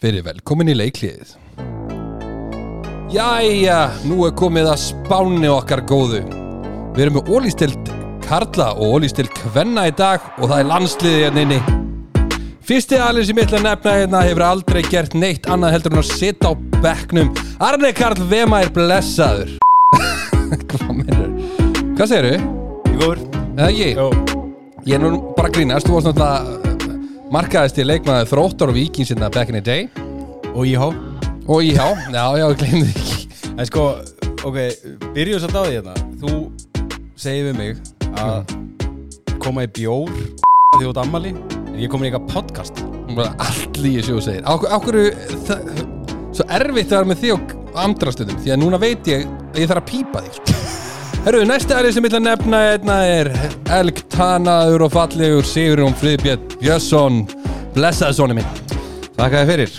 Verið 0.00 0.22
velkomin 0.30 0.70
í 0.72 0.74
leikliðið. 0.78 1.32
Jæja, 3.12 3.80
nú 4.08 4.22
er 4.24 4.30
komið 4.38 4.70
að 4.72 4.78
spáni 4.80 5.50
okkar 5.52 5.82
góðu. 5.84 6.22
Við 6.94 7.02
erum 7.04 7.18
með 7.18 7.28
ólýstild 7.28 7.90
Karla 8.24 8.70
og 8.80 8.94
ólýstild 8.96 9.28
Kvenna 9.36 9.84
í 9.90 9.92
dag 9.98 10.24
og 10.38 10.46
það 10.46 10.62
er 10.62 10.70
landsliðið 10.70 11.24
hérna 11.26 11.44
inni. 11.44 11.58
Fyrsti 12.64 12.96
alveg 12.96 13.28
sem 13.28 13.42
ég 13.42 13.50
ætla 13.50 13.60
að 13.60 13.66
nefna 13.66 13.94
hérna 13.98 14.24
hefur 14.24 14.46
aldrei 14.46 14.80
gert 14.88 15.18
neitt 15.20 15.50
annað 15.52 15.76
heldur 15.76 15.98
en 15.98 16.00
að 16.00 16.08
sitja 16.14 16.48
á 16.48 16.52
bekknum. 16.80 17.34
Arne 17.68 17.92
Karl 18.00 18.24
Vema 18.32 18.62
er 18.64 18.72
blessaður. 18.72 19.52
Hvað 20.70 20.96
meinar 20.96 21.28
Hvað 21.98 22.14
segirðu? 22.14 22.40
Góður. 22.94 23.22
Eða 23.52 23.70
ég? 23.76 24.00
Jó. 24.00 24.08
Ég 24.88 24.96
er 24.96 25.04
nú 25.04 25.12
bara 25.36 25.52
að 25.52 25.60
grínast, 25.60 25.84
þú 25.84 25.98
varst 25.98 26.08
náttúrulega 26.14 26.69
markaðist 27.30 27.78
í 27.78 27.86
leikmaður 27.86 28.30
þróttar 28.32 28.72
og 28.72 28.78
vikingsinna 28.78 29.30
back 29.32 29.52
in 29.52 29.58
the 29.58 29.62
day. 29.64 29.86
Og 30.54 30.66
íhá. 30.66 30.88
Og 31.50 31.62
íhá, 31.66 31.86
já, 32.12 32.24
já, 32.38 32.44
ég 32.46 32.58
glemði 32.60 32.90
ekki 32.94 33.54
En 33.58 33.66
sko, 33.66 33.84
ok, 34.46 34.58
byrjuðu 35.16 35.40
satt 35.42 35.56
á 35.56 35.62
því 35.64 35.72
hérna. 35.78 35.94
Þú 36.20 36.34
segir 37.18 37.48
við 37.48 37.56
mig 37.58 37.80
að 38.20 38.54
koma 39.42 39.64
í 39.66 39.70
bjór 39.80 40.12
því 40.76 40.84
ert 40.86 41.00
ammali 41.02 41.32
En 41.34 41.80
ég 41.80 41.90
komin 41.90 42.06
í 42.06 42.12
eitthvað 42.12 42.30
podcast. 42.34 42.84
Bara 43.16 43.32
allt 43.42 43.80
líði 43.82 44.04
sem 44.06 44.20
þú 44.20 44.24
segir 44.28 44.46
Á 44.46 44.54
hverju, 44.84 45.10
það, 45.48 45.74
svo 46.30 46.46
erfitt 46.60 46.92
að 46.92 46.98
vera 47.00 47.10
með 47.10 47.24
því 47.24 47.34
á 47.34 47.38
andrastöðum 47.86 48.40
því 48.44 48.54
að 48.54 48.62
núna 48.64 48.80
veit 48.82 49.10
ég 49.10 49.26
að 49.26 49.62
ég 49.64 49.70
þarf 49.70 49.82
að 49.82 49.90
pípa 49.90 50.24
því 50.24 50.38
sko. 50.38 50.59
Herru, 51.20 51.42
næsta 51.44 51.76
aðrið 51.76 51.92
sem 51.96 52.06
ég 52.06 52.14
ætla 52.14 52.18
að 52.20 52.26
nefna 52.30 52.58
hérna 52.64 52.94
er 53.12 53.28
Elgtanaður 53.76 54.86
og 54.86 54.92
fallegur 54.94 55.44
Sigurjón 55.46 55.92
Friðbjörn 56.00 56.46
Björnsson. 56.62 57.18
Blessaði 57.74 58.16
sonni 58.16 58.36
minn. 58.38 58.48
Þakka 59.18 59.42
þér 59.42 59.50
fyrir. 59.52 59.74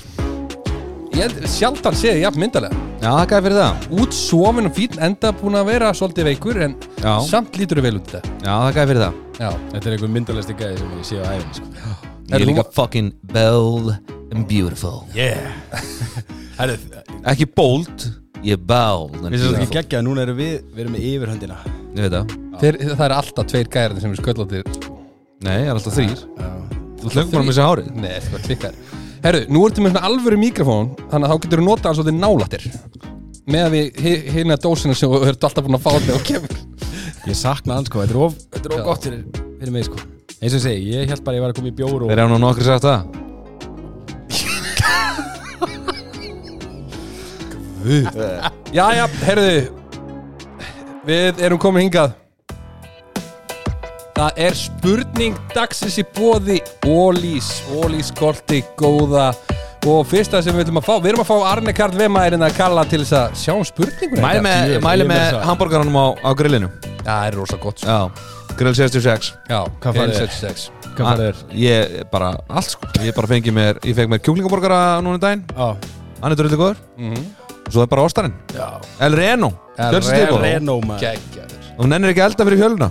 Ég 1.18 1.34
sjaldan 1.52 1.98
séð 1.98 2.13
þið 2.16 2.22
jafn 2.23 2.40
myndalega 2.46 2.77
Já, 3.02 3.09
þakka 3.18 3.34
þér 3.40 3.46
fyrir 3.48 3.57
það. 3.57 3.90
Útsofin 4.04 4.70
og 4.70 4.76
fín 4.77 5.02
enda 5.10 5.34
búin 5.41 5.57
að 5.60 5.68
vera 5.74 5.90
svolítið 5.98 6.30
veikur 6.30 6.62
en 6.68 6.77
Já. 7.02 7.12
samt 7.26 7.58
lítur 7.60 7.82
þið 7.82 7.87
vel 7.90 7.96
út 7.98 8.13
þetta 8.13 8.32
Já, 8.46 8.54
þakka 8.54 8.77
þér 8.85 8.91
fyrir 8.93 9.04
það. 9.08 9.20
Já, 9.41 9.49
Þetta 9.74 9.82
er 9.90 9.98
einhver 9.98 10.13
myndalegsti 10.15 10.58
gæði 10.62 10.77
sem 10.84 10.93
ég 11.02 11.10
sé 11.10 11.20
á 11.20 11.26
æfinn 11.34 11.54
sko. 11.58 11.70
Ég 12.32 12.37
er 12.37 12.48
líka 12.48 12.68
fucking 12.77 13.10
bold 13.34 13.96
and 14.32 14.46
beautiful. 14.48 15.02
Yeah. 15.18 15.49
Herru, 16.62 16.77
Ekki 17.34 17.49
bold, 17.58 18.05
ég 18.45 18.57
and 18.71 19.35
við 19.35 19.43
séum 19.43 19.55
ekki 19.55 19.67
beautiful 19.67 19.75
geggja 19.75 19.99
að 19.99 20.05
núna 20.07 20.23
erum 20.25 20.37
við 20.39 20.53
Við 20.71 20.81
erum 20.84 20.95
með 20.95 21.05
yfirhöndina. 21.11 21.57
Ég 21.91 22.05
veit 22.05 22.13
það. 22.15 22.34
Þeir, 22.61 22.77
það 22.91 23.05
er 23.05 23.13
alltaf 23.17 23.49
tveir 23.51 23.70
gæðir 23.75 24.01
sem 24.01 24.11
er 24.11 24.21
sköllóttir 24.21 24.63
Nei, 25.41 25.53
ég 25.57 25.70
er 25.70 25.75
alltaf 25.75 25.95
þrýr 25.97 26.23
Þú 27.01 27.13
hlöngum 27.15 27.31
bara 27.34 27.45
með 27.45 27.51
þessi 27.51 27.65
hárið. 27.65 27.87
Nei, 27.97 28.12
það 28.21 28.37
er 28.37 28.43
klikkar. 28.45 28.75
Herru, 29.21 29.41
nú 29.49 29.63
ertu 29.65 29.81
með 29.81 29.93
svona 29.95 30.09
alvöru 30.09 30.37
mikrofón 30.41 30.91
Þannig 31.12 31.25
að 31.25 31.31
þá 31.31 31.45
getur 31.45 31.62
þú 31.62 31.65
notað 31.67 31.89
hann 31.89 31.97
svolítið 31.99 32.19
nálættir. 32.21 32.67
Með 33.51 33.65
að 33.65 33.75
við 33.75 34.01
hérna 34.35 34.57
dósina 34.62 34.97
sem 34.97 35.09
þú 35.12 35.23
ert 35.31 35.47
alltaf 35.47 35.65
búin 35.65 35.79
að 35.79 35.85
fá 35.87 35.91
þig 35.97 36.13
og 36.13 36.27
kemur. 36.29 36.59
Ég 37.25 37.37
sakna 37.37 37.79
hann 37.79 37.89
sko, 37.89 38.03
þetta 38.03 38.15
er 38.15 38.21
of, 38.27 38.37
þetta 38.53 38.69
er 38.69 38.75
of 38.77 38.85
gott 38.85 39.07
fyrir, 39.07 39.25
fyrir 39.57 39.73
mig 39.73 39.89
sko. 39.89 39.97
Eins 40.41 40.53
og 40.53 40.62
ég 40.62 40.63
segi, 40.67 40.93
ég 40.93 41.09
held 41.09 41.25
bara 41.25 41.35
að 41.35 41.39
ég 41.39 41.45
var 41.45 41.53
að 41.53 41.59
koma 41.59 41.69
í 41.69 41.75
bjór 41.81 42.05
og 42.05 42.13
Þeir 42.13 42.21
eru 42.23 42.31
nú 42.34 42.39
nokkri 42.41 42.65
sagt 42.65 42.85
það 42.85 43.30
Jæja, 48.76 49.05
herruðu 49.26 49.62
Við 51.07 51.40
erum 51.41 51.57
komin 51.57 51.87
hingað. 51.87 52.12
Það 54.13 54.35
er 54.46 54.54
spurning 54.60 55.37
dagsins 55.55 55.96
í 55.98 56.04
bóði 56.13 56.59
Ólís, 56.85 57.48
Ólís 57.74 58.12
korti 58.13 58.59
góða. 58.77 59.32
Og 59.90 60.04
fyrsta 60.05 60.43
sem 60.46 60.54
við 60.54 60.68
viljum 60.68 60.77
að 60.77 60.85
fá 60.85 60.93
Við 61.02 61.09
erum 61.09 61.24
að 61.24 61.29
fá 61.32 61.37
Arne 61.55 61.74
Karl 61.74 61.96
Vemærin 61.98 62.46
að 62.46 62.54
kalla 62.59 62.84
til 62.85 62.99
þess 63.02 63.15
að 63.18 63.40
sjá 63.41 63.54
um 63.55 63.63
spurninguna 63.65 64.22
Mæli 64.28 64.44
með, 64.46 64.75
mæli 64.85 65.07
með 65.09 65.40
hambúrgaranum 65.47 65.97
á, 65.97 66.06
á 66.22 66.29
grillinu. 66.38 66.69
Já, 67.02 67.07
það 67.07 67.25
er 67.31 67.38
rosa 67.40 67.58
gott 67.63 67.81
sko. 67.81 67.90
Já, 67.90 68.53
grill 68.62 68.75
66 68.78 69.31
Já, 69.50 69.58
Hvað 69.81 69.98
farið 69.98 70.13
er? 70.13 70.30
176 70.30 70.68
Hvað 70.92 71.08
farið 71.09 71.25
er? 71.31 71.42
Ég 71.63 71.98
bara, 72.13 72.30
allt 72.46 72.69
sko. 72.75 72.92
Ég 73.02 73.18
bara 73.18 73.31
fengi 73.34 73.56
mér, 73.58 73.81
ég 73.90 73.98
fekk 73.98 74.12
mér 74.13 74.22
kjúklingaborgara 74.22 74.81
núna 75.02 75.18
í 75.18 75.24
daginn. 75.25 75.44
Já. 75.58 75.72
Hann 76.22 76.36
er 76.36 76.38
drullið 76.44 76.62
góður 76.62 76.84
Mhm. 77.02 77.25
Og 77.66 77.74
svo 77.74 77.84
er 77.86 77.92
bara 77.92 78.06
ostarinn 78.08 78.34
Já. 78.56 78.68
El 79.04 79.16
Reno. 79.18 79.52
Fjölstíðbóð 79.78 80.42
Reno 80.46 80.80
Geggjaður. 81.02 81.68
Og 81.78 81.86
hún 81.86 81.96
ennir 81.96 82.12
ekki 82.14 82.24
elda 82.26 82.46
fyrir 82.48 82.60
fjöluna. 82.62 82.90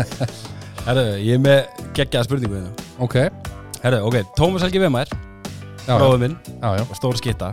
Herru, 0.86 1.02
ég 1.20 1.36
er 1.36 1.42
með 1.44 1.84
geggjaða 1.94 2.26
spurningu 2.26 2.56
hérna. 2.56 2.86
Ok, 3.04 3.16
Herru, 3.84 4.00
ok, 4.08 4.16
Tómas 4.38 4.64
Helgi 4.64 4.80
Vemær 4.82 5.10
Bróður 5.86 6.22
minn, 6.22 6.38
já, 6.60 6.70
já, 6.80 6.84
stór 6.96 7.18
skitta 7.20 7.52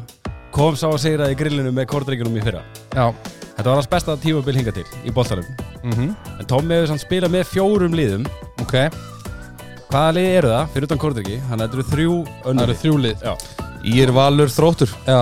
Kom 0.56 0.78
sá 0.80 0.88
að 0.90 1.02
segra 1.04 1.28
í 1.30 1.36
grillinu 1.38 1.74
með 1.76 1.90
kordreikunum 1.92 2.38
í 2.40 2.42
fyrra. 2.42 2.64
Já. 2.96 3.12
Þetta 3.58 3.68
var 3.68 3.78
hans 3.78 3.90
besta 3.92 4.16
tímabil 4.22 4.58
hinga 4.58 4.74
til 4.74 4.86
í 5.06 5.14
boltarum 5.14 5.46
Mm 5.84 6.14
En 6.40 6.48
Tómi 6.50 6.78
hefur 6.78 6.90
samt 6.94 7.04
spilað 7.04 7.34
með 7.36 7.52
fjórum 7.52 7.94
liðum. 7.98 8.26
Ok, 8.64 8.76
Hvaða 9.92 10.16
liði 10.18 10.32
eru 10.40 10.50
það? 10.52 10.72
Fyrir 10.74 10.88
utan 10.90 11.02
kordreiki 11.04 11.38
Þannig 11.50 11.54
að 11.54 11.68
þetta 11.68 11.78
eru 11.78 11.88
þrjú 11.92 12.16
það 12.24 12.50
önnur 12.52 12.68
eru 12.68 12.78
þrjú 12.82 12.96
lið. 13.04 13.28
Já. 13.28 13.34
Ír 13.88 14.12
Valur 14.16 14.52
Þróttur. 14.52 14.96
Já, 15.08 15.20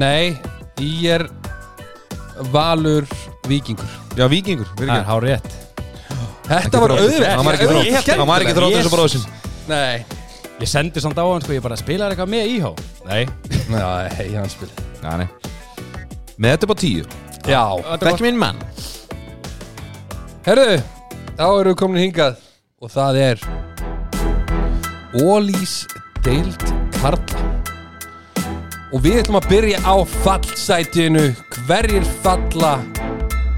nei, 0.00 0.36
ég 0.82 1.04
er 1.16 1.26
Valur 2.52 3.06
Víkingur. 3.48 3.88
Já, 4.18 4.26
Víkingur, 4.28 4.68
Það 4.76 4.82
er 4.82 4.90
fyrir 4.90 5.06
hár 5.08 5.24
rétt. 5.24 5.54
Þetta 6.46 6.80
var 6.82 6.92
auðvitað 6.94 7.32
Hann 7.32 7.46
var 7.48 7.56
ekki 7.56 7.66
þróttur 7.70 8.20
Hann 8.20 8.28
var 8.30 8.44
ekki 8.44 8.54
þróttur 8.54 8.78
eins 8.78 8.88
og 8.88 8.92
bróður 8.94 9.12
sinn. 9.16 9.24
Nei, 9.66 10.04
Ég 10.60 10.70
sendi 10.70 11.02
samt 11.02 11.18
á 11.18 11.24
hann 11.26 11.42
sko 11.42 11.56
Ég 11.56 11.64
bara 11.64 11.78
spilaði 11.80 12.14
eitthvað 12.14 12.30
með 12.32 12.52
íhá 12.54 12.70
Nei. 13.06 13.22
Nei, 13.72 13.82
hei, 14.18 14.28
hann 14.36 14.50
spil. 14.52 14.68
Já, 15.02 15.16
nei. 15.18 15.26
Með 16.38 16.54
þetta 16.54 16.68
á 16.70 16.76
tíu. 16.82 17.06
Já, 17.46 17.62
Þekki 18.02 18.26
minn 18.26 18.38
mann. 18.40 18.60
Herru 20.46 20.68
Þá 21.36 21.46
eru 21.48 21.72
við 21.72 21.78
komin 21.82 22.02
hingað 22.04 22.38
Og 22.84 22.92
það 22.94 23.20
er 23.24 23.44
Ólís 25.16 25.78
deild 26.26 26.62
Karla 27.00 27.45
Og 28.92 29.02
við 29.02 29.20
ætlum 29.22 29.40
að 29.40 29.48
byrja 29.50 29.80
á 29.82 29.94
fallsætinu 30.22 31.24
Hverjir 31.66 32.06
falla 32.22 32.76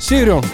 Sigurjón 0.00 0.46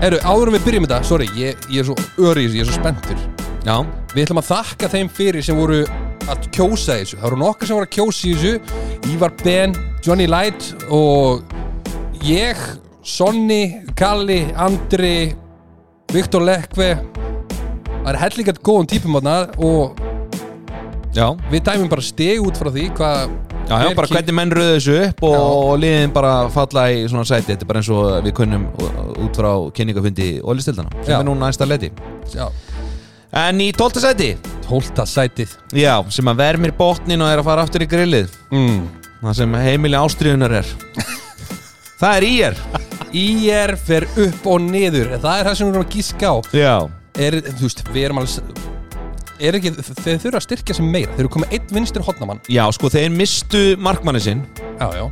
Herru, 0.00 0.20
áður 0.24 0.52
en 0.52 0.56
við 0.56 0.68
byrjum 0.68 0.86
þetta 0.86 1.02
Sorry, 1.08 1.26
ég, 1.36 1.66
ég 1.68 1.82
er 1.82 1.90
svo 1.90 1.98
örið, 2.30 2.60
ég 2.60 2.64
er 2.64 2.70
svo 2.70 2.78
spenntur 2.80 3.26
Já 3.66 3.76
Við 4.14 4.24
ætlum 4.24 4.40
að 4.40 4.48
þakka 4.50 4.88
þeim 4.90 5.12
fyrir 5.14 5.44
sem 5.46 5.58
voru 5.58 5.84
að 6.30 6.46
kjósa 6.54 6.98
þessu. 6.98 7.18
Það 7.18 7.26
voru 7.26 7.40
nokkur 7.42 7.68
sem 7.68 7.78
voru 7.78 7.88
að 7.88 7.94
kjósa 7.96 8.30
þessu. 8.30 8.52
Ívar 9.10 9.34
Ben, 9.42 9.74
Johnny 10.04 10.26
Light 10.30 10.70
og 10.92 11.54
ég, 12.26 12.58
Sonni, 13.06 13.62
Kalli, 13.98 14.42
Andri, 14.58 15.32
Viktor 16.12 16.44
Lekve. 16.44 16.92
Það 18.00 18.10
er 18.14 18.20
hellingat 18.24 18.62
góðum 18.64 18.88
típum 18.90 19.18
þarna 19.18 19.38
og 19.58 19.98
Já 21.10 21.26
við 21.50 21.64
dæmum 21.66 21.88
bara 21.90 22.04
steg 22.06 22.42
út 22.44 22.58
frá 22.58 22.70
því 22.70 22.90
hvað... 22.94 23.32
Já, 23.70 23.76
já, 23.86 23.90
bara 23.94 24.10
hvernig 24.10 24.34
menn 24.34 24.50
röðu 24.50 24.72
þessu 24.76 24.94
upp 25.06 25.20
og, 25.28 25.36
og 25.38 25.74
liðin 25.78 26.10
bara 26.14 26.32
falla 26.50 26.88
í 26.90 27.04
svona 27.06 27.22
sæti 27.28 27.52
Þetta 27.52 27.62
er 27.66 27.70
bara 27.70 27.82
eins 27.82 27.90
og 27.94 28.08
við 28.26 28.34
kunnum 28.40 28.64
út 29.22 29.38
frá 29.38 29.50
kynningafundi 29.76 30.28
Ólistildana 30.42 30.90
sem 31.04 31.12
Já. 31.14 31.20
er 31.20 31.28
núna 31.28 31.46
næsta 31.46 31.68
leti 31.70 31.92
Já, 32.34 32.48
En 33.44 33.62
í 33.62 33.68
12. 33.70 34.00
sæti 34.02 34.32
tólta 34.66 35.04
sætið. 35.06 35.52
Já, 35.74 35.94
sem 36.10 36.26
að 36.30 36.40
vermir 36.42 36.72
botnin 36.78 37.22
og 37.22 37.30
er 37.30 37.40
að 37.42 37.46
fara 37.46 37.62
aftur 37.66 37.86
í 37.86 37.90
grillið 37.90 38.34
Mm. 38.50 38.88
Það 39.20 39.36
sem 39.36 39.54
heimili 39.62 39.98
ástriðunar 39.98 40.54
er 40.62 40.68
Það 42.00 42.16
er 42.16 42.26
ír 42.30 42.60
IR 43.12 43.76
fer 43.76 44.06
upp 44.22 44.46
og 44.46 44.60
niður. 44.66 45.14
Það 45.20 45.40
er 45.40 45.48
það 45.50 45.56
sem 45.58 45.66
við 45.66 45.74
erum 45.74 45.86
að 45.86 45.94
gíska 45.94 46.30
á. 46.30 46.36
Já 46.54 46.74
er, 47.20 47.40
þú 47.42 47.66
veist, 47.66 47.82
við 47.92 48.06
erum 48.08 48.22
alveg 48.22 48.79
er 49.40 49.58
ekki, 49.58 49.72
þeir 50.04 50.18
þurfa 50.22 50.40
að 50.40 50.46
styrkja 50.46 50.74
sem 50.78 50.88
meira. 50.92 51.12
Þeir 51.16 51.24
eru 51.26 51.32
komið 51.36 51.54
einn 51.56 51.74
vinstur 51.80 52.04
hotnamann 52.06 52.40
Já, 52.52 52.64
sko, 52.76 52.90
þeir 52.92 53.10
mistu 53.14 53.62
markmanni 53.80 54.20
sinn. 54.24 54.42
Já, 54.80 54.88
já, 55.00 55.04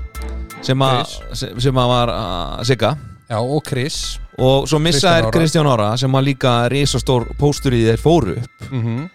sem, 0.63 0.83
a, 0.83 0.91
Chris. 1.05 1.45
sem 1.65 1.83
að 1.85 1.93
var 1.95 2.13
uh, 2.15 2.65
Sigga. 2.69 2.95
Já, 3.29 3.39
og 3.43 3.63
Chris. 3.69 4.19
Og 4.39 4.69
svo 4.71 4.79
missa 4.81 5.19
Kristján 5.35 5.67
Ára. 5.69 5.91
Ára 5.93 6.01
sem 6.01 6.15
að 6.15 6.29
líka 6.31 6.53
risastór 6.73 7.27
póstur 7.39 7.75
í 7.77 7.85
þeir 7.91 8.01
fóru 8.03 8.37
upp. 8.41 8.69
Mm 8.73 9.07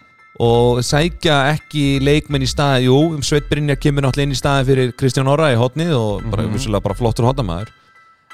og 0.42 0.80
sækja 0.82 1.34
ekki 1.52 2.00
leikmenn 2.02 2.42
í 2.42 2.48
staði 2.50 2.88
jú, 2.88 2.94
um 3.14 3.20
Sveit 3.22 3.44
Brynja 3.46 3.76
kemur 3.78 4.02
náttúrulega 4.02 4.26
inn 4.26 4.34
í 4.34 4.38
staði 4.40 4.64
fyrir 4.66 4.88
Kristján 4.98 5.28
Orra 5.30 5.52
í 5.54 5.58
hotnið 5.60 5.92
og 5.94 6.24
bara, 6.26 6.42
Mhm. 6.42 6.56
vissulega 6.56 6.82
bara 6.82 6.96
flottur 6.98 7.28
hotnamaður 7.28 7.68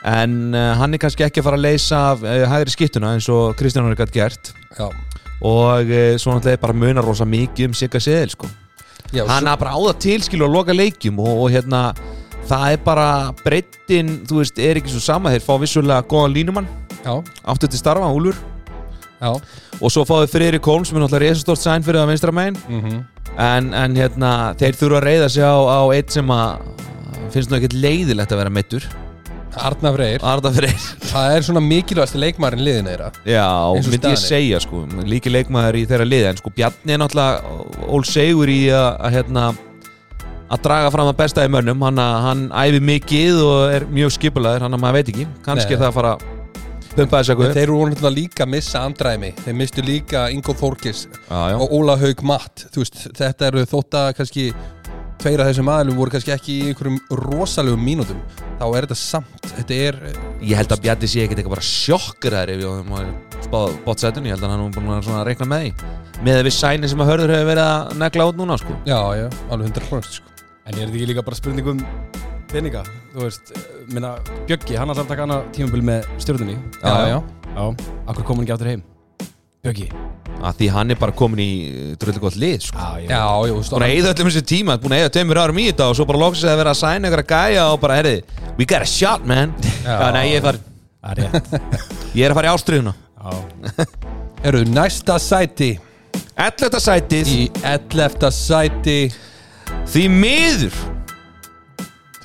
en 0.09 0.55
uh, 0.55 0.75
hann 0.81 0.95
er 0.97 0.99
kannski 1.03 1.27
ekki 1.27 1.43
að 1.43 1.45
fara 1.51 1.59
að 1.61 1.67
leysa 1.67 1.99
af 2.15 2.23
uh, 2.25 2.47
hægri 2.49 2.73
skittuna 2.73 3.11
eins 3.13 3.29
og 3.29 3.53
Kristján 3.61 3.85
Orra 3.85 3.99
gætt 4.01 4.15
gert. 4.17 4.53
Já, 4.79 4.89
og 5.41 5.91
uh, 5.91 6.17
svo 6.21 6.37
náttúrulega 6.37 6.63
bara 6.63 6.77
munar 6.77 7.07
rosa 7.07 7.27
mikið 7.29 7.71
um 7.71 7.77
Sigga 7.77 8.01
Seðil 8.01 8.35
sko. 8.35 8.51
já 9.13 9.25
hann 9.27 9.47
svo, 9.47 9.53
er 9.53 9.61
bara 9.61 9.75
á 9.75 9.79
það 9.89 10.01
tilskilu 10.07 10.47
að 10.47 10.57
loka 10.57 10.77
leikjum 10.77 11.19
og, 11.19 11.45
og 11.45 11.51
hérna 11.51 11.95
það 12.51 12.73
er 12.73 12.85
bara 12.85 13.09
breyttin, 13.45 14.21
þú 14.27 14.41
veist, 14.41 14.59
er 14.59 14.81
ekki 14.81 14.91
svo 14.91 15.01
sama. 15.05 15.31
Þeir 15.31 15.45
fá 15.45 15.53
vissulega 15.63 16.07
góðan 16.11 16.35
línumann. 16.35 16.67
Áttu 17.47 17.69
til 17.71 17.79
starfa, 17.79 18.11
Úlur 18.11 18.35
já. 19.21 19.31
Og 19.81 19.93
svo 19.93 20.03
fáið 20.09 20.33
Freyri 20.33 20.61
Kolm 20.61 20.85
sem 20.85 20.97
er 20.99 21.05
náttúrulega 21.05 21.31
resastort 21.31 21.61
sæn 21.63 21.85
fyrir 21.87 22.03
það 22.03 22.11
vinstra 22.13 22.35
megin. 22.35 22.59
Mm 22.69 23.01
en, 23.39 23.73
en 23.75 23.97
hérna, 23.97 24.33
þeir 24.59 24.79
þurfa 24.79 24.99
að 25.01 25.07
reyða 25.07 25.29
sig 25.33 25.45
á, 25.47 25.55
á 25.55 25.81
eitt 25.95 26.15
sem 26.15 26.33
að 26.35 26.65
finnst 27.31 27.51
nú 27.51 27.59
ekkert 27.61 27.77
leiðilegt 27.79 28.35
að 28.35 28.43
vera 28.43 28.53
meittur 28.53 28.87
Arna 29.59 29.93
Freyr, 29.95 30.23
Arda 30.23 30.53
Freyr. 30.55 30.85
Það 31.11 31.35
er 31.37 31.47
svona 31.47 31.63
mikilvægasti 31.65 32.21
leikmarin 32.23 32.63
liðin 32.65 32.91
þeirra. 32.91 33.11
Já, 33.27 33.47
myndi 33.87 34.13
ég 34.13 34.21
segja 34.23 34.61
sko. 34.63 34.85
Líki 35.09 35.33
leikmaður 35.33 35.81
í 35.81 35.87
þeirra 35.91 36.07
liði 36.07 36.29
en 36.31 36.41
sko 36.41 36.53
Bjarni 36.55 36.95
er 36.95 37.03
náttúrulega 37.03 37.89
ól 37.91 38.05
segur 38.07 38.53
í 38.53 38.61
að, 38.71 38.89
að 39.01 39.17
hérna 39.19 39.47
að 40.51 40.65
draga 40.67 40.91
fram 40.95 41.09
það 41.11 41.19
besta 41.23 41.47
í 41.47 41.53
mönnum. 41.53 41.87
Hann, 41.87 42.03
hann 42.27 42.45
æfi 42.63 42.83
mikið 42.83 43.41
og 43.47 43.79
er 43.79 43.89
mjög 43.91 44.15
skipulaður 44.19 44.67
hann 44.67 44.79
að 44.79 44.85
maður 44.85 45.01
veit 45.01 45.15
ekki, 45.15 45.27
kannski 45.47 45.77
er 45.77 45.83
það 45.83 45.91
að 45.91 45.99
fara 45.99 46.15
að 46.17 46.29
pumpa 46.91 47.21
þess 47.21 47.33
að 47.35 47.45
Þeir 47.55 47.63
eru 47.63 47.79
náttúrulega 47.91 48.17
líka 48.17 48.47
að 48.47 48.53
missa 48.57 48.83
andræmi. 48.87 49.31
Þeir 49.45 49.57
mistu 49.61 49.87
líka 49.87 50.27
Ingo 50.35 50.55
Þorkis 50.59 51.07
já, 51.07 51.41
og 51.55 51.75
Óla 51.79 51.97
Haug 52.01 52.25
Matt. 52.27 52.67
Veist, 52.75 53.03
Þetta 53.19 53.51
eru 53.51 53.67
þótt 53.71 53.99
að 54.01 54.13
kannski 54.19 54.51
tveir 55.21 55.43
af 55.43 55.51
þessum 55.51 55.71
aðlum 55.73 55.99
voru 56.01 56.15
kannski 56.15 56.33
ekki 56.35 56.57
í 56.57 56.71
einhverjum 56.71 56.99
rosalegum 57.21 57.83
mínútum. 57.85 58.21
Þá 58.61 58.65
er 58.69 58.87
þetta 58.87 58.99
samt 59.01 59.41
Þetta 59.51 59.77
er, 59.77 59.97
ég 60.47 60.57
held 60.57 60.73
að 60.73 60.83
Bjarni 60.85 61.09
sé 61.11 61.25
ekkert 61.25 61.41
eitthvað 61.41 61.57
bara 61.57 61.67
sjokkur 61.67 62.37
þær 62.37 62.53
ef 62.55 62.63
ég 62.63 62.93
var 62.95 63.11
spáð 63.45 63.75
bótsætun 63.85 64.29
ég 64.29 64.37
held 64.37 64.47
að 64.47 64.55
hann 64.55 64.63
er 64.65 64.77
búin 64.77 64.95
að 64.95 65.03
svona 65.09 65.25
reikna 65.27 65.49
með 65.51 65.67
því. 65.67 65.91
Með 66.25 66.39
að 66.39 66.47
við 66.49 66.57
sæni 66.57 66.91
sem 66.93 67.03
að 67.03 67.11
hörður 67.11 67.35
hefur 67.35 67.51
verið 67.51 67.67
að 67.67 67.93
negla 68.01 68.29
út 68.31 68.41
núna 68.41 68.57
sko. 68.61 68.77
Já, 68.89 69.01
já, 69.19 69.27
alveg 69.51 69.75
100% 69.75 70.11
sko. 70.17 70.33
En 70.65 70.77
er 70.77 70.87
þetta 70.87 70.97
ekki 70.97 71.11
líka 71.11 71.27
bara 71.27 71.41
spurning 71.41 71.73
um 71.75 71.83
peninga? 72.51 72.85
Þú 73.15 73.27
veist, 73.27 73.53
eh, 73.57 73.67
minna, 73.93 74.15
Bjöggi, 74.47 74.79
hann 74.79 74.95
að 74.95 75.05
taka 75.09 75.27
hana 75.27 75.43
tímabil 75.55 75.83
með 75.83 76.09
stjórnunni 76.23 76.57
Já, 76.83 76.95
já, 77.11 77.19
Já, 77.51 77.65
akkur 78.07 78.25
kom 78.25 78.41
hann 78.41 78.47
ekki 78.47 78.57
aftur 78.57 78.73
heim? 78.73 78.83
Bjöggi 79.61 79.91
að 80.41 80.55
því 80.57 80.67
hann 80.73 80.93
er 80.95 80.97
bara 80.97 81.13
komin 81.13 81.41
í 81.45 81.51
dröldu 82.01 82.21
gott 82.23 82.37
lið 82.41 82.63
sko. 82.65 82.81
Já, 82.81 83.03
já, 83.05 83.09
já, 83.13 83.25
þú 83.51 83.57
veist, 83.59 83.73
búin 83.75 83.85
að 83.85 83.91
eyða 83.97 84.13
öllum 84.15 84.29
þessu 84.31 84.43
tíma, 84.49 84.77
búin 84.81 84.95
að 84.97 85.03
eyða 85.03 85.11
tveimur 85.17 85.41
árum 85.43 85.59
í 85.61 85.67
þetta 85.67 85.89
og 85.91 85.99
svo 85.99 86.07
bara 86.09 86.21
loksins 86.23 86.49
að 86.49 86.61
vera 86.63 86.73
að 86.73 86.79
sæna 86.81 87.11
ykkur 87.11 87.23
að 87.25 87.33
gæja 87.35 87.67
og 87.69 87.81
bara, 87.83 87.99
herri, 87.99 88.15
we 88.57 88.65
got 88.65 88.87
a 88.87 88.89
shot 88.89 89.27
man 89.29 89.53
já, 89.61 89.75
Já. 89.85 90.07
nei, 90.17 90.23
ég 90.31 90.39
er, 90.41 90.47
far, 90.47 90.61
Það 91.01 91.13
er 91.13 91.21
rétt 91.21 91.53
ég 92.17 92.25
er 92.25 92.33
að 92.33 92.39
fara 92.41 92.49
í 92.49 92.55
ástriðuna 92.55 92.95
Já, 93.21 93.85
eru 94.49 94.63
næsta 94.73 95.19
sæti 95.21 95.71
11. 96.41 96.81
sætið 96.87 97.35
í 97.35 97.43
11. 97.61 98.31
sæti 98.33 98.99
því 99.93 100.07
miður 100.15 100.81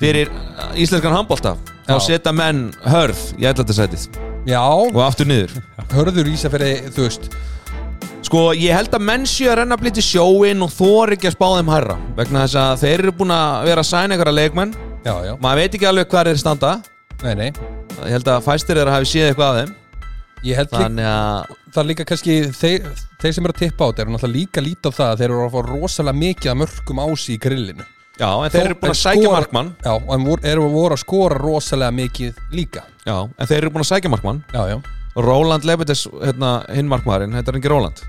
fyrir 0.00 0.32
íslenskan 0.72 1.12
handbólta 1.18 1.58
þá 1.84 1.98
Já. 1.98 2.00
setja 2.08 2.32
menn 2.32 2.70
hörð 2.88 3.28
í 3.36 3.44
11. 3.44 3.76
sætið 3.76 4.08
Já, 4.46 4.62
og 4.62 4.98
aftur 5.02 5.26
niður. 5.26 5.56
Hörður 5.90 6.28
Ísafjörði, 6.30 6.74
þú 6.94 7.06
veist. 7.08 7.24
Sko, 8.26 8.42
ég 8.58 8.74
held 8.74 8.94
að 8.94 9.02
menn 9.06 9.24
séu 9.26 9.48
að 9.50 9.60
renna 9.60 9.78
blíti 9.78 10.02
sjóin 10.02 10.62
og 10.62 10.70
þor 10.74 11.14
ekki 11.16 11.28
að 11.30 11.34
spá 11.36 11.46
þeim 11.56 11.70
hærra 11.70 11.96
vegna 12.18 12.44
þess 12.44 12.58
að 12.62 12.84
þeir 12.84 13.02
eru 13.04 13.14
búin 13.20 13.34
að 13.34 13.66
vera 13.68 13.82
að 13.82 13.88
sæna 13.90 14.18
að 14.18 14.30
leikmenn. 14.36 14.76
Já, 15.06 15.14
já, 15.26 15.32
maður 15.42 15.60
veit 15.62 15.76
ekki 15.78 15.88
alveg 15.90 16.08
hvað 16.10 16.30
þeir 16.30 16.40
standa. 16.42 16.70
Nei, 17.22 17.34
nei. 17.38 17.50
Ég 17.96 18.14
held 18.16 18.30
að 18.30 18.46
fæstir 18.46 18.80
þeir 18.80 18.92
hafi 18.94 19.10
séð 19.10 19.28
eitthvað 19.32 19.50
af 19.50 19.60
þeim. 19.60 19.74
Ég 20.46 20.60
held 20.60 20.70
líka, 20.70 20.82
þannig 20.84 21.10
að 21.10 21.52
það 21.72 21.82
er 21.82 21.90
líka 21.90 22.08
kannski 22.12 22.38
þeir, 22.54 22.88
þeir 23.22 23.36
sem 23.36 23.46
eru 23.46 23.56
að 23.56 23.60
tippa 23.64 23.86
á 23.86 23.88
þetta 23.90 24.04
eru 24.04 24.14
náttúrulega 24.14 24.38
líka 24.38 24.66
lítið 24.66 24.94
á 24.94 24.96
það 24.98 25.12
að 25.12 25.20
þeir 25.22 25.30
eru 25.30 25.44
að 25.46 25.54
fá 25.54 25.70
rosalega 25.72 26.20
mikið 26.22 26.52
að 26.52 26.58
mörgum 26.62 27.04
ási 27.06 27.34
í 27.34 27.40
grillinu 27.42 27.86
já, 28.18 28.28
en 28.30 28.50
þeir 28.50 28.64
eru 28.64 28.78
búin 28.80 28.94
að 28.94 29.00
sækja 29.02 29.32
markmann. 29.32 29.72
Já, 29.84 29.94
en 29.96 30.26
eru 30.42 30.68
voru 30.72 30.96
að 30.96 31.04
skora 31.04 31.40
rosalega 31.40 31.96
mikið 32.00 32.42
líka. 32.52 32.84
Já, 33.06 33.16
en 33.24 33.46
þeir 33.46 33.62
eru 33.62 33.72
búin 33.76 33.86
að 33.86 33.92
sækja 33.92 34.12
markmann. 34.12 34.44
Já, 34.52 34.62
já, 34.74 34.76
Róland 35.16 35.64
Lebedes, 35.64 36.06
hérna, 36.20 36.58
hinn 36.76 36.92
markmaðurinn 36.92 37.38
þetta 37.38 37.52
er 37.52 37.60
ekki 37.62 37.72
Róland 37.72 38.04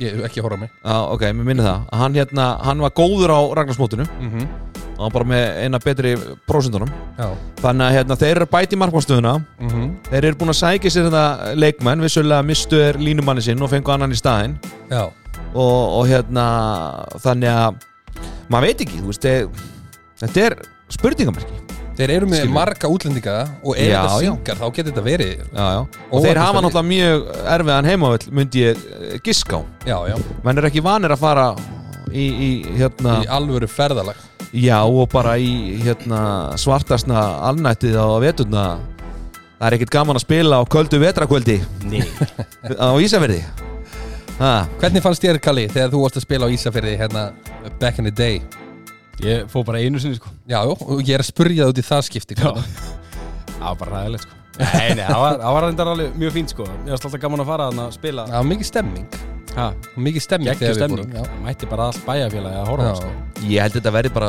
ég 0.00 0.16
hef 0.16 0.26
ekki 0.30 0.40
að 0.40 0.48
horfa 0.48 0.58
á 0.58 0.62
mig. 0.62 0.72
Já, 0.80 0.96
ok, 1.14 1.24
mér 1.36 1.46
minni 1.46 1.64
það. 1.64 1.84
Að 1.90 2.02
hann, 2.02 2.18
hérna, 2.18 2.46
hann 2.64 2.84
var 2.84 2.92
góður 2.96 3.34
á 3.36 3.40
Ragnarsmótinu. 3.58 4.06
Mm 4.20 4.30
-hmm. 4.30 4.48
og 4.96 5.04
hann 5.06 5.12
bara 5.12 5.24
með 5.24 5.44
eina 5.64 5.78
betri 5.80 6.10
prósundunum 6.46 6.88
Já, 7.16 7.28
þannig 7.62 7.84
að 7.86 7.94
hérna, 7.94 8.16
þeir 8.20 8.36
eru 8.36 8.46
bæti 8.46 8.76
markmannstöðuna. 8.76 9.34
Mm 9.60 9.68
þeir 10.10 10.24
eru 10.24 10.36
búin 10.36 10.52
að 10.52 10.60
sækja 10.60 10.90
sér 10.90 11.08
þetta 11.08 11.54
leikmenn. 11.54 12.00
Vissulega 12.00 12.42
mistu 12.42 12.80
er 12.80 12.98
línumanni 12.98 13.42
sinn 13.42 13.62
og 13.62 13.70
fengu 13.70 13.92
annan 13.92 14.12
í 14.12 14.16
staðinn. 14.16 14.58
Já, 14.90 15.10
og, 15.54 16.00
og 16.00 16.06
hérna 16.06 16.46
þannig 17.18 17.48
að 17.48 17.74
maður 18.50 18.66
veit 18.70 18.84
ekki, 18.86 19.00
þú 19.02 19.10
veist 19.12 19.26
þeir, 19.26 19.48
þetta 20.22 20.46
er 20.48 20.56
spurningamerki. 20.90 21.58
Þeir 22.00 22.10
eru 22.14 22.26
með 22.30 22.38
Skilur. 22.40 22.54
marga 22.54 22.88
útlendinga 22.88 23.32
og 23.60 23.74
ef 23.76 23.84
Já, 23.90 23.98
þetta 24.00 24.12
já. 24.24 24.30
syngar 24.30 24.56
þá 24.60 24.66
getur 24.76 24.86
þetta 24.94 25.02
verið 25.04 25.32
já, 25.42 25.64
já. 25.74 25.80
og 26.08 26.22
þeir 26.24 26.38
hafa 26.40 26.62
náttúrulega 26.64 26.88
mjög 26.88 27.26
erfiðan 27.56 27.88
heimavöll 27.90 28.30
myndi 28.38 28.62
ég 28.62 28.78
eh, 28.94 29.18
giska 29.26 29.60
á. 29.60 29.62
Já, 29.84 29.96
já, 30.08 30.16
menn 30.46 30.60
er 30.62 30.68
ekki 30.70 30.80
vanir 30.86 31.12
að 31.12 31.20
fara 31.20 31.44
í, 32.08 32.24
í 32.24 32.48
hérna 32.78 33.18
í 33.20 33.28
alvöru 33.36 33.68
ferðalag. 33.68 34.22
Já 34.56 34.78
og 34.86 35.10
bara 35.12 35.34
í 35.38 35.76
hérna 35.84 36.22
svartasna 36.58 37.20
alnættið 37.50 38.00
á 38.00 38.06
veturna. 38.24 38.64
Það 39.60 39.66
er 39.68 39.76
ekkert 39.76 39.92
gaman 39.98 40.16
að 40.16 40.24
spila 40.24 40.56
á 40.56 40.64
köldu 40.72 40.98
vetrakvöldi 41.02 41.58
Nei. 41.84 42.00
Á 42.80 42.96
Ísafirði. 42.96 43.42
Ha, 44.40 44.54
Hvernig 44.80 45.04
fannst 45.04 45.20
þér, 45.20 45.36
Kalli, 45.44 45.66
þegar 45.68 45.90
þú 45.92 46.00
varst 46.06 46.16
að 46.16 46.24
spila 46.24 46.48
á 46.48 46.54
Ísafirði 46.54 46.94
hérna 46.96 47.26
back 47.80 47.98
in 47.98 48.04
the 48.08 48.10
day? 48.14 48.42
Ég 49.20 49.46
fór 49.52 49.64
bara 49.68 49.78
einu 49.84 50.00
sinni 50.00 50.16
sko. 50.16 50.28
Já, 50.48 50.62
já, 50.64 50.74
og 50.80 51.00
ég 51.04 51.14
er 51.18 51.20
að 51.24 51.28
spurja 51.28 51.64
það 51.66 51.72
út 51.74 51.80
í 51.82 51.86
það 51.90 52.04
skipti 52.08 52.36
Já. 52.38 52.44
hvernig? 52.46 52.84
Það 53.50 53.64
var 53.66 53.80
bara 53.82 53.96
ræðilegt 53.98 54.24
sko. 54.24 54.36
Nei, 54.60 54.88
nei, 54.96 55.04
það 55.08 55.20
var, 55.24 55.34
það 55.40 55.52
var 55.56 55.64
reyndar 55.66 55.88
alveg 55.94 56.14
mjög 56.20 56.32
fínt 56.36 56.50
sko. 56.54 56.64
Mér 56.84 56.90
var 56.90 56.96
alltaf 56.98 57.18
gaman 57.20 57.42
að 57.44 57.50
fara 57.50 57.66
þannig 57.70 57.84
að 57.84 57.92
spila. 57.98 58.24
Það 58.30 58.38
var 58.40 58.48
mikið 58.54 58.68
stemming. 58.70 59.06
Ha, 59.50 59.64
Mikið 59.98 60.22
stemming 60.22 60.46
geggjur 60.46 60.60
þegar 60.62 60.74
við 60.76 60.78
stemning 60.78 61.14
fórum, 61.18 61.38
Mætti 61.42 61.66
bara 61.66 61.86
allt 61.90 62.04
bæjarfélagi 62.06 62.54
að 62.54 62.60
Já, 62.60 62.68
horfa 62.70 62.84
á, 62.86 62.90
já. 62.90 62.98
sko. 63.00 63.08
ég 63.50 63.64
held 63.64 63.74
þetta 63.74 63.92
verði 63.96 64.12
bara 64.14 64.28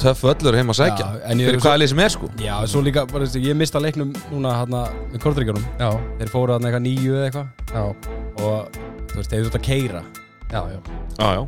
töff 0.00 0.22
öllur 0.30 0.56
heim 0.56 0.72
að 0.72 0.78
sækja. 0.78 1.04
Já, 1.04 1.18
en 1.28 1.42
ég- 1.42 1.50
fyrir 1.50 1.60
hvaða 1.66 1.80
lið 1.82 1.90
sem 1.92 2.00
er 2.00 2.08
sko. 2.14 2.30
Já, 2.40 2.54
svo 2.72 2.80
líka, 2.86 3.04
bara, 3.10 3.24
veistu, 3.26 3.42
ég 3.44 3.58
mista 3.60 3.78
leiknum 3.84 4.14
núna 4.32 4.54
hérna 4.56 4.80
með 5.12 5.20
kortryggjónum 5.20 5.66
já, 5.78 5.90
Þeir 6.22 6.32
fóru 6.32 6.56
hérna 6.56 6.70
eitthvað 6.70 6.86
nýju 6.88 7.12
eða 7.12 7.26
eitthvað. 7.28 7.46
Já, 7.74 7.84
Og 8.40 8.80
þú 9.12 9.16
veist, 9.20 9.30
þeir 9.30 9.44
þurft 9.44 9.58
að 9.60 9.66
keira 9.68 10.02
já, 10.48 10.62
já. 10.72 10.80
já, 11.20 11.28
já. 11.36 11.44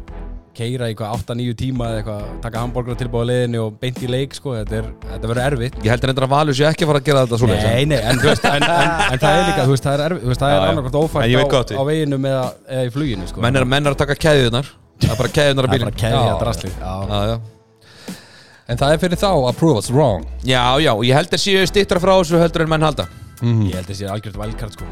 Keira 0.56 0.88
í 0.88 0.94
eitthvað 0.94 1.12
8-9 1.20 1.54
tíma 1.60 1.88
eða 1.90 1.98
eitthvað 2.00 2.22
Taka 2.46 2.62
hambúrgur 2.62 2.96
tilbúið 3.00 3.28
liðinni 3.30 3.60
og 3.60 3.74
beint 3.82 3.98
í 4.00 4.08
leik 4.10 4.36
sko 4.36 4.54
Þetta, 4.56 4.78
er, 4.80 4.86
þetta 5.10 5.30
verður 5.30 5.42
erfitt 5.50 5.76
ég 5.84 5.92
held 5.92 6.06
reyndar 6.08 6.26
að 6.26 6.32
Valur 6.32 6.56
sé 6.56 6.66
ekki 6.70 6.86
að 6.86 6.92
fara 6.92 7.02
að 7.02 7.08
gera 7.10 7.24
þetta 7.26 7.40
svona 7.42 7.58
Nei, 7.60 7.84
nei, 7.90 7.98
en, 8.00 8.22
veist, 8.22 8.46
en, 8.48 8.64
en, 8.66 8.94
en 9.10 9.22
það 9.22 9.40
er 9.40 9.50
líka, 9.50 9.66
veist, 9.72 9.86
það 9.86 9.98
er 9.98 10.04
erfitt, 10.06 10.40
það 10.40 10.54
er 10.56 11.28
ég 11.30 11.42
veit 11.42 11.56
á, 11.56 11.60
á 11.76 11.82
veginum 11.90 12.30
eða, 12.30 12.46
eða 12.78 12.86
í 12.88 12.94
fluginu, 12.96 13.28
sko. 13.28 13.44
menn 13.44 13.60
er, 13.60 13.68
menn 13.68 13.90
er 13.90 13.96
að 13.96 14.00
taka 14.04 14.16
keðjunar 14.26 14.72
það 15.04 15.12
er 15.12 15.20
bara 15.20 15.34
keðjunar 15.40 15.68
það 15.68 15.76
að 15.76 15.76
er 15.76 15.84
bara 15.84 15.92
bílinn 15.92 16.00
keðja 16.00 16.24
Já. 16.24 16.34
draslið. 16.40 16.80
Já. 16.80 16.94
já, 17.10 17.20
já. 17.34 18.16
En 18.66 18.80
það 18.80 18.94
er 18.96 19.02
fyrir 19.04 19.20
þá 19.22 19.28
að 19.30 19.58
prove 19.60 19.82
us 19.84 19.92
wrong 19.92 20.24
já, 20.42 20.62
já, 20.82 20.92
ég 21.06 21.20
held 21.20 21.36
að 21.36 21.44
séu 21.44 21.66
stittra 21.70 22.02
frá 22.02 22.14
þessu 22.16 22.40
heldur 22.42 22.66
en 22.66 22.72
menn 22.74 22.88
halda 22.88 23.08
Ég 23.42 23.74
held 23.76 23.90
að 23.92 23.98
sé 23.98 24.06
algjört 24.08 24.38
velkart, 24.40 24.78
sko. 24.78 24.86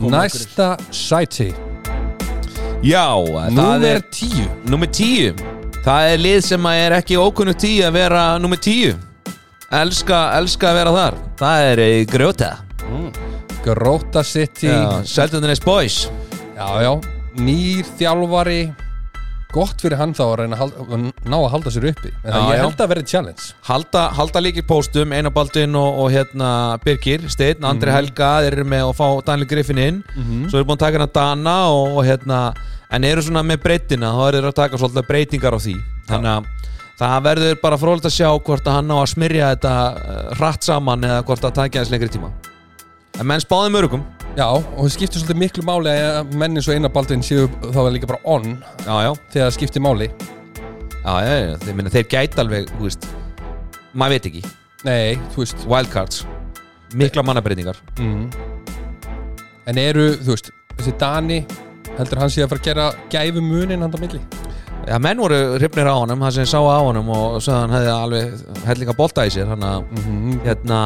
Næsta 0.00 0.70
sæti 0.88 1.50
já 2.82 3.06
það 3.12 3.54
Númer 3.56 3.86
er 3.90 4.02
10 4.10 4.48
nummer 4.70 4.88
tíu. 4.88 5.34
Það 5.84 6.08
er 6.12 6.20
lið 6.20 6.40
sem 6.44 6.66
að 6.68 6.80
er 6.84 6.94
ekki 7.00 7.16
ókunnugt 7.20 7.64
í 7.64 7.74
að 7.84 7.96
vera 7.96 8.24
nummer 8.40 8.60
tíu. 8.60 8.94
Elska, 9.70 10.18
elska 10.36 10.72
að 10.72 10.78
vera 10.80 10.92
þar. 10.96 11.18
Það 11.40 11.66
er 11.70 11.82
eh, 11.84 12.00
Grjóta. 12.10 12.50
Gróta 13.64 14.22
City. 14.24 14.68
Já, 14.68 15.00
Seltjarnes 15.04 15.60
Boys. 15.64 15.98
Já, 16.56 16.68
já, 16.84 16.92
nýr 17.40 17.84
þjálfari 17.98 18.62
Gott 19.50 19.82
fyrir 19.82 19.98
hann 19.98 20.12
þá 20.14 20.22
að 20.26 20.34
reyna 20.40 20.58
að 20.60 21.06
ná 21.26 21.36
að 21.36 21.48
halda 21.54 21.72
sér 21.74 21.86
uppi. 21.90 22.10
En 22.22 22.34
það 22.34 22.50
ég 22.52 22.62
held 22.64 22.82
að 22.84 22.90
verði 22.92 23.06
challenge. 23.10 23.46
Halda, 23.66 24.02
halda 24.18 24.42
líkir 24.44 24.66
póstum 24.68 25.14
Einar 25.16 25.34
Baldvin 25.34 25.74
og, 25.78 25.98
og 26.04 26.10
hérna 26.14 26.50
Birgir 26.84 27.26
Steinn, 27.32 27.66
Andri 27.66 27.94
Helga, 27.94 28.30
þeir 28.44 28.58
eru 28.58 28.66
með 28.70 28.84
að 28.88 28.94
fá 29.00 29.06
Daniel 29.30 29.50
Griffin 29.50 29.82
inn, 29.82 30.02
svo 30.50 30.60
eru 30.60 30.68
búin 30.68 30.78
að 30.78 30.84
taka 30.84 30.98
hérna 30.98 31.10
Dana 31.18 31.56
og, 31.74 31.98
og 31.98 32.06
hérna 32.06 32.40
en 32.90 33.06
eru 33.06 33.22
svona 33.26 33.42
með 33.46 33.62
breytina, 33.66 34.12
þá 34.14 34.22
eru 34.28 34.40
þeir 34.40 34.50
að 34.52 34.58
taka 34.62 34.80
svolítið 34.82 35.08
breytingar 35.10 35.56
á 35.56 35.60
því, 35.62 35.76
þannig 36.10 36.32
að 36.36 36.48
það 37.00 37.22
verður 37.24 37.60
bara 37.62 37.78
frólægt 37.80 38.08
að 38.10 38.16
sjá 38.18 38.28
hvort 38.44 38.66
að 38.68 38.74
hann 38.76 38.90
á 38.92 38.96
að 39.00 39.10
smyrja 39.14 39.52
þetta 39.54 39.74
uh, 39.90 40.22
hratt 40.36 40.66
saman 40.66 41.06
eða 41.08 41.22
hvort 41.24 41.46
að 41.48 41.54
taka 41.56 41.78
aðeins 41.80 41.92
lengri 41.94 42.10
tíma. 42.12 42.32
En 43.16 43.26
menn 43.28 43.40
spáði 43.42 43.72
mörgum 43.72 44.02
Já, 44.38 44.46
og 44.46 44.84
það 44.84 44.92
skiptir 44.94 45.20
svolítið 45.20 45.40
miklu 45.40 45.64
máli 45.66 45.94
að 45.94 46.36
menn 46.38 46.58
eins 46.58 46.68
og 46.70 46.76
Einar 46.76 46.92
Baldvin 46.94 47.24
séu 47.26 47.48
þá 47.64 47.80
er 47.82 47.94
líka 47.96 48.08
bara 48.10 48.22
on 48.30 48.52
já, 48.86 48.94
já, 49.04 49.10
þegar 49.32 49.48
það 49.48 49.56
skiptir 49.56 49.84
máli. 49.84 50.10
Já, 51.00 51.14
já, 51.24 51.34
já. 51.34 51.56
Þeir, 51.64 51.76
minna, 51.78 51.92
þeir 51.92 52.06
gæti 52.12 52.42
alveg, 52.42 52.70
þú 52.76 52.86
veist 52.86 53.08
maður 53.92 54.14
veit 54.14 54.28
ekki, 54.30 54.42
Nei, 54.86 55.16
þú 55.34 55.42
veist. 55.42 55.64
Wildcards. 55.68 56.22
Mikla 56.96 57.24
mannabreytingar. 57.26 57.76
Mm. 58.00 58.30
En 59.68 59.80
eru, 59.80 60.14
þú 60.22 60.32
veist, 60.32 60.52
þessi 60.78 60.94
Dani 61.00 61.42
heldur 61.98 62.22
hann 62.22 62.32
sé 62.32 62.44
að 62.44 62.54
fara 62.54 62.62
að 62.62 62.70
gera 62.70 62.86
gæfu 63.12 63.42
munin 63.44 63.84
hann 63.84 63.92
á 63.92 63.98
milli 64.00 64.22
Já, 64.88 64.96
menn 64.98 65.20
voru 65.20 65.36
hrifnir 65.60 65.86
á 65.86 65.94
honum, 65.94 66.22
það 66.24 66.32
sem 66.34 66.46
ég 66.46 66.50
sá 66.50 66.58
á 66.58 66.78
honum 66.82 67.10
og 67.14 67.36
sagði 67.44 67.56
að 67.56 67.60
hann 67.60 67.74
hefði 67.76 67.90
alveg 67.94 68.64
hellinga 68.66 68.94
bolta 68.98 69.26
í 69.28 69.30
sér 69.34 69.50
hann 69.52 69.66
að, 69.66 69.84
mm 70.00 70.40
hérna 70.46 70.78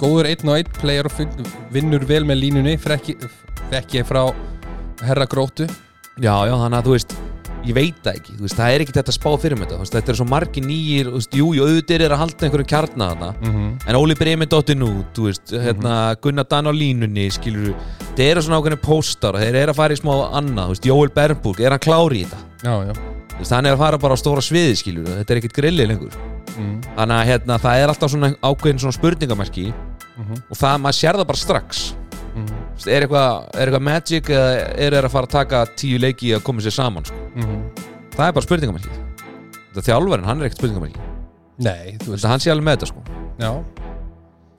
Góður 0.00 0.28
einn 0.32 0.50
og 0.50 0.58
einn 0.58 0.72
player 0.80 1.06
og 1.08 1.46
vinnur 1.72 2.04
vel 2.08 2.24
með 2.28 2.40
línunni 2.42 2.74
frekki 2.82 4.02
frá 4.04 4.26
herra 5.06 5.26
grótu 5.30 5.64
já, 6.20 6.34
já, 6.48 6.52
þannig 6.52 6.78
að 6.80 6.86
þú 6.90 6.94
veist 6.96 7.16
ég 7.66 7.74
veit 7.74 7.96
það 8.04 8.18
ekki, 8.20 8.34
þú 8.36 8.44
veist, 8.46 8.58
það 8.60 8.74
er 8.74 8.82
ekki 8.84 8.94
þetta 8.98 9.14
spá 9.16 9.28
fyrir 9.42 9.58
með 9.58 9.70
þetta, 9.72 9.78
þú 9.88 9.96
þetta 9.96 10.12
er 10.12 10.18
svo 10.20 10.26
margi 10.30 10.62
nýjir 10.66 11.08
þú 11.10 11.16
veist, 11.20 11.34
jú, 11.40 11.48
jú, 11.56 11.64
auðvitað 11.66 12.04
er 12.06 12.14
að 12.14 12.22
halda 12.22 12.46
einhverju 12.46 12.68
kjarna 12.70 13.08
þarna 13.12 13.30
Mhm. 13.46 13.66
en 13.88 13.98
Óli 14.02 14.14
Bremi 14.18 14.46
dottin 14.46 14.84
út, 14.86 15.10
þú 15.16 15.26
veist, 15.30 15.50
hérna 15.64 15.96
Gunnar 16.20 16.46
Dan 16.50 16.66
á 16.70 16.72
línunni, 16.74 17.26
skilur 17.34 17.74
það 18.14 18.24
eru 18.30 18.42
svona 18.42 18.60
ákveðin 18.60 18.84
póstar 18.84 19.34
og 19.34 19.40
þeir 19.42 19.54
eru 19.64 19.72
að 19.72 19.80
fara 19.80 19.94
í 19.94 20.02
smá 20.02 20.14
annað, 20.34 20.64
þú 20.66 20.74
veist, 20.76 20.86
Jóel 20.92 21.14
Bernburg, 21.14 21.60
er 21.60 21.70
hann 21.74 21.82
klári 21.86 22.22
í 22.22 22.26
þetta? 22.26 22.42
Já, 22.62 22.74
já 22.92 23.15
er 23.40 23.74
að 23.74 23.82
fara 23.82 23.98
bara 23.98 24.16
á 24.16 24.18
stóra 24.18 24.42
sviði, 24.44 24.76
skilur 24.80 25.04
þetta 25.04 25.34
er 25.34 25.40
ekkit 25.42 25.56
grillið 25.56 25.90
lengur. 25.92 26.16
Mm. 26.56 26.80
þannig 26.96 27.16
að 27.18 27.26
hérna, 27.28 27.58
það 27.60 27.82
er 27.82 27.90
alltaf 27.92 28.10
svona 28.10 28.30
ákveðin 28.40 28.78
svona 28.80 28.96
spurningamerki. 28.96 29.66
Mhm. 30.16 30.42
og 30.50 30.56
það, 30.56 30.76
maður 30.80 30.96
sér 30.96 31.18
það 31.18 31.26
bara 31.26 31.38
strax. 31.38 31.94
Þú 32.36 32.44
veist, 32.76 32.88
er 32.92 33.04
eitthvað, 33.06 33.46
er 33.56 33.68
eitthvað 33.70 33.84
magic 33.86 34.30
eða 34.32 34.48
er 34.76 34.96
þeir 34.96 35.06
að 35.08 35.12
fara 35.14 35.28
að 35.28 35.34
taka 35.36 35.60
tíu 35.80 36.00
leiki 36.00 36.32
að 36.36 36.42
koma 36.44 36.60
sér 36.60 36.74
saman, 36.76 37.04
sko? 37.04 37.16
Mhm. 37.34 37.60
það 38.16 38.26
er 38.28 38.32
bara 38.32 38.46
spurningamerki 38.46 38.90
þetta 39.72 39.86
þjálfarinn, 39.88 40.24
hann 40.24 40.40
er 40.40 40.48
ekkert 40.48 40.60
spurningamerki 40.60 41.00
Nei, 41.58 41.96
veist, 42.04 42.24
hann 42.28 42.40
sé 42.40 42.50
alveg 42.52 42.66
með 42.66 42.76
þetta, 42.76 42.86
sko. 42.86 43.02
Já, 43.40 43.64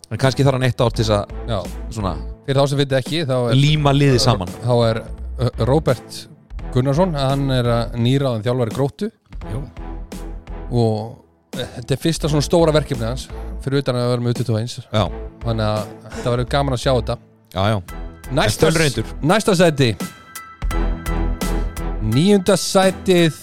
en 0.10 0.18
kannski 0.18 0.44
þarf 0.46 0.58
hann 0.58 0.66
eitt 0.66 0.82
ár 0.82 0.94
til 0.98 1.06
þess 1.06 1.14
að 1.14 1.70
svona, 1.94 2.16
Fyrir 2.48 2.62
þá 2.62 2.70
sem 2.72 2.80
viti 2.80 2.96
ekki, 2.96 3.22
þá 3.28 3.36
er 3.52 3.58
líma 3.60 3.92
liði 3.92 4.20
saman. 4.24 4.48
Þá 4.64 4.74
er 4.88 5.00
Robert 5.68 6.20
Gunnarsson 6.74 7.16
Hann 7.18 7.48
er 7.54 7.70
að 7.72 7.98
nýraðan 8.02 8.46
þjálfari 8.46 8.76
gróttu. 8.76 9.10
Jú. 9.52 9.62
Og 10.78 11.58
þetta 11.58 11.96
er 11.96 12.02
fyrsta 12.02 12.32
svona 12.32 12.46
stóra 12.46 12.74
verkefni 12.76 13.08
hans 13.08 13.30
Fyrir 13.64 13.82
utan 13.82 13.96
að 13.98 14.10
vera 14.12 14.26
með 14.26 14.42
21 14.42 14.74
já, 14.92 15.04
Þannig 15.46 15.66
að 15.68 15.80
þetta 16.04 16.34
verður 16.34 16.50
gaman 16.52 16.76
að 16.76 16.82
sjá 16.84 16.92
þetta. 16.92 17.18
Já, 17.56 17.62
já. 17.72 17.78
Næsta, 18.38 18.72
næsta 19.24 19.56
sæti. 19.56 19.94
Níunda 22.04 22.58
sætið. 22.60 23.40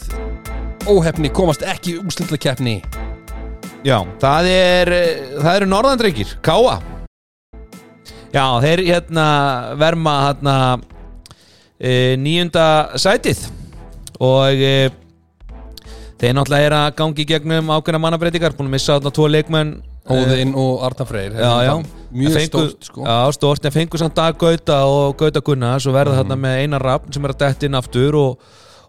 Óhefni 0.85 1.31
komast 1.33 1.65
ekki 1.65 1.95
í 1.95 2.03
úrslitakeppni. 2.05 2.77
Já, 3.85 3.99
það 4.21 4.47
er 4.49 4.91
það 5.37 5.57
eru 5.59 5.67
norðandreikir, 5.69 6.31
Káa 6.45 6.79
Já, 8.33 8.47
þeir 8.65 8.81
hérna 8.89 9.27
verma 9.79 10.15
hérna 10.23 10.55
nýjunda 11.81 12.67
sætið. 13.01 13.47
Og 14.23 14.63
e, 14.63 14.91
þeir 16.21 16.37
náttúrulega 16.37 16.69
er 16.69 16.79
að 16.79 16.93
gangi 17.01 17.27
gegnum 17.29 17.73
ákveðna 17.75 18.03
mannabreitingar, 18.07 18.55
búin 18.55 18.71
að 18.71 18.77
missa 18.77 18.99
þarna 18.99 19.15
tvo 19.15 19.29
leikmenn. 19.33 19.75
Óðinn 20.05 20.53
og 20.53 20.83
Arna 20.85 21.07
Freyr 21.09 21.33
Já, 21.33 21.53
já. 21.65 21.75
Mjög 22.13 22.35
Fengu- 22.37 22.49
stórt 22.69 22.85
sko. 22.85 23.05
Já, 23.05 23.33
stórt, 23.33 23.65
en 23.65 23.73
fengur 23.73 23.99
samt 23.99 24.15
dag 24.15 24.37
Gauta 24.39 24.85
og 24.85 25.17
Gauta 25.17 25.41
Gunnars 25.41 25.87
og 25.87 25.95
verða 25.95 26.21
þarna 26.21 26.37
með 26.37 26.59
Einar 26.61 26.83
Rafn 26.83 27.13
sem 27.13 27.25
er 27.25 27.33
að 27.33 27.39
detta 27.39 27.67
inn 27.67 27.75
aftur 27.75 28.15
og, 28.15 28.39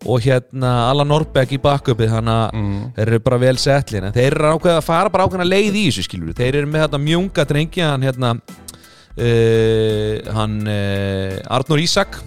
og 0.05 0.19
hérna 0.21 0.89
Alla 0.91 1.05
Norbeck 1.07 1.55
í 1.55 1.57
backupið 1.57 2.11
þannig 2.11 2.35
að 2.35 2.59
mm. 2.59 2.83
þeir 2.97 3.07
eru 3.07 3.19
bara 3.29 3.37
vel 3.37 3.57
settlin 3.57 4.03
en 4.03 4.13
þeir 4.13 4.35
eru 4.35 4.51
ákveða 4.51 4.77
að 4.77 4.87
fara 4.89 5.09
bara 5.09 5.25
ákveðna 5.25 5.47
leið 5.47 5.79
í 5.79 5.87
þessu 5.87 6.03
skilur 6.03 6.35
þeir 6.35 6.59
eru 6.59 6.67
með 6.67 6.85
þetta 6.85 7.01
mjunga 7.07 7.47
drengi 7.47 7.81
hann 7.81 8.05
hérna 8.05 8.35
uh, 8.35 10.13
hann 10.35 10.61
uh, 10.67 11.39
Arnur 11.47 11.79
Ísak 11.79 12.19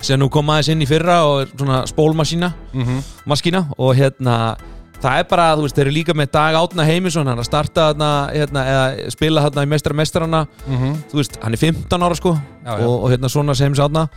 sem 0.00 0.18
nú 0.20 0.28
kom 0.30 0.50
aðeins 0.50 0.72
inn 0.72 0.82
í 0.82 0.88
fyrra 0.88 1.20
og 1.26 1.40
er 1.42 1.54
svona 1.54 1.84
spólmasína 1.90 2.52
mm 2.72 3.00
maskína 3.28 3.66
og 3.76 3.96
hérna 3.98 4.56
það 5.02 5.18
er 5.20 5.26
bara, 5.30 5.56
þú 5.56 5.66
veist, 5.66 5.76
þeir 5.76 5.86
eru 5.86 5.94
líka 5.94 6.14
með 6.16 6.30
Dag 6.34 6.56
Átna 6.58 6.86
Heimisson 6.86 7.26
hann 7.26 7.36
er 7.38 7.42
að 7.44 7.50
starta 7.50 7.90
þarna, 7.90 8.10
hérna, 8.34 8.64
eða 8.72 9.10
spila 9.14 9.44
þarna 9.46 9.62
í 9.66 9.68
mestra 9.68 9.94
mestrarana 9.94 10.46
-hmm. 10.66 10.96
þú 11.10 11.20
veist, 11.20 11.38
hann 11.42 11.54
er 11.54 11.58
15 11.58 12.02
ára 12.02 12.14
sko 12.14 12.34
Já, 12.64 12.72
já. 12.78 12.86
Og, 12.86 13.04
og 13.04 13.10
hérna 13.10 13.28
svona 13.28 13.54
sem 13.54 13.74
sátna 13.74 14.08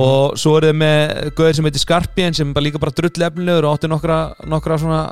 og 0.00 0.34
svo 0.40 0.56
er 0.58 0.68
þið 0.68 0.76
með 0.80 1.12
gauðir 1.38 1.56
sem 1.58 1.68
heitir 1.68 1.82
Skarpien 1.82 2.36
sem 2.36 2.52
bara 2.56 2.66
líka 2.66 2.80
bara 2.82 2.94
drull 2.96 3.26
efnilegur 3.28 3.68
og 3.68 3.76
átti 3.76 3.90
nokkra, 3.90 4.18
nokkra 4.50 4.78
svona, 4.82 5.02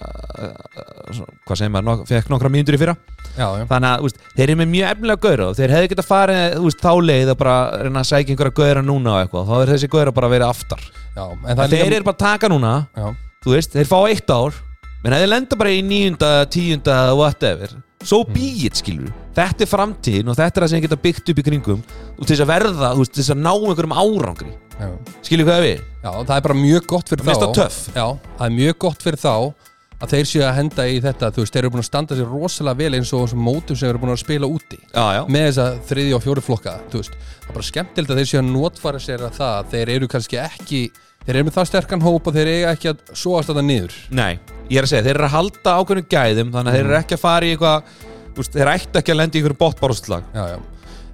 svona 1.12 1.37
hvað 1.47 1.61
segir 1.61 1.73
maður, 1.75 1.87
nok 1.89 2.03
fekk 2.11 2.33
nokkra 2.33 2.51
mínútur 2.53 2.79
í 2.79 2.81
fyrra. 2.83 2.97
Já, 3.37 3.47
já. 3.61 3.67
Þannig 3.71 3.89
að 3.93 4.07
veist, 4.07 4.19
þeir 4.35 4.45
eru 4.49 4.59
með 4.61 4.73
mjög 4.73 4.91
efnilega 4.97 5.23
gauðir 5.27 5.45
og 5.47 5.55
þeir 5.61 5.77
hefði 5.77 5.93
getað 5.95 6.09
farið 6.11 6.59
veist, 6.67 6.83
þá 6.83 6.93
leið 7.12 7.33
að 7.33 7.39
bara 7.45 7.57
reyna 7.87 8.03
að 8.03 8.11
sækja 8.11 8.35
einhverja 8.35 8.57
gauðira 8.59 8.85
núna 8.85 9.15
og 9.15 9.23
eitthvað, 9.23 9.49
þá 9.49 9.55
er 9.61 9.73
þessi 9.77 9.93
gauðira 9.95 10.17
bara 10.19 10.29
að 10.29 10.37
vera 10.37 10.51
aftar. 10.53 10.85
Já, 11.17 11.25
þeir 11.62 11.81
eru 11.87 12.05
bara 12.11 12.17
að 12.17 12.23
taka 12.27 12.53
núna 12.53 12.75
Já, 12.97 13.09
þú 13.45 13.57
veist, 13.57 13.75
þeir 13.79 13.91
fá 13.93 13.99
eitt 14.11 14.35
ár 14.35 14.61
menn 15.03 15.17
ef 15.17 15.25
þeir 15.25 15.33
lenda 15.33 15.59
bara 15.59 15.75
í 15.75 15.83
níunda, 15.87 16.33
tíunda 16.53 16.99
whatever, 17.19 17.77
so 18.03 18.23
be 18.27 18.53
it 18.67 18.79
skilur 18.79 19.12
þetta 19.37 19.65
er 19.65 19.71
framtíðin 19.71 20.31
og 20.33 20.39
þetta 20.39 20.61
er 20.61 20.65
það 20.65 20.73
sem 20.73 20.81
ég 20.81 20.87
geta 20.87 21.01
byggt 21.07 21.33
upp 21.33 21.41
í 21.43 21.47
kringum 21.49 21.83
og 21.83 22.23
til 22.23 22.35
þess 22.35 22.45
að 22.45 22.53
verða, 22.53 22.93
þú 22.93 23.03
veist, 23.05 23.15
til 23.17 23.23
þess 23.23 23.35
að 23.35 23.43
ná 23.43 23.53
einhverjum 23.53 23.97
árangri. 24.03 24.55
Já. 24.79 24.89
Skilur 25.23 25.49
hvað 25.49 25.67
við? 25.67 25.85
Já, 26.03 26.11
það 26.12 26.35
er 26.37 26.47
bara 26.49 26.59
mjög 26.59 26.89
gott 26.93 27.12
fyrir 27.12 27.27
þá. 27.27 27.35
það 27.35 27.55
töff. 27.59 27.79
Já, 27.95 28.07
það 28.39 28.49
er 28.49 28.57
mjög 28.57 28.81
gott 28.87 29.07
fyrir 29.07 29.23
þá 29.23 29.35
að 30.03 30.11
þeir 30.17 30.27
séu 30.27 30.43
að 30.43 30.57
henda 30.57 30.87
í 30.91 30.97
þetta 31.03 31.31
þú 31.31 31.45
veist, 31.45 31.55
þeir 31.55 31.62
eru 31.62 31.73
búin 31.73 31.83
að 31.83 31.87
standa 31.87 32.17
sér 32.19 32.33
rosalega 32.33 32.81
vel 32.81 32.97
eins 32.99 33.12
og 33.15 33.23
þessum 33.23 33.45
mótum 33.47 33.79
sem 33.79 33.89
eru 33.89 34.01
búin 34.03 34.15
að 34.17 34.23
spila 34.25 34.51
úti. 34.51 34.81
Já, 34.91 35.05
já, 35.15 35.23
með 35.31 35.47
þessa 35.47 35.67
þriði 35.93 36.17
og 36.17 36.25
fjóri 36.25 36.43
flokka 36.43 36.75
þú 36.91 37.03
veist, 37.03 37.19
það 37.45 37.53
er 37.53 37.57
bara 37.59 37.69
skemmtilegt 37.69 38.11
að 38.11 38.21
þeir 38.21 38.31
séu 38.33 38.41
að 38.41 38.51
notfara 38.51 39.03
sér 39.03 39.25
að 39.29 39.37
það, 39.39 39.71
þeir 39.77 39.93
eru 39.95 40.09
kannski 40.11 40.41
ekki 40.43 40.83
þeir 41.23 41.37
eru 41.37 41.47
með 41.47 41.59
það 41.59 41.69
sterkan 41.71 42.03
hóp 42.03 42.27
og 42.27 42.35
þeir 42.35 42.51
eiga 42.51 42.73
ekki 42.75 42.91
að 42.91 43.05
svoast 43.15 43.53
þetta 43.53 43.62
niður. 43.69 43.99
Nei, 44.11 44.33
ég 44.73 44.81
er 44.81 44.89
að 44.89 44.91
segja 44.91 45.07
þeir 45.07 45.15
eru 45.15 45.29
að 45.29 45.37
halda 45.37 45.77
ákveðnum 45.79 46.09
gæðum 46.11 46.51
þannig 46.57 46.73
að 46.73 46.79
þeir 46.79 46.89
eru 46.89 46.99
ekki 46.99 47.19
að 47.19 47.23
fara 47.23 47.47
í 47.47 47.53
eitthvað 47.55 48.11
veist, 48.37 48.55
þeir 48.55 48.71
ættu 48.75 49.01
ekki 49.01 49.15
að 49.15 49.21
lenda 49.21 49.39
í 49.39 49.43
já, 49.43 50.45
já. 50.53 50.59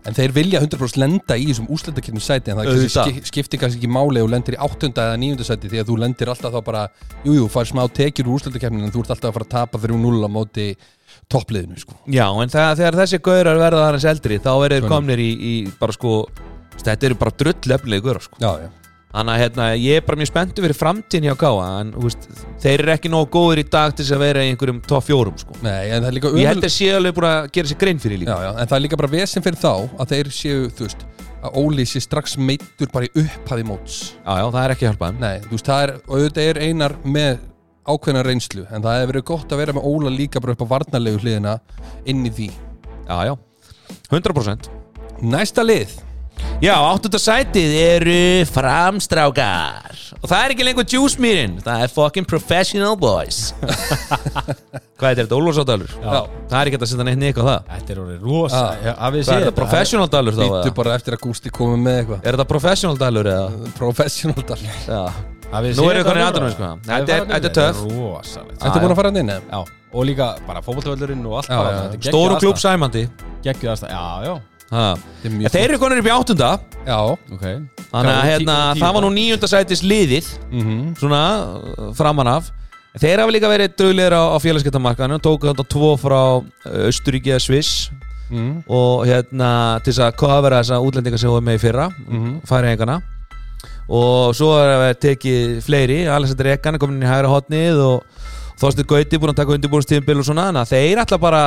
en 0.08 0.16
þeir 0.16 0.34
vilja 0.36 0.60
100% 0.62 1.00
lenda 1.02 1.36
í 1.36 1.48
þessum 1.50 1.70
úslendakeppnum 1.74 2.24
sæti 2.24 2.52
en 2.52 2.60
það 2.60 2.68
kannski 2.68 2.84
Auðvitað. 2.84 3.10
ski, 3.10 3.32
skiptir 3.32 3.62
kannski 3.62 3.80
ekki 3.82 3.90
máli 3.92 4.22
og 4.24 4.30
lendir 4.32 4.56
í 4.56 4.60
áttunda 4.64 5.08
eða 5.08 5.18
níunda 5.20 5.46
sæti 5.46 5.70
því 5.72 5.82
að 5.82 5.90
þú 5.90 5.98
lendir 6.04 6.32
alltaf 6.32 6.54
þá 6.54 6.60
bara 6.64 6.84
jújú, 7.24 7.40
jú, 7.42 7.48
fær 7.52 7.68
smá 7.68 7.82
tekjur 7.98 8.30
úr 8.30 8.38
úslendakeppnin 8.38 8.86
en 8.88 8.94
þú 8.94 9.04
ert 9.04 9.14
alltaf 9.16 9.30
að 9.32 9.38
fara 9.38 9.48
að 9.48 9.54
tapa 9.56 9.82
3-0 9.84 10.24
á 10.24 10.30
móti 10.32 10.68
toppliðinu 11.28 11.80
sko. 11.82 11.98
Já, 12.08 12.26
en 12.30 12.52
það, 12.52 12.74
þegar 12.80 13.00
þessi 13.02 13.22
gaurar 13.28 13.60
verða 13.60 13.86
aðeins 13.88 14.08
eldri 14.12 14.40
þá 14.40 14.52
eru 14.54 14.78
þeir 14.78 14.90
komnir 14.94 15.20
í, 15.20 15.30
í 15.34 15.54
bara 15.80 15.96
sko 15.96 16.20
þetta 16.78 17.10
eru 17.10 17.18
bara 17.20 17.34
drull 17.42 17.74
efnilegi 17.76 18.06
gaurar 18.06 18.24
sko. 18.24 18.40
já, 18.40 18.52
já. 18.64 18.70
Þannig 19.08 19.32
að 19.32 19.40
hérna, 19.40 19.66
ég 19.80 19.98
er 19.98 20.04
bara 20.04 20.18
mjög 20.20 20.28
spenntu 20.28 20.62
fyrir 20.64 20.76
framtíðin 20.76 21.30
hjá 21.30 21.36
Káa 21.40 21.68
en 21.80 21.92
veist, 21.96 22.26
þeir 22.60 22.82
eru 22.82 22.92
ekki 22.92 23.10
nógu 23.12 23.30
góður 23.32 23.62
í 23.62 23.64
dag 23.72 23.94
til 23.96 24.04
þess 24.04 24.16
að 24.18 24.24
vera 24.26 24.42
í 24.44 24.50
einhverjum 24.52 24.82
top 24.84 25.06
fjórum 25.06 25.38
sko. 25.40 25.56
Nei, 25.64 25.88
en 25.88 26.02
það 26.04 26.08
er 26.10 26.16
líka 26.18 26.32
Ég 26.36 26.50
held 26.52 26.66
að 26.68 26.74
sé 26.74 26.90
alveg 26.92 27.16
búin 27.16 27.28
að 27.30 27.48
gera 27.56 27.70
sér 27.70 27.80
grein 27.80 28.02
fyrir 28.02 28.18
já, 28.18 28.22
líka. 28.24 28.36
Já, 28.44 28.50
en 28.52 28.68
það 28.68 28.76
er 28.76 28.84
líka 28.84 29.00
bara 29.00 29.12
vesen 29.14 29.46
fyrir 29.46 29.60
þá 29.62 29.72
að 29.72 30.12
þeir 30.12 30.32
séu, 30.38 30.68
þú 30.68 30.88
veist 30.88 31.06
að 31.38 31.58
Óli 31.62 31.88
sé 31.88 32.02
strax 32.04 32.36
meittur 32.36 32.92
bara 32.92 33.08
í 33.08 33.12
upphafi 33.24 33.64
móts. 33.64 33.98
Já, 34.20 34.32
já, 34.42 34.44
það 34.44 34.60
er 34.64 34.74
ekki 34.74 34.84
að 34.84 34.92
hjálpa 34.92 35.08
þeim. 35.08 35.20
Nei, 35.24 35.36
þú 35.46 35.52
veist, 35.54 35.70
það 35.70 35.84
er, 35.86 35.92
og 36.04 36.16
auðvitað 36.18 36.50
er 36.52 36.60
einar 36.66 36.96
með 37.06 37.44
ákveðna 37.88 38.24
reynslu, 38.26 38.64
en 38.68 38.84
það 38.84 38.98
hefur 38.98 39.12
verið 39.14 39.28
gott 39.30 39.54
að 39.54 39.62
vera 39.62 39.76
með 39.78 39.86
Óla 39.88 40.12
líka 40.12 40.42
bara 40.44 40.56
upp 40.56 40.66
á 40.66 40.72
varnarlegu 40.74 41.22
hliðina 41.22 41.54
inn 42.10 42.26
í 42.26 42.34
því. 42.34 42.50
Já, 43.08 43.16
já, 43.30 43.36
100% 44.10 44.68
Næsta 45.24 45.64
lið 45.64 45.94
Já, 46.62 46.74
áttunda 46.74 47.18
sætið 47.22 47.74
eru 47.78 48.18
framstrákar 48.50 49.94
Og 50.18 50.26
það 50.26 50.40
er 50.44 50.52
ekki 50.54 50.64
lengur 50.66 50.86
juice-mýrin 50.90 51.58
Það 51.62 51.82
er 51.84 51.92
fucking 51.94 52.26
professional 52.28 52.96
boys 52.98 53.52
Hvað 54.98 55.12
er 55.12 55.18
þetta, 55.20 55.36
Ólfsádalur? 55.38 55.92
Já. 56.02 56.18
Það 56.50 56.58
er 56.58 56.70
ekki 56.70 56.76
hægt 56.78 56.84
að 56.86 56.90
setja 56.90 57.06
neitt 57.06 57.20
neitt 57.22 57.38
á 57.38 57.44
það 57.46 57.68
Þetta 57.74 57.94
er 57.94 58.00
orðið 58.02 58.24
rosa 58.26 58.58
Ah. 58.58 58.74
Já, 58.82 58.92
Hafið 58.98 59.20
Hvað 59.22 59.28
séð 59.28 59.36
er 59.38 59.44
þetta, 59.46 59.54
professional 59.60 60.08
dalur 60.14 60.34
þá? 60.34 60.42
Býttu 60.42 60.58
eða? 60.64 60.74
bara 60.80 60.94
eftir 60.98 61.14
að 61.16 61.22
Gústi 61.28 61.52
komið 61.54 61.82
með 61.84 61.98
eitthvað 62.02 62.26
Er 62.26 62.36
þetta 62.38 62.48
professional 62.52 62.98
dalur 63.04 63.30
eða? 63.30 63.46
Professional 63.80 64.46
dall 64.50 64.64
Já 64.66 65.02
Hafið 65.48 65.78
Nú 65.78 65.84
séð 65.84 65.88
eru 65.88 66.02
þetta 66.02 66.10
konur 66.10 66.18
í 66.18 66.24
núna? 66.24 66.28
atvinnum, 66.28 66.52
sko. 66.52 66.66
Þetta 66.84 66.98
er- 66.98 67.06
farið 67.08 67.22
inn? 67.22 67.32
þetta 67.32 67.48
er 67.48 67.54
töff. 67.58 67.78
Þetta 67.78 67.88
er 67.88 68.02
rosalegt 68.02 68.58
Þetta 68.64 68.74
er 68.74 68.82
búin 68.84 68.92
að 68.92 68.98
fara 68.98 69.12
hann 69.12 69.20
inn? 69.22 69.30
Já, 69.38 69.60
og 69.88 70.04
líka 70.10 70.26
bara 70.48 70.60
fótboltavöllurinn 70.66 71.22
og 71.30 71.36
allt 71.38 71.48
Já, 71.48 71.56
bara 71.56 71.70
já. 71.70 71.78
þetta 71.78 71.88
er 71.88 72.02
geggjuð 72.02 72.12
Stóru 72.12 72.34
klúb 72.42 72.52
aðstaða. 72.58 72.74
sæmandi 72.74 73.02
Geggjuð 73.46 73.70
aðstæða, 73.72 73.92
já, 73.94 74.04
já, 74.28 74.34
Þeir 74.68 75.64
eru 75.64 75.78
konur 75.80 76.00
upp 76.02 76.08
í 76.08 76.12
áttunda. 76.12 76.50
Já, 76.84 76.98
ok. 77.08 77.44
Þannig 77.88 78.12
að 78.12 78.26
hérna, 78.28 78.56
það 78.76 78.94
var 78.94 79.04
nú 79.04 79.08
bara? 79.08 79.16
níunda 79.16 79.48
sætis 79.48 79.82
liðið 79.84 80.26
mhm. 80.52 80.80
Svona 81.00 81.20
uh, 81.56 81.86
framan 81.96 82.32
af. 82.34 82.50
Þeir 82.98 83.22
hafa 83.22 83.32
líka 83.32 83.50
verið 83.50 83.76
döglegir 83.78 84.16
á, 84.16 84.22
á 84.34 84.36
félagskiptamarkaðinu 84.42 85.20
Tóku 85.22 85.48
þetta 85.48 85.64
tvo 85.72 85.92
frá 86.00 86.20
uh, 86.40 86.88
Östuríki 86.88 87.32
eða 87.32 87.44
Sviss. 87.44 87.88
Mhm, 88.28 88.66
Og 88.68 89.06
hérna 89.08 89.50
til 89.80 89.94
þess 89.94 90.04
að 90.04 90.18
kofera 90.20 90.58
þessa 90.60 90.82
útlendinga 90.84 91.20
sem 91.20 91.30
voru 91.32 91.46
með 91.46 91.56
í 91.56 91.62
fyrra 91.62 91.86
mhm. 91.88 92.34
Færi 92.44 92.74
engana 92.74 92.98
Og 93.88 94.34
svo 94.36 94.50
er 94.60 94.98
tekið 95.00 95.62
fleiri. 95.64 96.02
Alexander 96.12 96.52
Ekan 96.52 96.76
er 96.76 96.82
komin 96.82 96.98
inn 96.98 97.06
í 97.06 97.08
hægra 97.08 97.32
hotnið 97.32 97.80
Og 97.86 98.18
Þorstur 98.58 98.84
Gauti 98.90 99.20
búin 99.22 99.32
að 99.32 99.38
taka 99.38 99.54
undirbúinstíðinbil 99.54 100.18
og 100.18 100.26
svona. 100.26 100.48
Þannig 100.50 100.64
að 100.64 100.72
þeir 100.74 101.00
ætla 101.04 101.18
bara 101.22 101.42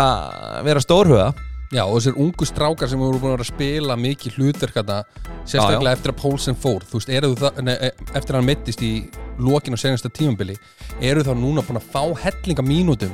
að 0.58 0.68
vera 0.70 0.82
stórhuga 0.82 1.25
Já, 1.72 1.86
og 1.86 1.96
þessir 1.96 2.18
ungu 2.20 2.48
strákar 2.48 2.90
sem 2.92 3.00
voru 3.00 3.20
búin 3.22 3.38
að 3.38 3.48
spila 3.48 3.96
mikið 3.96 4.40
hérna, 4.75 4.98
sérstaklega 5.46 5.94
eftir 5.96 6.12
að 6.12 6.20
Pólsen 6.20 6.58
fór, 6.60 6.84
veist, 6.92 7.12
það, 7.40 7.62
ne, 7.63 7.75
eftir 8.13 8.36
að 8.36 8.40
hann 8.42 8.50
mittist 8.50 8.84
í 8.84 8.92
lokin 9.40 9.78
og 9.78 9.80
senasta 9.80 10.12
tímambili, 10.12 10.58
eru 11.00 11.24
þá 11.24 11.32
núna 11.40 11.63
búin 11.63 11.80
að 11.80 11.88
fá 11.94 12.04
hellinga 12.25 12.66
mínútum 12.68 13.13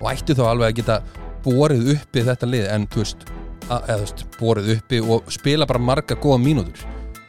og 0.00 0.08
ættu 0.12 0.36
þá 0.38 0.46
alveg 0.48 0.70
að 0.70 0.78
geta 0.80 1.00
borið 1.44 1.92
uppi 1.98 2.24
þetta 2.24 2.48
lið, 2.48 2.70
en 2.72 2.88
þú 2.88 3.04
veist, 3.04 3.28
að, 3.68 3.82
eða, 3.82 3.98
þú 3.98 4.06
veist 4.06 4.24
borið 4.38 4.72
uppi 4.78 5.02
og 5.04 5.34
spila 5.36 5.68
bara 5.68 5.84
marga 5.90 6.16
góða 6.16 6.40
mínútur, 6.46 6.86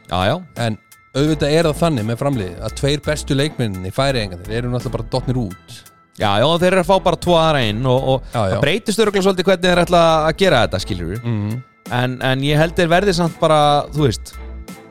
Já, 0.09 0.25
já. 0.25 0.35
En 0.57 0.77
auðvitað 1.13 1.53
er 1.53 1.67
það 1.69 1.79
þannig 1.83 2.07
með 2.07 2.19
framliði 2.23 2.55
að 2.65 2.75
tveir 2.79 3.01
bestu 3.05 3.35
leikminni 3.37 3.91
færi 3.93 4.23
enganir 4.23 4.55
eru 4.57 4.71
náttúrulega 4.71 4.95
bara 4.95 5.09
dotnir 5.13 5.39
út 5.41 5.75
Já, 6.19 6.29
já, 6.41 6.45
þeir 6.59 6.73
eru 6.73 6.81
að 6.83 6.89
fá 6.89 6.95
bara 7.05 7.19
tvo 7.23 7.37
aðra 7.39 7.63
inn 7.69 7.85
og, 7.87 8.09
og 8.11 8.25
Já, 8.33 8.39
já. 8.41 8.53
það 8.53 8.63
breytist 8.65 8.99
örgulega 8.99 9.25
svolítið 9.27 9.47
hvernig 9.47 9.69
þeir 9.69 9.81
ætla 9.85 10.01
að 10.27 10.33
gera 10.41 10.61
þetta, 10.65 10.81
skilur 10.83 11.13
við 11.13 11.29
mm. 11.31 11.53
en, 12.01 12.17
en 12.31 12.43
ég 12.43 12.59
held 12.59 12.75
þeir 12.75 12.91
verði 12.91 13.15
samt 13.15 13.39
bara, 13.39 13.59
þú 13.95 14.03
veist 14.03 14.33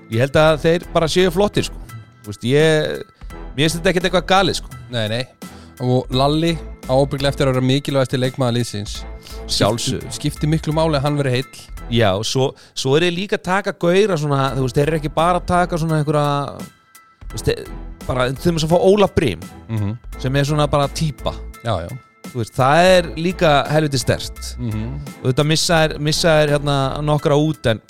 ég 0.08 0.25
held 0.25 0.38
að 0.40 0.62
þeir 0.64 0.87
bara 0.94 1.11
séu 1.12 1.32
flottir, 1.35 1.68
sko 1.68 1.85
Þú 2.25 2.32
veist, 2.32 2.49
ég 2.49 2.88
mér 3.56 3.62
finnst 3.64 3.78
þetta 3.78 3.92
ekkert 3.92 4.08
eitthvað 4.08 4.26
galið, 4.32 4.58
sko 4.62 4.80
Nei, 4.92 5.04
nei 5.12 5.23
Og 5.85 6.11
Lalli 6.12 6.54
ábygglega 6.88 7.30
eftir 7.30 7.49
að 7.49 7.54
vera 7.54 7.68
mikilvægasti 7.68 8.18
leikmaða 8.20 8.56
liðsins 8.56 8.97
Sjálfsögðu. 9.49 10.11
Skipti 10.16 10.49
miklu 10.50 10.75
máli 10.76 10.99
að 10.99 11.06
hann 11.06 11.20
veri 11.20 11.37
heill 11.38 11.61
Já, 11.92 12.11
svo, 12.26 12.50
svo 12.76 12.97
er 12.99 13.06
þeir 13.06 13.14
líka 13.16 13.38
að 13.38 13.47
taka 13.47 13.73
gauðra 13.80 14.18
svona, 14.20 14.40
þú 14.56 14.66
veist, 14.66 14.76
þeir 14.76 14.90
eru 14.90 14.99
ekki 14.99 15.12
bara 15.14 15.40
að 15.40 15.47
taka 15.49 15.78
svona 15.80 16.00
einhverja 16.02 17.54
þú 18.09 18.25
veist, 18.25 18.43
þeir, 18.43 18.57
bara 18.57 18.59
þeim 18.59 18.59
að 18.59 18.71
fá 18.71 18.79
Ólaf 18.79 19.15
Brím 19.15 19.41
mm 19.69 19.77
-hmm. 19.77 19.97
sem 20.19 20.37
er 20.37 20.45
svona 20.45 20.67
bara 20.67 20.88
típa. 20.88 21.35
Já, 21.65 21.81
já. 21.83 21.88
Veist, 22.35 22.55
það 22.55 22.85
er 22.85 23.05
líka 23.17 23.67
helviti 23.71 23.99
stert 23.99 24.57
mm 24.59 24.71
-hmm. 24.71 24.99
og 25.23 25.33
þetta 25.33 25.45
missa 25.45 25.85
er, 25.85 25.99
missa 25.99 26.47
hérna 26.47 27.00
nokkra 27.00 27.35
út 27.35 27.67
en 27.67 27.81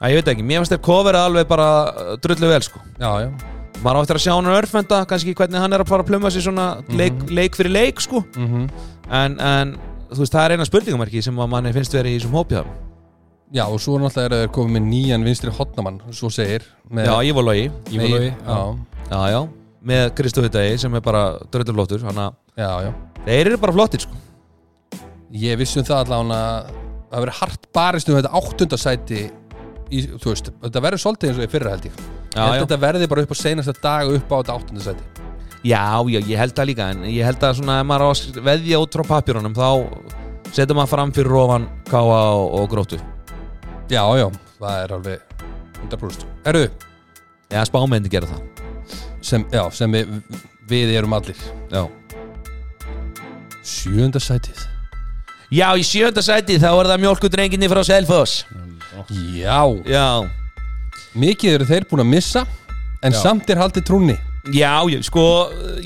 að 0.00 0.10
ég 0.10 0.14
veit 0.14 0.28
ekki, 0.28 0.42
mér 0.42 0.58
finnst 0.58 0.72
þeir 0.72 0.82
kofera 0.82 1.24
alveg 1.24 1.46
bara 1.46 1.92
drullu 2.22 2.48
vel 2.48 2.62
sko. 2.62 2.80
Já, 2.98 3.20
já. 3.20 3.30
Maður 3.82 3.96
á 3.96 4.02
eftir 4.02 4.16
að 4.16 4.22
sjá 4.22 4.34
hann 4.34 4.46
örfenda, 4.46 5.06
kannski 5.06 5.34
hvernig 5.34 5.60
hann 5.60 5.72
er 5.72 5.80
að 5.80 5.88
fara 5.88 6.02
að 6.02 6.06
pluma 6.06 6.30
sér 6.30 6.42
svona 6.42 6.82
leik, 6.88 7.30
leik 7.30 7.56
fyrir 7.56 7.70
leik 7.70 8.00
sko. 8.00 8.24
Mm 8.36 8.46
-hmm. 8.46 8.70
en, 9.10 9.40
en 9.40 9.78
veist, 10.10 10.32
það 10.32 10.44
er 10.44 10.52
eina 10.52 10.64
spurningamarki 10.64 11.22
sem 11.22 11.34
manni 11.34 11.72
finnst 11.72 11.94
verið 11.94 12.16
í 12.16 12.18
þessum 12.18 12.36
hópjáðum 12.38 12.90
Já, 13.50 13.64
og 13.66 13.80
svo 13.82 13.96
náttúrulega 13.98 14.26
er 14.28 14.44
þeir 14.44 14.52
komið 14.54 14.76
með 14.76 14.84
nýjan 14.86 15.24
vinstri 15.26 15.50
hotnamann 15.50 15.96
Svo 16.14 16.30
segir 16.30 16.62
Já, 16.94 17.16
ég 17.26 17.34
var 17.34 17.48
logi, 17.48 17.70
Ívalói, 17.90 18.30
Já, 18.30 18.76
já, 19.10 19.22
já 19.34 19.59
með 19.86 20.10
Kristofi 20.18 20.50
Degi 20.52 20.78
sem 20.82 20.94
er 20.96 21.04
bara 21.04 21.24
drullu 21.52 21.76
flottur 21.78 22.02
þannig 22.04 22.26
að 22.26 22.62
já, 22.62 22.70
já. 22.86 22.90
Þeir 23.24 23.40
eru 23.50 23.60
bara 23.62 23.76
flottir 23.76 24.04
sko. 24.04 24.20
Ég 25.40 25.58
vissi 25.60 25.80
um 25.80 25.86
það 25.86 26.02
allavega 26.04 26.40
að 26.40 26.70
það 27.10 27.24
verið 27.24 27.38
hart 27.40 27.68
barist 27.76 28.10
um 28.10 28.18
þetta 28.18 28.34
áttundasæti 28.40 29.22
í, 29.90 30.02
þú 30.16 30.32
veist, 30.32 30.50
þetta 30.64 30.82
verður 30.84 31.02
svolítið 31.04 31.30
eins 31.30 31.40
og 31.40 31.46
í 31.46 31.50
fyrra 31.50 31.74
held 31.74 31.88
ég. 31.88 32.02
Já, 32.30 32.42
held 32.44 32.60
já. 32.60 32.64
þetta 32.64 32.80
verði 32.84 33.10
bara 33.10 33.24
upp 33.26 33.34
á 33.34 33.38
seinasta 33.40 33.74
dag 33.80 34.12
upp 34.14 34.30
á 34.30 34.36
þetta 34.38 34.56
áttundasæti 34.58 35.26
Já, 35.60 36.00
já, 36.08 36.20
ég 36.24 36.38
held 36.40 36.54
það 36.56 36.68
líka 36.70 36.84
en 36.94 37.02
ég 37.10 37.26
held 37.26 37.42
að 37.44 37.58
svona 37.58 37.80
ef 37.82 37.88
maður 37.90 38.44
veðja 38.46 38.78
út 38.80 38.94
frá 38.96 39.04
papjörunum 39.10 39.56
þá 39.56 39.66
setur 40.56 40.78
maður 40.78 40.92
fram 40.94 41.12
fyrir 41.12 41.36
ofan 41.36 41.66
káa 41.90 42.20
og, 42.32 42.46
og 42.62 42.70
gróttu. 42.72 43.00
Já, 43.90 44.00
já, 44.16 44.30
það 44.56 44.78
er 44.86 44.94
alveg 44.96 45.36
100% 45.84 46.48
Erðu, 46.48 46.70
Já, 47.50 47.64
spámendi 47.66 48.12
gera 48.12 48.30
það 48.30 48.69
sem, 49.20 49.44
já, 49.52 49.62
sem 49.74 49.92
við, 49.92 50.12
við 50.70 50.94
erum 50.98 51.14
allir 51.16 51.38
Já, 51.72 51.84
Sjöndasætið 53.66 54.66
já 55.50 55.66
í 55.74 55.82
sjönda 55.82 56.22
sæti 56.22 56.60
þá 56.62 56.68
er 56.70 56.88
það 56.92 57.00
mjölkudrenginni 57.02 57.68
frá 57.72 57.80
Selfoss. 57.82 58.44
Já, 59.34 59.64
Já, 59.90 60.06
mikið 61.18 61.56
eru 61.56 61.66
þeir 61.66 61.86
búin 61.90 62.04
að 62.04 62.12
missa 62.12 62.44
En 63.02 63.16
samt 63.16 63.48
er 63.50 63.58
haldið 63.58 63.86
trúnni 63.88 64.16
já, 64.54 64.72
ég, 64.92 65.02
sko 65.06 65.24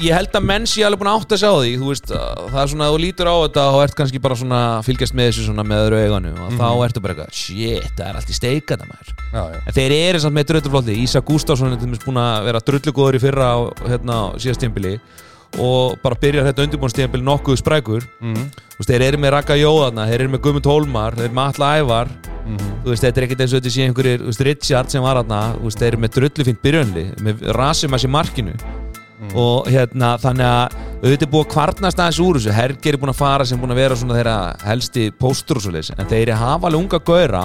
ég 0.01 0.15
held 0.15 0.37
að 0.39 0.47
menn 0.49 0.67
sé 0.69 0.85
alveg 0.87 1.01
búin 1.03 1.11
að 1.13 1.19
átta 1.23 1.39
sig 1.41 1.51
á 1.51 1.55
því 1.59 1.73
þú 1.81 1.89
veist, 1.91 2.13
að 2.15 2.41
það 2.53 2.61
er 2.63 2.71
svona 2.73 2.87
að 2.89 2.95
þú 2.95 3.01
lítur 3.05 3.31
á 3.31 3.37
þetta 3.45 3.65
og 3.75 3.83
ert 3.85 3.97
kannski 3.99 4.23
bara 4.25 4.39
svona 4.41 4.61
að 4.77 4.87
fylgjast 4.89 5.17
með 5.19 5.29
þessu 5.31 5.47
svona 5.49 5.67
með 5.69 5.83
öðru 5.87 6.01
eiganu 6.05 6.33
og 6.47 6.57
þá 6.61 6.67
ertu 6.87 7.03
bara 7.05 7.17
eitthvað 7.17 7.37
shit, 7.41 7.91
það 7.99 8.07
er 8.09 8.21
allt 8.21 8.33
í 8.33 8.39
steikana 8.39 8.89
maður. 8.91 9.13
Já, 9.35 9.43
já, 9.55 9.61
En 9.65 9.77
þeir 9.79 9.97
eru 9.99 10.23
samt 10.25 10.39
með 10.39 10.49
drulluflótti 10.53 10.99
Ísa 11.05 11.25
Gustafsson 11.27 11.73
er 11.75 11.79
til 11.81 11.89
dæmis 11.91 12.05
búin 12.05 12.21
að 12.23 12.49
vera 12.49 12.65
drullugóður 12.71 13.19
í 13.19 13.23
fyrra 13.25 13.51
á 13.53 13.59
hérna, 13.89 14.19
á 14.19 14.25
síðast 14.41 14.63
tímbili 14.65 14.97
og 15.63 15.99
bara 16.03 16.19
byrjar 16.21 16.49
þetta 16.49 16.67
undirbúnstímbili 16.67 17.25
nokkuð 17.25 17.59
sprækur. 17.61 18.07
Mm. 18.21 18.47
Þú 18.75 18.81
veist, 18.81 18.91
þeir 18.91 19.07
eru 19.09 19.21
með 19.23 19.35
Raka 19.37 19.57
Jóðarna, 19.59 20.07
þeir 20.11 20.25
eru 20.25 20.33
með 20.35 20.43
Guðmund 20.47 20.71
Hólmar 20.71 21.19
þeir 21.19 21.29
eru 21.29 21.39
með 21.39 21.51
Alla 21.53 21.73
Ævar. 21.81 22.15
Þú 22.85 22.91
veist, 22.91 23.05
þetta 23.05 23.21
er 23.21 23.27
ekkert 23.27 23.45
eins 23.45 23.53
og 23.53 23.61
þetta 23.61 23.75
sé 23.75 23.89
einhverjir 23.89 24.23
þú 24.23 24.31
veist, 24.31 24.47
Richard 24.49 24.93
sem 24.93 25.05
var 25.05 25.21
þarna, 25.21 25.43
þú 25.55 25.69
veist, 25.69 25.83
þeir 25.83 25.93
eru 25.93 26.03
með 26.03 26.17
drullufínt 26.19 26.65
byrjunli, 26.65 27.05
með 27.25 27.45
Rasimas 27.57 28.05
í 28.05 28.11
markinu. 28.11 28.57
Og 29.33 29.69
hérna 29.73 30.15
þannig 30.21 30.45
að 30.45 30.75
auðvitað 31.05 31.25
er 31.25 31.31
búið 31.33 31.45
að 31.47 31.53
kvarnast 31.55 32.01
aðeins 32.03 32.19
úr 32.21 32.39
þessu. 32.39 32.53
Herger 32.53 32.97
er 32.97 33.01
búin 33.01 33.13
að 33.15 33.21
fara 33.23 33.47
sem 33.49 33.61
búin 33.61 33.73
að 33.73 33.81
vera 33.81 33.97
svona 33.97 34.19
þeirra 34.19 34.39
helsti 34.67 35.07
póstur 35.17 35.61
og 35.61 35.65
svoleiðis 35.65 35.95
en 35.95 36.11
þeir 36.11 36.35
hafa 36.37 36.69
alveg 36.69 36.83
unga 36.83 37.01
gauðra 37.01 37.45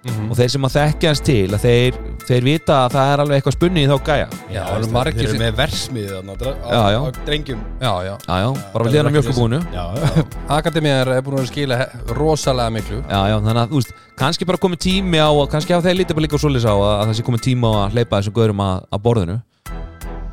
og 0.00 0.32
þeir 0.38 0.52
sem 0.54 0.64
að 0.64 0.74
þekkja 0.76 1.10
hans 1.10 1.20
til 1.26 1.54
að 1.56 1.64
þeir, 1.66 1.96
þeir 2.24 2.46
vita 2.46 2.76
að 2.86 2.94
það 2.94 3.10
er 3.12 3.22
alveg 3.24 3.40
eitthvað 3.40 3.56
spunni 3.56 3.82
í 3.82 3.90
þá 3.90 3.96
gæja. 4.06 4.28
Já, 4.48 4.60
það 4.62 4.76
eru 4.78 4.88
margir 4.94 5.18
Þeir 5.18 5.28
eru 5.28 5.40
með 5.42 5.58
versmiði 5.58 6.14
þarna 6.14 6.36
á, 6.64 7.02
drengjum. 7.26 7.60
Já, 7.82 7.92
já. 8.06 8.14
Já, 8.24 8.34
já, 8.40 8.48
bara 8.72 8.86
við 8.86 8.96
liðan 8.96 9.10
á 9.10 9.14
mjölkubúinu 9.16 9.60
Já, 9.74 9.84
já. 10.00 10.24
Akademíðar 10.58 11.12
er 11.18 11.22
búin 11.26 11.38
að 11.42 11.50
skila 11.52 11.80
rosalega 12.16 12.74
miklu. 12.78 13.02
Já, 13.04 13.20
já, 13.28 13.36
þannig 13.36 13.62
að, 13.62 13.70
þú 13.74 13.82
veist, 13.82 13.94
kannski 14.24 14.48
bara 14.48 14.64
komið 14.64 14.84
tími 14.88 15.20
á 15.20 15.30
kannski 15.52 15.76
hafa 15.76 15.88
þeir 15.90 16.00
lítið 16.00 16.16
bara 16.16 16.28
líka 16.28 16.38
og 16.40 16.44
svoleiðis 16.46 16.68
á 16.70 16.74
að, 16.74 16.90
að 16.96 17.06
það 17.10 17.16
sé 17.20 17.28
komið 17.28 17.46
tími 17.50 17.68
á 17.68 17.72
að 17.76 17.96
hleypa 17.96 18.20
þessum 18.20 18.38
gaurum 18.40 18.66
að, 18.66 18.84
að 18.88 19.06
borðinu. 19.08 19.40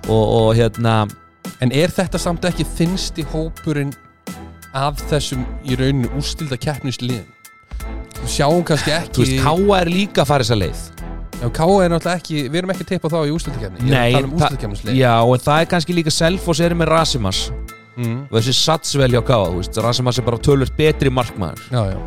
Og, 0.07 0.25
og 0.39 0.51
hérna 0.55 0.99
En 1.63 1.71
er 1.73 1.89
þetta 1.89 2.19
samt 2.21 2.45
ekki 2.45 2.65
þinnsti 2.77 3.23
hópurinn 3.31 3.93
af 4.77 4.99
þessum 5.09 5.45
í 5.65 5.77
rauninu 5.79 6.11
úrstilda 6.19 6.59
keppnisliðin? 6.61 7.25
Sjáum 8.27 8.63
kannski 8.67 8.91
þú 8.91 8.97
ekki 9.01 9.23
veist, 9.23 9.43
Káa 9.43 9.79
er 9.81 9.91
líka 9.91 10.21
að 10.23 10.27
fara 10.31 10.43
þessa 10.43 10.57
leið. 10.59 10.81
Já, 11.37 11.47
Káa 11.53 11.77
er 11.85 11.89
náttúrulega 11.93 12.19
ekki, 12.21 12.37
við 12.49 12.55
erum 12.61 12.71
ekki 12.73 12.83
að 12.85 12.91
teipa 12.91 13.09
þá 13.13 13.17
í 13.27 13.31
er 13.87 14.07
að 14.07 14.13
tala 14.17 14.27
um 14.27 14.37
það- 14.41 14.51
Já, 14.97 15.13
og 15.23 15.41
það 15.47 15.61
er 15.61 15.65
kannski 15.73 15.93
líka 15.97 16.11
Selfoss 16.11 16.59
eru 16.59 16.75
með 16.75 16.87
Rasimas. 16.93 17.51
Mm. 17.97 18.27
og 18.29 18.37
þessi 18.37 18.53
satsvel 18.53 19.09
hjá 19.09 19.21
Káa, 19.25 19.47
þú 19.49 19.57
veist 19.57 19.77
Rasimas 19.81 20.17
er 20.19 20.21
bara 20.27 20.37
tölvöld 20.37 20.75
betri 20.77 21.09
markmaður. 21.09 21.57
Já, 21.71 21.81
já. 21.93 21.97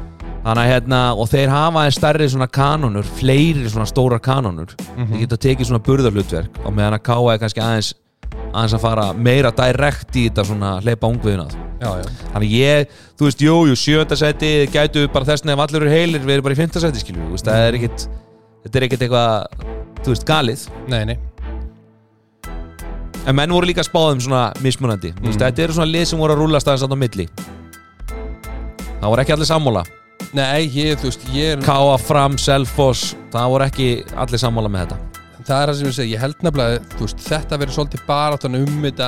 Þannig 0.45 0.63
að 0.63 0.71
hérna, 0.73 1.01
og 1.19 1.29
þeir 1.29 1.49
hafa 1.51 1.81
aðeins 1.83 1.99
stærri 1.99 2.29
svona 2.31 2.47
kanonur, 2.49 3.03
fleiri 3.19 3.67
svona 3.69 3.87
stóra 3.91 4.21
kanonur 4.23 4.71
Mhm. 4.97 5.09
Þeir 5.11 5.19
geta 5.27 5.37
tekið 5.37 5.67
svona 5.67 5.83
burðarhlutverk 5.83 6.65
og 6.65 6.73
meðan 6.73 6.95
að 6.95 7.03
Káa 7.03 7.35
er 7.35 7.39
kannski 7.39 7.61
aðeins 7.61 7.95
aðeins 8.51 8.77
að 8.77 8.85
fara 8.85 9.11
meira 9.15 9.51
direkt 9.55 10.17
í 10.17 10.29
þetta 10.29 10.47
svona 10.49 10.77
hleypa 10.85 11.11
ungviðin 11.11 11.45
að 11.47 11.59
Já, 11.81 11.89
já. 11.97 12.09
Þannig 12.35 12.51
ég, 12.53 12.91
þú 13.17 13.27
veist, 13.27 13.43
jú, 13.45 13.55
jú, 13.71 13.77
sjöndasæti 13.81 14.51
gætu 14.73 15.07
bara 15.13 15.29
þess 15.31 15.47
að 15.47 15.55
ef 15.55 15.63
allir 15.65 15.81
eru 15.87 15.93
heilir 15.95 16.27
við 16.27 16.35
erum 16.35 16.45
bara 16.45 16.57
í 16.57 16.59
fimmtasæti, 16.59 17.01
skilju, 17.01 17.23
þú 17.25 17.37
veist, 17.37 17.49
það 17.49 17.69
er 17.69 17.79
ekkit 17.79 18.05
þetta 18.67 18.81
er 18.81 18.87
ekkit 18.87 19.05
eitthvað, 19.07 19.65
þú 20.03 20.13
veist, 20.13 20.27
galið. 20.29 20.67
Nei, 20.93 21.01
nei. 21.09 21.17
En 23.25 23.37
menn 23.37 23.55
voru 23.57 23.71
líka 23.71 23.85
spáðum 23.87 24.21
svona 24.21 24.43
mismunandi, 24.61 25.15
þú 25.17 25.31
veist, 25.31 25.41
þetta 25.41 25.65
eru 25.65 25.79
svona 25.79 25.93
lið 25.95 26.07
sem 26.13 26.21
voru 26.21 26.37
að 26.37 26.43
rúla 26.45 26.61
staðins 26.61 26.85
á 26.85 27.01
milli. 27.01 27.29
Það 29.01 29.09
voru 29.09 29.25
ekki 29.25 29.37
allir 29.39 29.49
sammála. 29.49 29.87
Nei, 30.37 30.69
ég, 30.69 31.01
þú 31.01 31.09
veist, 31.09 31.25
ég 31.33 31.55
er 31.57 31.65
Káa, 31.65 31.97
Fram, 31.97 32.37
Selfoss 32.39 33.15
það 33.33 33.55
voru 33.55 33.71
ekki 33.71 33.89
allir 34.21 34.45
sammála 34.45 34.69
með 34.69 34.85
þetta 34.85 35.10
Það 35.51 35.63
er 35.65 35.71
það 35.71 35.79
sem 35.81 35.89
ég 35.89 35.95
segi, 35.97 36.11
ég 36.15 36.21
held 36.23 36.43
nefnilega 36.47 36.99
veist, 37.01 37.23
þetta 37.27 37.57
verður 37.59 37.75
svolítið 37.75 38.03
baráttan 38.07 38.57
um 38.61 38.85
þetta 38.85 39.07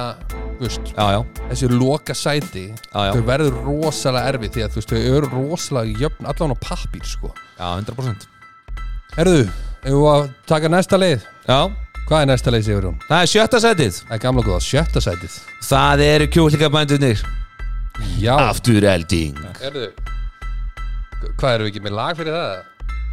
veist, 0.59 0.88
já, 0.90 1.05
já, 1.14 1.18
þessi 1.52 1.68
loka 1.70 2.16
sæti 2.18 2.62
já, 2.72 3.12
Þau 3.14 3.20
verður 3.28 3.61
rosalega 3.62 4.33
erfið 4.33 4.57
Því 4.57 4.64
að 4.64 4.78
veist, 4.81 4.90
þau 4.90 5.12
eru 5.20 5.28
rosalega 5.31 6.02
jöfn 6.02 6.26
Allan 6.33 6.55
á 6.55 6.59
pappír, 6.64 7.05
sko. 7.07 7.31
Já, 7.61 7.68
100% 7.78 8.26
Herðu, 9.14 9.44
ef 9.46 9.87
við 9.87 10.09
að 10.11 10.24
taka 10.50 10.70
næsta 10.72 10.98
leið 10.98 11.28
já, 11.46 11.59
Hvað 12.09 12.24
er 12.24 12.28
næsta 12.33 12.55
leið, 12.57 12.64
Sigurjón? 12.66 12.98
það 13.07 13.20
er 13.22 13.31
sjötta 13.31 13.61
sætið. 13.62 14.00
Það 14.02 14.16
er 14.16 14.22
gamla 14.24 14.42
góða, 14.42 14.59
sjötta 14.66 15.02
sætið. 15.05 15.38
Það 15.68 16.02
eru 16.09 16.28
kjúlingabændunir 16.35 17.22
Já, 18.18 18.35
Afturelding 18.48 19.38
herðu 19.62 19.87
Hvað 21.38 21.55
eru 21.55 21.68
við 21.68 21.70
ekki 21.70 21.87
með 21.87 21.96
lag 22.00 22.18
fyrir 22.18 22.35
það? 22.35 22.68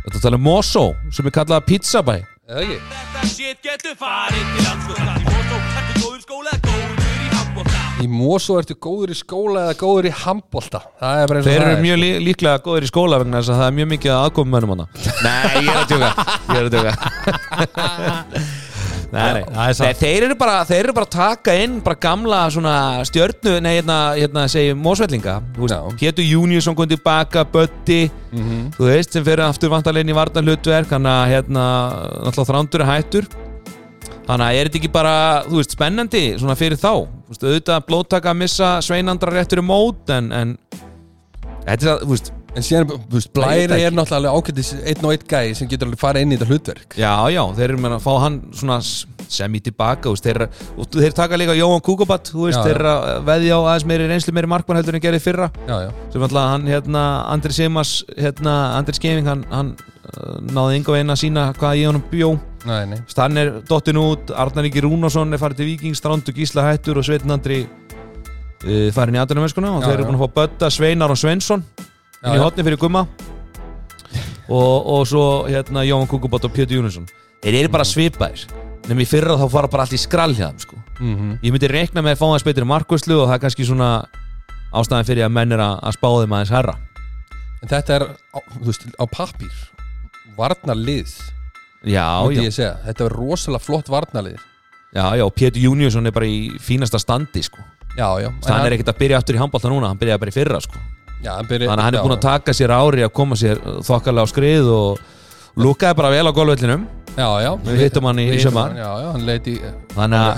Þetta 0.07 0.25
tala 0.25 0.41
um 0.41 0.45
Mosó, 0.49 0.85
sem 1.13 1.29
er 1.29 1.35
kallað 1.37 1.65
Pizzabæ 1.69 2.17
Eða 2.49 2.61
ekki? 2.65 2.77
Þetta 2.89 3.27
shit 3.29 3.59
getur 3.65 3.95
farið 3.99 4.45
til 4.55 4.63
landslóta 4.65 5.13
Í 5.19 5.27
Mosó 5.29 5.67
ertu 5.69 5.93
góður 5.99 6.21
í 6.21 6.23
skóla, 6.25 6.53
góður 6.63 6.95
í 7.19 7.27
handbólta 7.35 7.81
Í 7.99 8.07
Mosó 8.09 8.55
ertu 8.61 8.75
góður 8.85 9.11
í 9.13 9.17
skóla 9.19 9.65
eða 9.67 9.75
góður 9.83 10.07
í 10.09 10.13
handbolta? 10.23 10.79
Það 11.01 11.21
er 11.21 11.29
bara 11.29 11.41
eins 11.41 11.45
og 11.45 11.51
Þeir 11.51 11.65
eru 11.67 11.75
er. 11.75 11.83
mjög 11.83 11.99
lí 12.01 12.09
líklega 12.29 12.63
góðir 12.65 12.87
í 12.87 12.91
skóla 12.93 13.19
vegna 13.21 13.41
þess 13.43 13.53
að 13.53 13.59
það 13.61 13.67
er 13.69 13.75
mjög 13.79 13.89
mikið 13.93 14.15
aðkomum 14.15 14.55
mönnum 14.55 14.73
hana 14.75 14.85
Nei, 14.95 15.59
ég 15.59 15.69
er 15.69 15.81
að 15.83 15.89
tjóka 15.93 16.09
Ég 16.49 16.57
er 16.57 16.65
að 16.65 16.73
tjóka 16.77 16.91
Nei, 19.11 19.21
nei. 19.39 19.43
það 19.49 19.79
nei 19.81 19.93
þeir, 19.97 20.23
eru 20.27 20.35
bara, 20.37 20.55
þeir 20.69 20.83
eru 20.83 20.93
bara 20.93 21.07
að 21.07 21.15
taka 21.15 21.55
inn 21.63 21.79
bara 21.85 21.97
gamla 22.05 22.39
stjörnu 23.09 23.55
Nei, 23.65 23.71
hérna, 23.79 23.97
hérna 24.19 24.43
segjum 24.51 24.81
Mósvellinga. 24.85 25.35
Pétur 25.97 26.25
Júniusson 26.27 26.75
kom 26.77 26.89
tilbaka, 26.89 27.45
Bötti 27.49 28.09
Mhm. 28.29 28.67
Þú 28.77 28.85
veist, 28.85 29.11
sem 29.15 29.23
fyrir 29.25 29.41
aftur 29.41 29.71
vantarlegin 29.73 30.11
í 30.13 30.17
vartan 30.17 30.45
hlutverk 30.45 30.91
Þannig 30.91 31.09
að 31.09 31.31
hérna, 31.33 31.63
náttúrulega 32.27 32.51
þrándur 32.51 32.83
er 32.85 32.89
hættur 32.91 33.25
Þannig 34.29 34.45
að 34.45 34.57
er 34.59 34.67
þetta 34.69 34.77
ekki 34.83 34.91
bara, 34.93 35.13
þú 35.47 35.57
veist, 35.57 35.73
spennandi 35.73 36.23
svona 36.37 36.55
fyrir 36.59 36.77
þá 36.77 36.91
Þú 37.09 37.33
veist, 37.33 37.47
auðvitað 37.47 37.85
blóttaka 37.87 38.29
að 38.29 38.37
missa 38.43 38.69
sveinandra 38.85 39.33
réttur 39.33 39.63
í 39.63 39.65
mót 39.65 40.13
en, 40.13 40.29
en 40.31 40.53
þetta 41.65 41.81
er 41.81 41.91
að, 41.95 42.03
þú 42.05 42.13
veist, 42.13 42.29
En 42.57 42.65
síðan, 42.65 42.89
þú 42.89 43.13
veist, 43.19 43.29
Blæri 43.35 43.83
er 43.85 43.93
náttúrulega 43.93 44.33
ágættis 44.33 44.71
einn 44.79 45.05
og 45.05 45.13
einn 45.13 45.25
gæi 45.29 45.53
sem 45.57 45.69
getur 45.69 45.89
alveg 45.89 46.01
farið 46.01 46.25
inn 46.25 46.33
í 46.33 46.37
þetta 46.39 46.49
hlutverk. 46.49 46.95
Já, 46.97 47.11
já, 47.29 47.41
þeir 47.59 47.65
eru 47.67 47.81
með 47.83 47.95
að 47.99 48.05
fá 48.07 48.13
hann 48.23 48.39
svona 48.57 48.79
sem 49.29 49.53
í 49.53 49.61
tilbaka, 49.61 50.07
þú 50.07 50.13
veist, 50.15 50.25
þeir, 50.25 50.39
og 50.73 50.95
þeir 50.95 51.15
taka 51.19 51.37
líka 51.37 51.53
Jóhann 51.57 51.83
Kukubat, 51.85 52.31
þú 52.33 52.47
veist, 52.47 52.57
Já, 52.57 52.65
þeir 52.65 52.81
já. 52.89 52.93
veðja 53.27 53.59
á 53.59 53.61
aðeins 53.61 53.85
meiri 53.91 54.07
reynslu 54.09 54.33
meiri 54.33 54.49
markmann 54.49 54.79
heldur 54.79 54.97
en 54.97 55.03
gerði 55.03 55.21
fyrra, 55.21 55.51
Já, 55.67 55.75
já, 55.85 55.89
sem 56.15 56.25
alltaf 56.25 56.47
hann, 56.55 56.65
hérna, 56.73 57.03
Andri 57.29 57.53
Simas, 57.53 57.91
hérna, 58.17 58.55
Andri 58.79 58.97
Skeving, 58.97 59.29
hann, 59.29 59.43
hann 59.53 59.69
uh, 59.77 60.39
náði 60.49 60.79
yngu 60.79 60.95
veginn 60.95 61.13
að 61.13 61.21
sína 61.21 61.43
hvað 61.59 61.77
ég 61.83 61.91
honum 61.91 62.07
bjó, 62.09 62.31
nei, 62.65 62.79
nei. 62.89 62.97
Stann 63.13 63.37
er 63.37 63.53
dottin 63.69 64.01
út, 64.01 64.33
Arnar 64.33 64.65
Ingi 64.71 64.81
Rúnarsson 64.87 65.37
er 65.37 65.43
farið 65.43 65.61
til 65.61 65.69
Víking, 65.69 65.99
Strandu 65.99 66.33
Gísla 66.33 66.65
Hættur 66.65 66.97
og 66.97 67.05
Sveitn 67.05 67.37
Andri 67.37 67.61
uh, 67.69 68.89
farin 68.97 69.19
í 69.19 69.21
aðdunumverskuna 69.21 69.75
og 69.77 69.85
þeir 69.85 69.99
eru 69.99 70.09
búin 70.09 70.17
að 70.17 70.25
fá 70.25 70.35
Bötta, 70.41 70.73
Sveinar 70.73 71.13
og 71.13 71.21
Svensson 71.21 71.67
inn 72.23 72.35
í 72.35 72.41
hotni 72.41 72.65
fyrir 72.67 72.79
Gumma. 72.81 73.05
Og, 74.49 74.87
og 74.89 75.03
svo 75.05 75.25
hérna 75.45 75.85
Jóhann 75.85 76.09
Kukubot 76.09 76.47
og 76.47 76.53
Pétur 76.55 76.79
Júninsson 76.79 77.05
þeir 77.43 77.61
eru 77.61 77.71
bara 77.73 77.85
svipaðir. 77.85 78.47
Nefnir 78.89 79.05
í 79.05 79.09
fyrra 79.09 79.37
þá 79.37 79.45
fara 79.53 79.69
bara 79.69 79.85
allt 79.85 79.93
í 79.93 80.01
skrall 80.01 80.33
hjá 80.33 80.47
þeim 80.49 80.61
sko. 80.63 80.79
Mhm. 80.99 81.39
ég 81.45 81.53
myndi 81.53 81.69
reikna 81.69 82.01
með 82.03 82.17
að 82.17 82.21
fá 82.23 82.27
hans 82.31 82.43
betri 82.43 82.65
markvæslu 82.67 83.21
og 83.21 83.29
það 83.29 83.35
er 83.37 83.43
kannski 83.45 83.67
svona 83.67 83.89
ástæðan 84.73 85.07
fyrir 85.07 85.25
að 85.27 85.35
menn 85.37 85.53
er 85.55 85.61
að, 85.63 85.75
að 85.83 85.95
spá 85.95 86.09
þeim 86.09 86.33
aðeins 86.35 86.51
herra 86.51 86.75
En 87.59 87.67
þetta 87.67 87.95
er, 87.97 88.05
á, 88.35 88.39
veist, 88.63 88.85
á 88.95 89.05
pappír. 89.11 89.55
Varnarlið, 90.39 91.11
já, 91.83 92.05
já, 92.31 92.69
Þetta 92.85 93.03
er 93.05 93.15
rosalega 93.17 93.59
flott 93.59 93.89
varnarlið. 93.91 94.39
Já, 94.95 95.03
já, 95.19 95.23
og 95.25 95.33
Pétur 95.35 95.61
Júninsson 95.65 96.07
er 96.07 96.15
bara 96.15 96.29
í 96.29 96.55
fínasta 96.63 97.01
standi 97.01 97.43
sko. 97.43 97.59
Já, 97.97 98.07
hann 98.47 98.63
er 98.63 98.77
ekkert 98.77 98.93
að 98.93 99.01
byrja 99.01 99.19
aftur 99.19 99.35
í 99.35 99.41
handbólta 99.41 99.71
núna 99.71 99.89
hann 99.91 99.99
byrjaði 99.99 100.21
bara 100.23 100.31
í 100.31 100.37
fyrra 100.37 100.61
sko. 100.63 100.79
Já, 101.23 101.31
hann 101.35 101.47
byrja, 101.49 101.67
þannig 101.69 101.79
að 101.79 101.85
hann 101.87 101.95
er 101.99 102.05
búin 102.05 102.15
að 102.17 102.23
taka 102.25 102.55
sér 102.55 102.73
ári 102.75 103.03
að 103.05 103.13
koma 103.19 103.35
sér 103.39 103.59
þokkalega 103.85 104.23
á 104.23 104.31
skrið 104.31 104.69
og 104.71 104.99
lúkaði 105.59 105.97
bara 105.99 106.09
vel 106.13 106.25
á 106.27 106.33
golvöllinum 106.35 106.87
Við 107.19 107.79
hittum 107.83 108.05
hann 108.07 108.19
í- 108.21 108.27
í 108.27 108.31
Við 108.31 108.37
hittum 108.37 108.51
sumar. 108.53 108.69
hann, 108.69 108.77
Já, 108.79 108.89
já, 109.03 109.07
hann 109.11 109.25
leiti 109.27 109.53
í 109.57 109.71
þannig 109.95 110.19
að, 110.19 110.35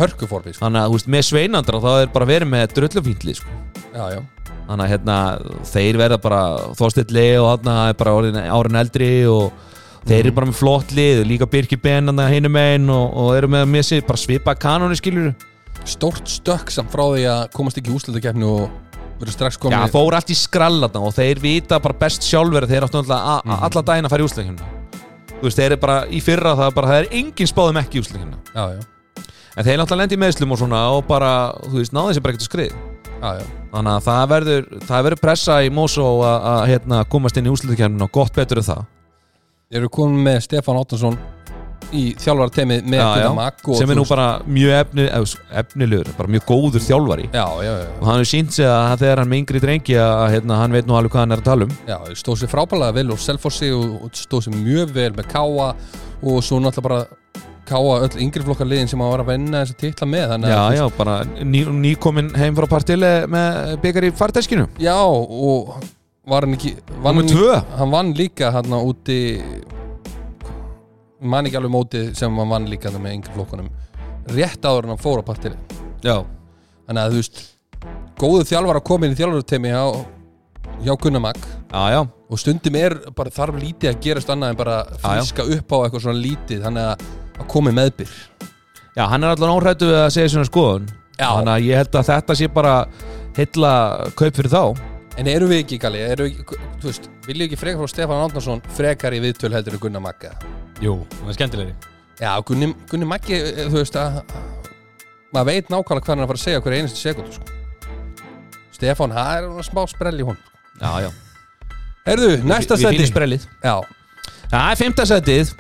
sko. 0.55 0.65
þannig 0.65 0.81
að 0.81 0.93
veist, 0.95 1.09
með 1.13 1.25
sveinandra 1.27 1.81
þá 1.83 1.89
er 2.01 2.07
bara 2.15 2.25
verið 2.25 2.49
með 2.49 2.71
drullufíntli 2.77 3.35
sko. 3.37 3.49
Þannig 4.71 4.85
að 4.85 4.91
hérna, 4.93 5.17
þeir 5.67 5.97
verða 5.99 6.17
bara 6.23 6.39
þóstilli 6.79 7.25
og 7.41 7.47
þarna 7.51 7.75
er 7.89 7.93
bara 7.99 8.13
orðin, 8.15 8.39
árin 8.39 8.79
eldri 8.81 9.11
og 9.27 9.51
þeir 10.07 10.19
eru 10.25 10.31
bara 10.37 10.47
með 10.49 10.57
flott 10.61 10.91
lið 10.95 11.25
líka 11.27 11.45
Birki 11.51 11.77
Ben 11.77 12.07
hinum 12.17 12.55
einn 12.57 12.89
og, 12.89 13.13
og 13.13 13.35
eru 13.37 13.47
með 13.51 13.67
með 13.69 13.85
sér 13.89 14.05
bara 14.07 14.17
svipa 14.17 14.55
kanóni 14.55 14.95
skilur 14.97 15.33
Stórt 15.85 16.25
stökk 16.29 16.69
samt 16.71 16.89
frá 16.93 17.03
því 17.11 17.25
að 17.29 17.43
komast 17.53 17.77
ekki 17.77 17.91
í 17.91 17.95
úslutakefni 17.97 18.45
og 18.47 18.69
Já, 19.61 19.77
komið 19.81 19.91
fór 19.95 20.17
allt 20.17 20.29
í 20.33 20.37
skrallata 20.37 20.99
og 20.99 21.13
þeir 21.13 21.41
vita 21.43 21.79
bara 21.79 21.97
best 22.01 22.23
sjálfur 22.23 22.67
þeir 22.69 22.85
áttu 22.87 22.97
náttúrulega 23.01 23.35
a- 23.35 23.41
a- 23.45 23.59
alla 23.67 23.81
daginn 23.81 24.05
að 24.05 24.09
fara 24.15 24.23
í 24.23 24.29
úsleikjumna 24.29 24.69
Þú 25.41 25.47
veist, 25.47 25.57
þeir 25.57 25.71
eru 25.71 25.77
bara 25.81 26.05
í 26.05 26.19
fyrra 26.21 26.55
það 26.55 26.67
er 26.67 26.73
bara, 26.77 26.87
það 26.87 26.99
er 27.01 27.07
engin 27.17 27.47
spáðum 27.49 27.79
ekki 27.81 27.97
í 27.97 28.03
já, 28.55 28.79
En 29.57 29.65
þeir 29.65 29.77
náttúrulega 29.81 29.97
lendi 30.01 30.15
í 30.15 30.21
meðslum 30.21 30.51
og 30.51 30.59
svona 30.61 30.81
og 30.95 31.07
bara, 31.07 31.31
þú 31.65 31.77
veist, 31.81 31.91
náðu 31.93 32.11
þessi 32.13 32.21
bara 32.23 32.33
ekkert 32.33 32.45
að 32.45 32.51
skrið 32.51 32.71
já, 33.21 33.29
já. 33.39 33.45
Þannig 33.71 33.91
að 33.95 34.05
það 34.05 34.23
verður, 34.31 34.65
það 34.87 35.03
verður 35.07 35.21
pressa 35.21 35.57
í 35.63 35.69
Mosó 35.71 36.05
að, 36.21 36.47
að 36.51 36.61
hérna, 36.71 37.03
komast 37.09 37.37
inn 37.37 37.45
í 37.47 37.53
úsleitikjumna 37.53 38.03
og 38.07 38.11
gott 38.11 38.33
betur 38.35 38.61
en 38.61 38.63
það. 38.67 38.85
Þeir 39.71 39.79
eru 39.81 39.89
komin 39.89 40.23
með 40.25 40.39
Stefán 40.45 40.79
Áttansson 40.81 41.17
í 41.91 42.03
þjálfara 42.21 42.53
teimið 42.55 42.89
með 42.91 43.03
og 43.31 43.77
sem 43.79 43.91
er 43.91 43.99
nú 43.99 44.05
bara 44.07 44.27
mjög 44.45 44.75
efni, 44.77 45.05
efnilegur 45.61 46.11
bara 46.17 46.31
mjög 46.35 46.45
góður 46.49 46.85
þjálfari. 46.85 47.29
Já, 47.33 47.45
já, 47.65 47.71
já, 47.81 47.87
og 47.97 48.05
hann 48.07 48.19
hefur 48.19 48.29
sínt 48.31 48.55
sig 48.55 48.67
að 48.69 49.03
þegar 49.03 49.21
hann 49.21 49.27
er 49.27 49.31
með 49.33 49.41
yngri 49.43 49.63
drengi 49.63 49.97
að 50.01 50.25
hérna, 50.35 50.59
hann 50.61 50.75
veit 50.77 50.89
nú 50.89 50.97
alveg 50.97 51.15
hvað 51.15 51.25
hann 51.25 51.35
er 51.35 51.43
að 51.43 51.49
tala 51.49 51.67
um. 51.67 51.73
Já, 51.89 51.97
stóð 52.21 52.41
sér 52.41 52.51
frábælega 52.53 52.97
vel 52.99 53.07
og 53.15 53.23
Selfossi 53.23 53.71
og, 53.75 54.11
stóð 54.17 54.47
sér 54.47 54.59
mjög 54.59 54.93
vel 54.97 55.09
með 55.17 55.31
Káa 55.33 55.71
og 56.21 56.45
svo 56.45 56.61
náttúrulega 56.63 56.87
bara 56.87 57.01
Káa 57.71 57.97
öll 58.03 58.21
yngri 58.25 58.43
flokkar 58.43 58.67
liðin 58.67 58.89
sem 58.91 59.01
að 59.03 59.11
var 59.13 59.23
að 59.23 59.31
vinna 59.31 59.61
þess 59.61 59.75
að 59.75 59.81
titla 59.85 60.07
með 60.09 60.35
Já, 60.49 60.57
að, 60.57 60.75
já, 60.75 60.83
bara 60.97 61.17
ný, 61.45 61.65
nýkomin 61.85 62.31
heim 62.35 62.57
frá 62.57 62.67
partile 62.71 63.11
með 63.31 63.75
byggar 63.83 64.07
í 64.09 64.13
farteskinu. 64.17 64.67
Já, 64.81 64.97
og 65.01 65.75
var 66.27 66.45
hann 66.45 66.57
ekki 66.57 66.75
vann. 67.03 67.21
Hann 67.77 67.93
vann 67.93 68.11
líka 68.17 68.51
hann 68.53 68.75
úti 68.81 69.21
man 71.21 71.47
ekki 71.47 71.59
alveg 71.59 71.73
mótið 71.73 72.11
sem 72.17 72.41
hann 72.41 72.51
vann 72.51 72.69
líka 72.69 72.91
með 72.97 73.17
yngri 73.17 73.35
flokkunum. 73.35 73.69
Rétt 74.31 74.65
áður 74.65 74.87
en 74.87 74.93
hann 74.93 75.01
fór 75.01 75.21
á 75.21 75.23
partili 75.25 75.57
Já, 76.01 76.21
þannig 76.87 77.01
að 77.01 77.13
þú 77.13 77.21
veist 77.21 77.39
góðu 78.21 78.47
þjálfar 78.51 78.79
að 78.79 78.85
koma 78.89 79.07
inn 79.07 79.15
í 79.15 79.17
þjálfarteimi 79.17 79.71
hjá, 79.73 79.85
hjá 80.85 80.93
Gunnar 81.01 81.23
Magg 81.25 81.41
já, 81.41 81.81
já, 81.95 81.99
og 82.05 82.41
stundum 82.41 82.77
er 82.77 82.97
bara 83.17 83.33
þarf 83.33 83.57
lítið 83.61 83.91
að 83.91 83.99
gerast 84.05 84.31
annað 84.33 84.53
en 84.53 84.59
bara 84.61 84.77
já. 84.85 85.01
fríska 85.07 85.47
upp 85.57 85.73
á 85.73 85.77
eitthvað 85.81 86.05
svona 86.05 86.21
lítið 86.21 86.63
þannig 86.67 86.89
að, 86.91 87.05
að 87.37 87.51
komi 87.55 87.75
meðbyr. 87.75 88.15
Já, 88.91 89.03
hann 89.07 89.23
er 89.23 89.33
allan 89.33 89.53
óhrættu 89.55 89.89
við 89.89 90.01
að 90.01 90.13
segja 90.13 90.33
svona 90.35 90.49
skoðun. 90.49 90.89
Já. 91.15 91.27
Þannig 91.29 91.53
að 91.53 91.67
ég 91.67 91.81
held 91.81 91.97
að 91.97 92.09
þetta 92.09 92.37
sé 92.37 92.49
bara 92.51 92.73
heilla 93.37 93.73
kaup 94.19 94.39
fyrir 94.39 94.51
þá. 94.51 94.63
En 95.19 95.29
eru 95.31 95.47
við 95.51 95.63
ekki, 95.63 95.79
Galli, 95.81 96.01
eru 96.03 96.27
við 96.27 96.41
ekki 96.41 96.59
þú 96.81 96.89
veist, 96.89 97.07
viljum 97.27 97.47
ekki 97.47 97.61
frekar 97.61 97.83
frá 97.83 97.93
Stefán 97.93 98.25
Ándarsson 98.25 98.65
frekar 98.77 99.15
í 99.15 99.23
viðtöl 99.23 99.53
heldur 99.53 99.77
en 99.77 99.83
Gunnar 99.83 100.03
Magga 100.03 100.35
Jú, 100.81 100.95
það 101.19 101.29
er 101.29 101.37
skemmtilegri. 101.37 101.73
Já, 102.21 102.31
Gunni, 102.45 102.71
Gunni 102.89 103.07
Maggi, 103.09 103.37
eh, 103.37 103.65
þú 103.69 103.79
veist 103.79 103.97
að 103.97 104.21
maður 105.33 105.47
veit 105.51 105.69
nákvæmlega 105.71 106.05
hvað 106.05 106.13
hann 106.13 106.21
er 106.21 106.25
að 106.25 106.31
fara 106.31 106.39
að 106.39 106.45
segja 106.45 106.61
hverja 106.65 106.81
einustu 106.81 107.01
sekundu 107.01 107.35
sko. 107.35 107.57
Stefán, 108.75 109.13
það 109.13 109.33
er 109.37 109.47
svona 109.47 109.65
smá 109.67 109.81
sprell 109.89 110.17
í 110.17 110.25
hún 110.25 110.37
Já, 110.81 110.91
já, 111.05 111.09
Herðu, 112.07 112.31
næsta 112.49 112.73
við, 112.73 112.81
við 112.81 112.87
seti 112.87 112.97
fínum 112.97 113.11
sprellið. 113.11 113.43
Já, 113.61 113.75
Það 114.51 114.71
er 114.71 114.79
fymta 114.81 115.05
setið. 115.07 115.51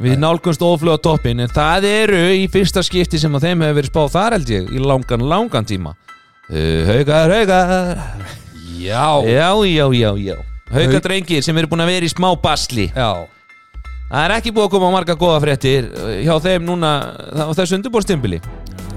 Við 0.00 0.20
nálgumst 0.20 0.62
oflöða 0.64 1.00
toppin 1.04 1.42
En 1.44 1.50
það 1.52 1.84
eru 1.88 2.20
í 2.32 2.46
fyrsta 2.48 2.80
skipti 2.84 3.18
sem 3.20 3.34
að 3.36 3.48
þeim 3.48 3.64
hefur 3.66 3.76
verið 3.80 3.90
spáð 3.90 4.12
þar 4.14 4.36
held 4.38 4.52
ég 4.54 4.70
Í 4.72 4.80
langan, 4.80 5.24
langan 5.28 5.66
tíma. 5.68 5.92
Uh, 6.48 6.86
Haugar, 6.88 7.34
haugar 7.34 7.98
já, 8.80 9.08
Já, 9.28 9.50
já, 9.68 9.84
já, 9.92 10.10
já. 10.16 10.36
Haugar 10.72 11.02
drengir 11.04 11.44
sem 11.44 11.58
eru 11.60 11.68
búin 11.68 11.82
að 11.84 11.92
vera 11.92 12.08
í 12.08 12.12
smá 12.12 12.30
basli. 12.40 12.86
Já. 12.94 13.26
Það 14.10 14.24
er 14.26 14.32
ekki 14.34 14.50
búið 14.54 14.64
að 14.66 14.72
koma 14.74 14.88
marga 14.90 15.14
góða 15.18 15.42
fréttir 15.44 15.86
uh, 15.94 16.16
hjá 16.24 16.32
þeim 16.42 16.64
núna 16.66 16.88
á 17.30 17.50
þessu 17.54 17.76
undirbórstimbili 17.78 18.40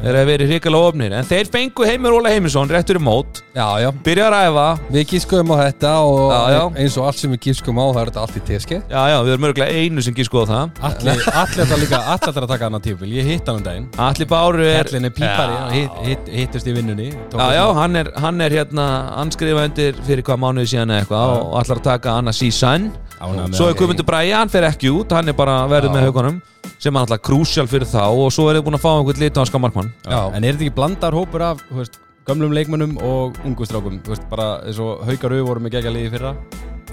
Þeir 0.03 0.17
hafa 0.19 0.27
verið 0.27 0.49
hrikalega 0.51 0.87
ofnir. 0.89 1.13
En 1.15 1.27
þeir 1.27 1.49
fengu 1.53 1.85
Heimir 1.87 2.11
Óla 2.11 2.31
Heimisson 2.33 2.67
réttur 2.67 2.97
í 2.99 3.03
mót. 3.03 3.39
Já, 3.55 3.67
já, 3.79 3.87
Byrja 4.03 4.25
að 4.27 4.33
ræfa 4.33 4.65
við 4.91 5.05
gískuðum 5.13 5.53
á 5.53 5.55
þetta 5.61 5.91
og 6.03 6.33
Já, 6.33 6.61
eins 6.83 6.97
og 6.99 7.07
allt 7.07 7.21
sem 7.21 7.31
við 7.31 7.41
gískuðum 7.47 7.79
á 7.79 7.85
það 7.85 7.99
er 8.01 8.11
þetta 8.11 8.23
allt 8.23 8.35
í 8.35 8.41
teski 8.47 8.79
Já, 8.81 9.01
já, 9.13 9.17
við 9.23 9.31
erum 9.35 9.47
örgulega 9.49 9.83
einu 9.83 10.03
sem 10.03 10.17
gískuða 10.17 10.45
það. 10.49 10.81
Allir 10.89 11.23
ætla 11.43 11.79
líka, 11.79 12.01
allir 12.15 12.41
að 12.43 12.49
taka 12.51 12.69
annan 12.69 12.83
tífil 12.83 13.13
Ég 13.13 13.29
hitt 13.31 13.47
hann 13.47 13.61
um 13.61 13.63
daginn. 13.63 13.87
Alli 14.07 14.27
Báru 14.33 14.65
er 14.67 14.81
Hellin 14.81 15.07
er 15.07 15.15
pípari, 15.15 15.57
hitt, 15.77 16.01
hitt, 16.09 16.33
hittust 16.41 16.67
í 16.67 16.75
vinnunni. 16.75 17.09
Já, 17.31 17.45
já, 17.55 17.63
hann 17.79 17.95
er, 18.01 18.11
hann 18.19 18.43
er 18.43 18.57
hérna 18.59 18.87
anskrifa 19.23 19.67
undir 19.69 20.03
fyrir 20.03 20.25
hvað 20.27 20.41
mánuði 20.43 20.73
síðan 20.73 20.97
eitthvað 20.97 21.37
og 21.37 21.59
ætlar 21.61 21.79
að 21.79 21.87
taka 21.93 22.17
Anna 22.19 22.35
Sísan 22.35 22.91
Ánægður 23.23 23.53
með 23.53 23.59
Svo 23.59 23.69
er. 23.69 23.77
Guðmundur 23.79 24.07
Bræði, 24.07 24.33
hann 24.35 24.51
fer 24.51 24.67
ekki 24.67 24.91
út. 24.91 25.13
Hann 25.15 25.31
er 25.31 25.37
bara 25.37 25.61
verið 25.71 25.93
með 25.95 26.09
haugunum 26.09 26.41
sem 26.83 26.95
er 26.95 27.05
alltaf 27.05 27.21
krúsjál 27.23 27.67
fyrir 27.71 27.87
þá. 27.87 28.01
Og 28.11 28.31
svo 28.33 28.49
er 28.49 28.59
þið 28.59 28.65
búin 28.67 28.79
að 28.79 28.83
fá 28.83 28.89
einhvern 28.97 29.23
litanska 29.23 29.61
markmann. 29.61 29.92
En 30.35 30.43
er 30.43 30.53
þetta 30.53 30.65
ekki 30.67 30.75
blandar 30.75 31.15
hópur 31.17 31.41
af 31.41 31.61
þú 31.69 31.79
veist, 31.81 31.99
gömlum 32.27 32.53
leikmönnum 32.55 32.97
og 33.03 33.37
ungu 33.45 33.65
strákum? 33.67 33.99
Þú 34.03 34.13
veist, 34.15 34.25
bara 34.29 34.47
eins 34.65 34.79
og 34.79 35.03
haukar 35.07 35.31
auð 35.35 35.45
voru 35.47 35.59
með 35.65 35.77
gegja 35.77 35.91
liði 35.95 36.11
fyrra. 36.15 36.35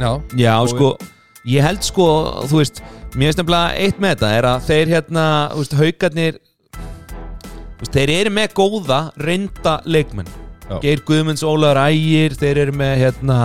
Já, 0.01 0.11
Já, 0.37 0.55
Og- 0.61 0.69
sko, 0.75 0.97
ég 1.47 1.63
held 1.63 1.83
sko, 1.83 2.07
þú 2.51 2.61
veist 2.63 2.83
mér 3.15 3.33
finnst 3.33 3.39
nefnilega 3.43 3.75
eitt 3.79 3.99
með 4.01 4.15
þetta 4.17 4.31
er 4.39 4.45
að 4.45 4.61
þeir 4.69 4.87
hérna, 4.95 5.25
þú 5.53 5.65
veist, 5.65 5.79
haugarnir 5.81 6.39
þú 6.75 7.83
veist, 7.83 7.93
þeir 7.97 8.11
eru 8.21 8.31
með 8.31 8.55
góða 8.55 9.01
reynda 9.19 9.81
leikmenn. 9.87 10.29
Geir 10.81 11.01
Guðmunds, 11.03 11.43
Ólaður 11.43 11.81
Ægir 11.91 12.37
þeir 12.39 12.59
eru 12.63 12.73
með 12.79 12.93
hérna 13.01 13.39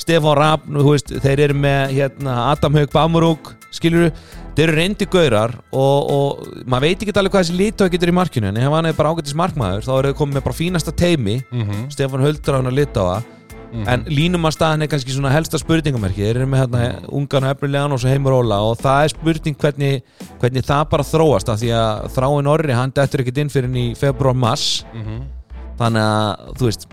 Stefán 0.00 0.36
Rapp, 0.38 0.64
þú 0.66 0.86
veist, 0.94 1.12
þeir 1.22 1.40
eru 1.48 1.54
með 1.60 1.92
hérna 1.98 2.36
Adam 2.52 2.74
Haug 2.78 2.90
Bamurúk, 2.94 3.52
skilur 3.74 4.10
þeir 4.54 4.64
eru 4.68 4.76
reyndi 4.78 5.06
gaurar 5.10 5.54
og, 5.72 6.10
og 6.14 6.64
maður 6.70 6.86
veit 6.88 7.02
ekki 7.04 7.14
alveg 7.18 7.34
hvað 7.34 7.44
þessi 7.46 7.58
litói 7.58 7.88
getur 7.94 8.12
í 8.12 8.16
markinu 8.20 8.50
en 8.52 8.56
ef 8.62 8.74
hann 8.76 8.86
er 8.90 8.96
bara 8.98 9.12
ágættis 9.14 9.34
markmaður 9.38 9.86
þá 9.86 9.92
eru 9.98 10.12
þau 10.12 10.18
komið 10.22 10.38
með 10.38 10.44
bara 10.48 10.58
fínasta 10.60 10.94
teimi 10.94 11.36
Mhm. 11.52 11.88
Stefán 11.94 12.22
Höldur 12.24 12.58
hann 12.60 12.70
að 12.70 12.78
lita 12.80 13.00
á 13.02 13.06
það 13.10 13.32
en 13.90 14.04
línum 14.06 14.44
að 14.46 14.52
staðan 14.54 14.82
er 14.84 14.86
kannski 14.92 15.10
svona 15.10 15.32
helsta 15.34 15.58
spurningamerki 15.58 16.22
þeir 16.22 16.36
eru 16.38 16.46
með 16.46 16.60
hérna 16.62 16.82
ungan 17.10 17.42
og 17.48 17.54
efnilegan 17.56 17.90
og 17.96 17.98
svo 17.98 18.12
heimur 18.12 18.36
Óla 18.36 18.60
og 18.70 18.76
það 18.78 19.00
er 19.02 19.10
spurning 19.10 19.56
hvernig, 19.58 20.02
hvernig 20.38 20.62
það 20.68 20.84
bara 20.92 21.02
þróast 21.08 21.50
af 21.50 21.58
því 21.58 21.72
að 21.74 22.04
þráin 22.14 22.50
orri 22.52 22.76
hann 22.78 22.92
dettur 22.94 23.24
ekkert 23.24 23.40
inn 23.42 23.50
fyrir 23.50 23.74
í 23.82 23.86
februar 23.98 24.36
mars 24.38 24.84
Mhm. 24.94 25.18
þannig 25.80 26.06
að 26.06 26.54
þú 26.60 26.68
veist 26.70 26.86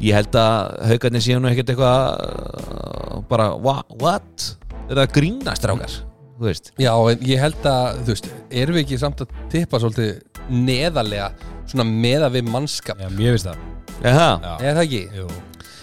ég 0.00 0.14
held 0.16 0.32
að 0.40 0.88
haugarnir 0.88 1.20
séu 1.26 1.36
nú 1.44 1.50
ekkert 1.52 1.74
eitthvað 1.74 3.28
bara 3.28 3.50
wha, 3.60 3.82
what? 4.00 4.56
er 4.88 4.96
það 5.02 5.12
grínast 5.18 5.64
rákar 5.68 5.92
þú 6.38 6.48
veist 6.48 6.70
Já, 6.82 6.92
en 7.12 7.24
ég 7.30 7.42
held 7.44 7.68
að, 7.70 7.98
þú 8.04 8.14
veist, 8.14 8.28
erum 8.62 8.78
við 8.78 8.84
ekki 8.86 9.00
samt 9.02 9.24
að 9.24 9.34
tippa 9.52 9.80
svolítið 9.82 10.12
neðarlega 10.50 11.30
svona 11.70 11.86
meða 11.88 12.30
við 12.34 12.48
mannskap 12.52 13.00
Já, 13.00 13.08
mér 13.10 13.36
finnst 13.36 13.50
það 13.50 13.70
Eða, 14.04 14.28
Já. 14.42 14.54
Eða 14.58 14.72
það 14.78 14.84
ekki? 14.84 15.02
Jú. 15.20 15.26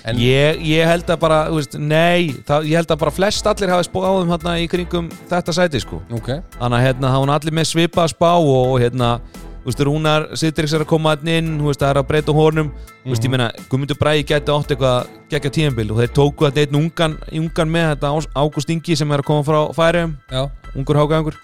En- 0.02 0.18
ég, 0.18 0.60
ég 0.66 0.88
held 0.90 1.10
að 1.14 1.20
bara, 1.22 1.38
þú 1.52 1.58
veist, 1.60 1.76
nei 1.78 2.32
það, 2.48 2.64
ég 2.72 2.80
held 2.82 2.92
að 2.96 3.00
bara 3.04 3.14
flest 3.14 3.46
allir 3.52 3.70
hafi 3.70 3.86
spáðum 3.86 4.32
hérna 4.34 4.56
í 4.58 4.66
kringum 4.70 5.10
þetta 5.30 5.54
sæti 5.54 5.82
sko 5.84 6.00
Ok, 6.18 6.32
þannig 6.58 6.78
að 6.80 6.86
hérna, 6.88 7.12
það 7.14 7.24
var 7.26 7.34
allir 7.36 7.58
með 7.60 7.68
svipa 7.70 8.08
spá 8.10 8.32
og 8.42 8.74
hérna, 8.82 9.12
þú 9.62 9.70
veist, 9.70 9.82
Rúnar 9.86 10.24
Sittriks 10.40 10.74
er 10.74 10.84
að 10.86 10.90
koma 10.90 11.12
hann 11.16 11.28
inn, 11.30 11.50
þú 11.62 11.68
veist, 11.70 11.82
það 11.84 11.92
er 11.94 12.00
að 12.02 12.08
breyta 12.10 12.34
hórnum 12.36 12.72
þú 13.04 13.12
veist, 13.14 13.26
ég 13.28 13.34
meina, 13.34 13.50
Guðmundur 13.70 14.00
Bræði 14.00 14.24
gæti 14.32 14.56
átt 14.56 14.74
eitthvað 14.74 15.12
geggja 15.30 15.52
tíðanbíl 15.58 15.92
og 15.94 16.00
þeir 16.02 16.14
tóku 16.18 16.48
þetta 16.48 16.64
einn 16.66 16.80
ungan, 16.82 17.18
ungan 17.42 17.74
með 17.76 17.88
þetta 17.92 18.14
Ágúst 18.42 18.74
Ingi 18.74 18.98
sem 18.98 19.14
er 19.14 19.22
að 19.22 19.30
koma 19.30 19.46
frá 19.46 19.60
Færiðum 19.78 20.16
ungur 20.82 21.02
hágangur 21.02 21.38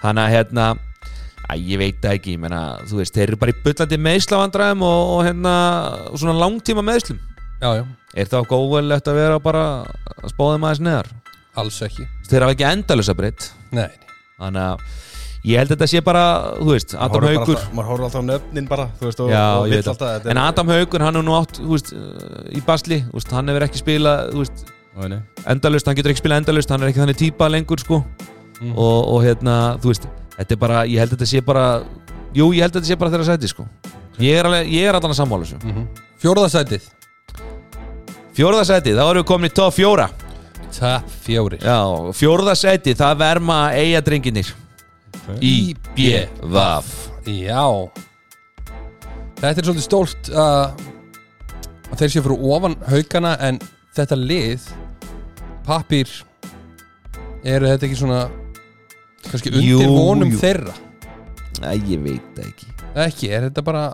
þannig 0.00 0.24
að 0.24 0.34
hérna 0.36 0.70
Æ, 1.52 1.56
ég 1.58 1.80
veit 1.80 1.98
það 2.00 2.14
ekki, 2.16 2.36
ég 2.36 2.40
meina, 2.40 2.60
þú 2.88 3.00
veist, 3.02 3.16
þeir 3.16 3.32
eru 3.32 3.38
bara 3.42 3.52
í 3.52 3.58
bullandi 3.64 3.98
meðslavandræðum 4.00 4.84
og, 4.86 5.00
og 5.16 5.24
hérna, 5.26 5.54
og 6.08 6.20
svona 6.22 6.38
langtíma 6.38 6.84
meðslum 6.86 7.18
já, 7.60 7.68
já, 7.80 7.84
Er 8.14 8.28
það 8.30 8.54
óverlegt 8.56 9.08
að 9.10 9.18
vera 9.18 9.40
bara 9.42 9.64
að 9.82 10.30
spáða 10.32 10.54
þeim 10.54 10.66
aðeins 10.68 10.82
neðar? 10.86 11.10
alls 11.58 11.82
ekki. 11.84 12.06
Þeir 12.30 12.46
hafa 12.46 12.54
ekki 12.54 12.68
endalösa 12.70 13.14
breytt 13.18 13.50
Nei, 13.74 13.90
Þannig 14.38 14.62
að 14.62 14.86
ég 15.42 15.58
held 15.58 15.72
að 15.72 15.74
þetta 15.76 15.88
sé 15.90 16.02
bara, 16.06 16.24
þú 16.58 16.68
veist, 16.70 16.94
Adam 16.94 17.26
Haugur 17.26 17.62
maður 17.74 17.88
horfður 17.90 18.06
alltaf 18.08 18.22
á 18.22 18.26
nöfnin 18.28 18.68
bara 18.70 18.86
þú 19.00 19.08
veist, 19.08 19.22
og, 19.24 19.32
Já, 19.32 19.42
og 19.58 19.64
vill 19.70 19.80
alltaf 19.80 20.02
þetta 20.02 20.30
En 20.34 20.40
Adam 20.42 20.72
Haugur, 20.74 21.04
hann 21.06 21.18
er 21.18 21.26
nú 21.26 21.34
átt, 21.38 21.58
þú 21.58 21.72
veist, 21.74 21.92
í 22.52 22.62
basli 22.66 23.00
þú 23.08 23.16
veist, 23.18 23.34
Hann 23.34 23.50
hefur 23.50 23.66
ekki 23.66 23.82
spilað, 23.82 24.30
þú 24.32 24.44
veist, 24.44 24.64
endalust 25.54 25.90
Hann 25.90 25.98
getur 25.98 26.14
ekki 26.14 26.22
spilað 26.22 26.44
endalust, 26.44 26.74
hann 26.74 26.86
er 26.86 26.92
ekki 26.92 27.02
þannig 27.02 27.20
típa 27.24 27.50
lengur, 27.50 27.82
sko. 27.82 28.02
Mhm. 28.62 28.76
og, 28.76 28.98
og 29.16 29.24
hérna, 29.26 29.56
þú 29.82 29.90
veist 29.94 30.08
Þetta 30.36 30.54
er 30.54 30.62
bara, 30.62 30.84
ég 30.86 31.02
held 31.02 31.10
að 31.12 31.18
þetta 31.18 31.30
sé 31.32 31.42
bara 31.44 31.66
Jú, 32.32 32.52
ég 32.54 32.62
held 32.64 32.72
að 32.72 32.80
þetta 32.80 32.92
sé 32.92 32.96
bara 32.96 33.12
þeirra 33.12 33.28
sæti, 33.28 33.50
sko. 33.50 33.66
Ég 34.22 34.38
er, 34.38 34.46
alveg, 34.48 34.70
ég 34.72 34.86
er 34.88 34.96
allan 34.96 35.12
að 35.12 35.18
sammála 35.18 35.44
þessu. 35.44 35.58
Mm 35.66 35.86
fjórðasætið 36.22 36.84
Fjórðasæti, 38.36 38.94
þá 38.96 39.02
erum 39.04 39.20
við 39.20 39.28
komin 39.28 39.50
í 39.50 39.52
top 39.52 39.74
fjóra. 39.76 40.06
Tap 40.72 41.08
fjóri 41.26 41.58
Já, 41.60 41.76
fjórðasæti, 42.16 42.94
það 42.96 43.18
verma 43.20 43.56
eigadrenginir 43.76 44.52
IBVF 45.40 46.88
Já. 47.30 47.66
Þetta 49.42 49.58
er 49.60 49.66
svolítið 49.66 49.84
stórt 49.86 50.30
uh, 50.34 50.72
að 51.92 52.02
þeir 52.02 52.12
séu 52.14 52.24
fyrir 52.24 52.46
ofan 52.54 52.76
haugana 52.90 53.36
en 53.42 53.60
þetta 53.96 54.18
lið 54.18 54.66
pappir 55.66 56.10
eru 57.46 57.70
þetta 57.70 57.88
ekki 57.88 57.98
svona 57.98 58.22
kannski 59.28 59.52
undir 59.52 59.70
Jú, 59.70 59.82
vonum 59.94 60.34
jú. 60.34 60.40
þeirra? 60.42 60.74
Æ, 61.62 61.76
ég 61.92 62.00
veit 62.02 62.30
það 62.34 62.46
ekki. 62.48 62.68
Ekki, 63.02 63.28
er 63.32 63.46
þetta 63.46 63.62
bara 63.64 63.84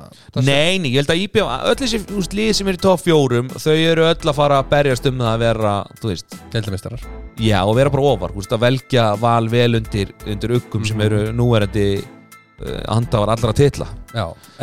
Nei, 0.40 0.78
nei, 0.80 0.90
ég 0.94 1.02
held 1.02 1.12
að 1.12 1.22
IBVF, 1.26 1.52
öll 1.70 1.78
þessi 1.82 2.00
úst, 2.18 2.34
lið 2.34 2.52
sem 2.58 2.70
er 2.70 2.78
í 2.78 2.82
top 2.82 3.04
fjórum 3.04 3.52
Þau 3.54 3.74
eru 3.76 4.08
öll 4.08 4.16
að 4.18 4.36
fara 4.40 4.58
að 4.62 4.72
berjast 4.72 5.06
um 5.10 5.20
það 5.22 5.32
að 5.36 5.44
vera, 5.44 5.74
þú 6.00 6.14
veist 6.14 6.38
deildamistarar 6.54 7.04
Já, 7.38 7.60
og 7.64 7.76
vera 7.78 7.90
bara 7.94 8.02
ofar, 8.12 8.32
úst, 8.34 8.50
að 8.52 8.64
velja 8.66 9.08
val 9.20 9.46
vel 9.52 9.78
undir, 9.78 10.10
undir 10.26 10.56
uggum 10.58 10.84
sem 10.88 11.00
eru 11.04 11.20
núverandi 11.38 11.84
uh, 12.02 12.80
handafar 12.90 13.30
allra 13.36 13.52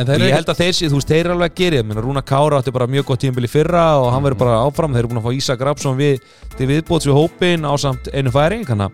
þeir 0.09 0.25
ég 0.27 0.35
held 0.35 0.51
að 0.51 0.59
þeir, 0.59 0.73
þú 0.91 0.99
veist, 0.99 1.11
þeir 1.13 1.21
eru 1.23 1.35
alveg 1.37 1.53
að 1.53 1.59
gera 1.61 1.83
meina, 1.87 2.03
Rúna 2.03 2.23
Kára 2.27 2.59
átti 2.59 2.73
bara 2.75 2.87
mjög 2.91 3.05
gott 3.11 3.23
tímabili 3.23 3.47
fyrra 3.51 3.85
og 4.01 4.09
hann 4.11 4.25
verður 4.27 4.41
bara 4.43 4.57
áfram, 4.67 4.91
þeir 4.95 5.05
eru 5.05 5.13
búin 5.13 5.21
að 5.21 5.27
fá 5.29 5.37
Ísak 5.39 5.63
Rapsson 5.69 5.99
við, 5.99 6.19
til 6.57 6.67
viðbóts 6.73 7.07
við 7.07 7.15
hópin 7.21 7.63
á 7.63 7.73
samt 7.79 8.09
einu 8.11 8.33
að, 8.35 8.89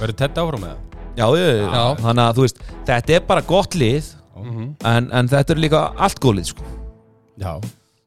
verður 0.00 0.18
þetta 0.24 0.46
áfram 0.46 0.64
með 0.64 0.72
það? 0.72 0.84
Já, 1.18 1.26
Já. 1.66 1.84
þannig 2.04 2.24
að 2.24 2.36
þú 2.38 2.46
veist, 2.46 2.62
þetta 2.88 3.14
er 3.18 3.26
bara 3.32 3.42
gott 3.54 3.74
lið 3.74 4.14
Mhm. 4.38 4.66
en, 4.86 5.08
en 5.12 5.28
þetta 5.28 5.50
er 5.50 5.58
líka 5.58 5.78
allt 5.98 6.20
góð 6.22 6.36
lið 6.38 6.44
sko. 6.52 6.62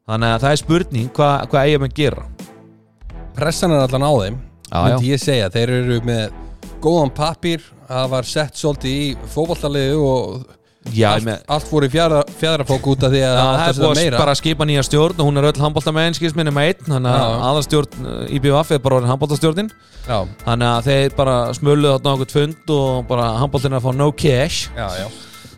þannig 0.08 0.30
að 0.32 0.40
það 0.40 0.50
er 0.54 0.60
spurning 0.62 1.10
hvað 1.12 1.42
hva 1.52 1.64
eiga 1.66 1.78
með 1.82 1.90
að 1.90 1.98
gera. 1.98 2.22
Pressan 3.36 3.74
er 3.76 3.82
allan 3.84 4.06
á 4.08 4.12
þeim 4.22 4.38
myndi 4.72 5.12
ég 5.12 5.22
segja, 5.22 5.52
þeir 5.52 5.76
eru 5.78 6.00
með 6.06 6.40
góðan 6.82 7.14
pappir, 7.14 7.62
það 7.88 8.10
var 8.16 8.28
sett 8.28 8.58
svolítið 8.58 8.98
í 8.98 9.06
fótballtaliðu 9.32 10.02
og 10.02 10.44
já, 10.90 11.08
allt, 11.12 11.26
með, 11.26 11.42
allt 11.54 11.68
fór 11.68 11.86
í 11.86 11.90
fjara, 11.92 12.20
fjadrafók 12.40 12.86
út 12.92 13.04
af 13.06 13.12
því 13.12 13.22
að 13.22 13.36
það 13.36 13.50
að 13.52 13.62
er 13.62 13.80
búið 13.82 14.02
að 14.02 14.18
bara 14.18 14.36
skipa 14.38 14.66
nýja 14.68 14.84
stjórn 14.88 15.20
og 15.22 15.28
hún 15.28 15.40
er 15.40 15.48
öll 15.50 15.62
handbólta 15.62 15.94
með 15.94 16.08
einskilsminni 16.10 16.54
með 16.54 16.70
einn 16.70 16.86
þannig 16.88 17.10
að 17.12 17.26
Já. 17.26 17.42
aðalstjórn 17.48 18.06
uh, 18.06 18.22
IBVF 18.38 18.72
er 18.74 18.82
bara 18.86 18.98
orðin 18.98 19.12
handbóltastjórnin 19.12 19.72
þannig 20.08 20.68
að 20.68 20.88
þeir 20.88 21.18
bara 21.20 21.36
smöluðu 21.58 21.92
þarna 21.98 22.14
okkur 22.16 22.32
fund 22.38 22.72
og 22.76 23.04
bara 23.12 23.28
handbóltin 23.42 23.76
er 23.76 23.78
að 23.78 23.86
fá 23.86 24.00
no 24.00 24.08
cash. 24.24 24.72
Já, 24.74 24.88
já. 24.98 25.06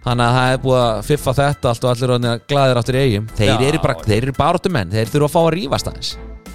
Þannig 0.05 0.27
að 0.27 0.35
það 0.37 0.51
er 0.53 0.59
búið 0.61 0.83
að 0.83 0.99
fiffa 1.09 1.33
þetta 1.39 1.71
allt 1.71 1.85
og 1.87 1.91
allir 1.95 2.11
orðinir 2.13 2.43
glaðir 2.51 2.81
áttur 2.83 2.99
í 2.99 3.05
eigum 3.07 3.29
Þeir 3.39 3.63
eru 3.71 3.79
bara, 3.81 3.95
þeir 4.05 4.19
eru 4.19 4.35
baráttu 4.37 4.73
menn, 4.75 4.93
þeir 4.93 5.15
þurfa 5.15 5.31
að 5.31 5.33
fá 5.33 5.41
að 5.41 5.55
rífast 5.55 5.89
aðeins. 5.89 6.11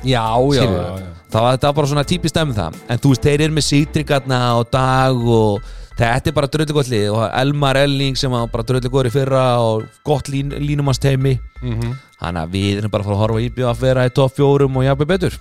Já, 0.05 0.21
já, 0.53 0.61
já, 0.69 1.07
Það 1.29 1.41
var 1.45 1.57
þetta 1.57 1.73
bara 1.77 1.87
svona 1.91 2.03
típist 2.09 2.37
um 2.41 2.53
það. 2.57 2.77
En 2.89 2.97
þú 3.03 3.11
veist, 3.13 3.21
þeir 3.27 3.41
eru 3.45 3.53
með 3.53 3.65
sýtringarna 3.67 4.39
og 4.57 4.71
dag 4.73 5.19
og 5.29 5.61
þetta 5.99 6.31
er 6.31 6.35
bara 6.39 6.47
dröllu 6.49 6.73
gott 6.73 6.89
lið 6.89 7.09
og 7.13 7.25
Elmar 7.37 7.77
Elling 7.77 8.15
sem 8.17 8.31
var 8.33 8.47
bara 8.49 8.63
dröllu 8.65 8.89
góður 8.89 9.09
í 9.11 9.13
fyrra 9.13 9.43
og 9.61 9.83
gott 10.07 10.29
lín, 10.33 10.49
línumast 10.57 11.03
heimi 11.05 11.39
Mhm. 11.61 11.93
Þannig 12.19 12.41
að 12.43 12.51
við 12.51 12.77
erum 12.79 12.91
bara 12.91 13.03
að 13.03 13.07
fara 13.07 13.15
að 13.15 13.21
horfa 13.23 13.39
í 13.39 13.49
að 13.63 13.79
vera 13.79 14.05
í 14.07 14.09
topp 14.13 14.35
fjórum 14.35 14.75
og 14.77 14.83
jafnveg 14.83 15.07
betur. 15.07 15.33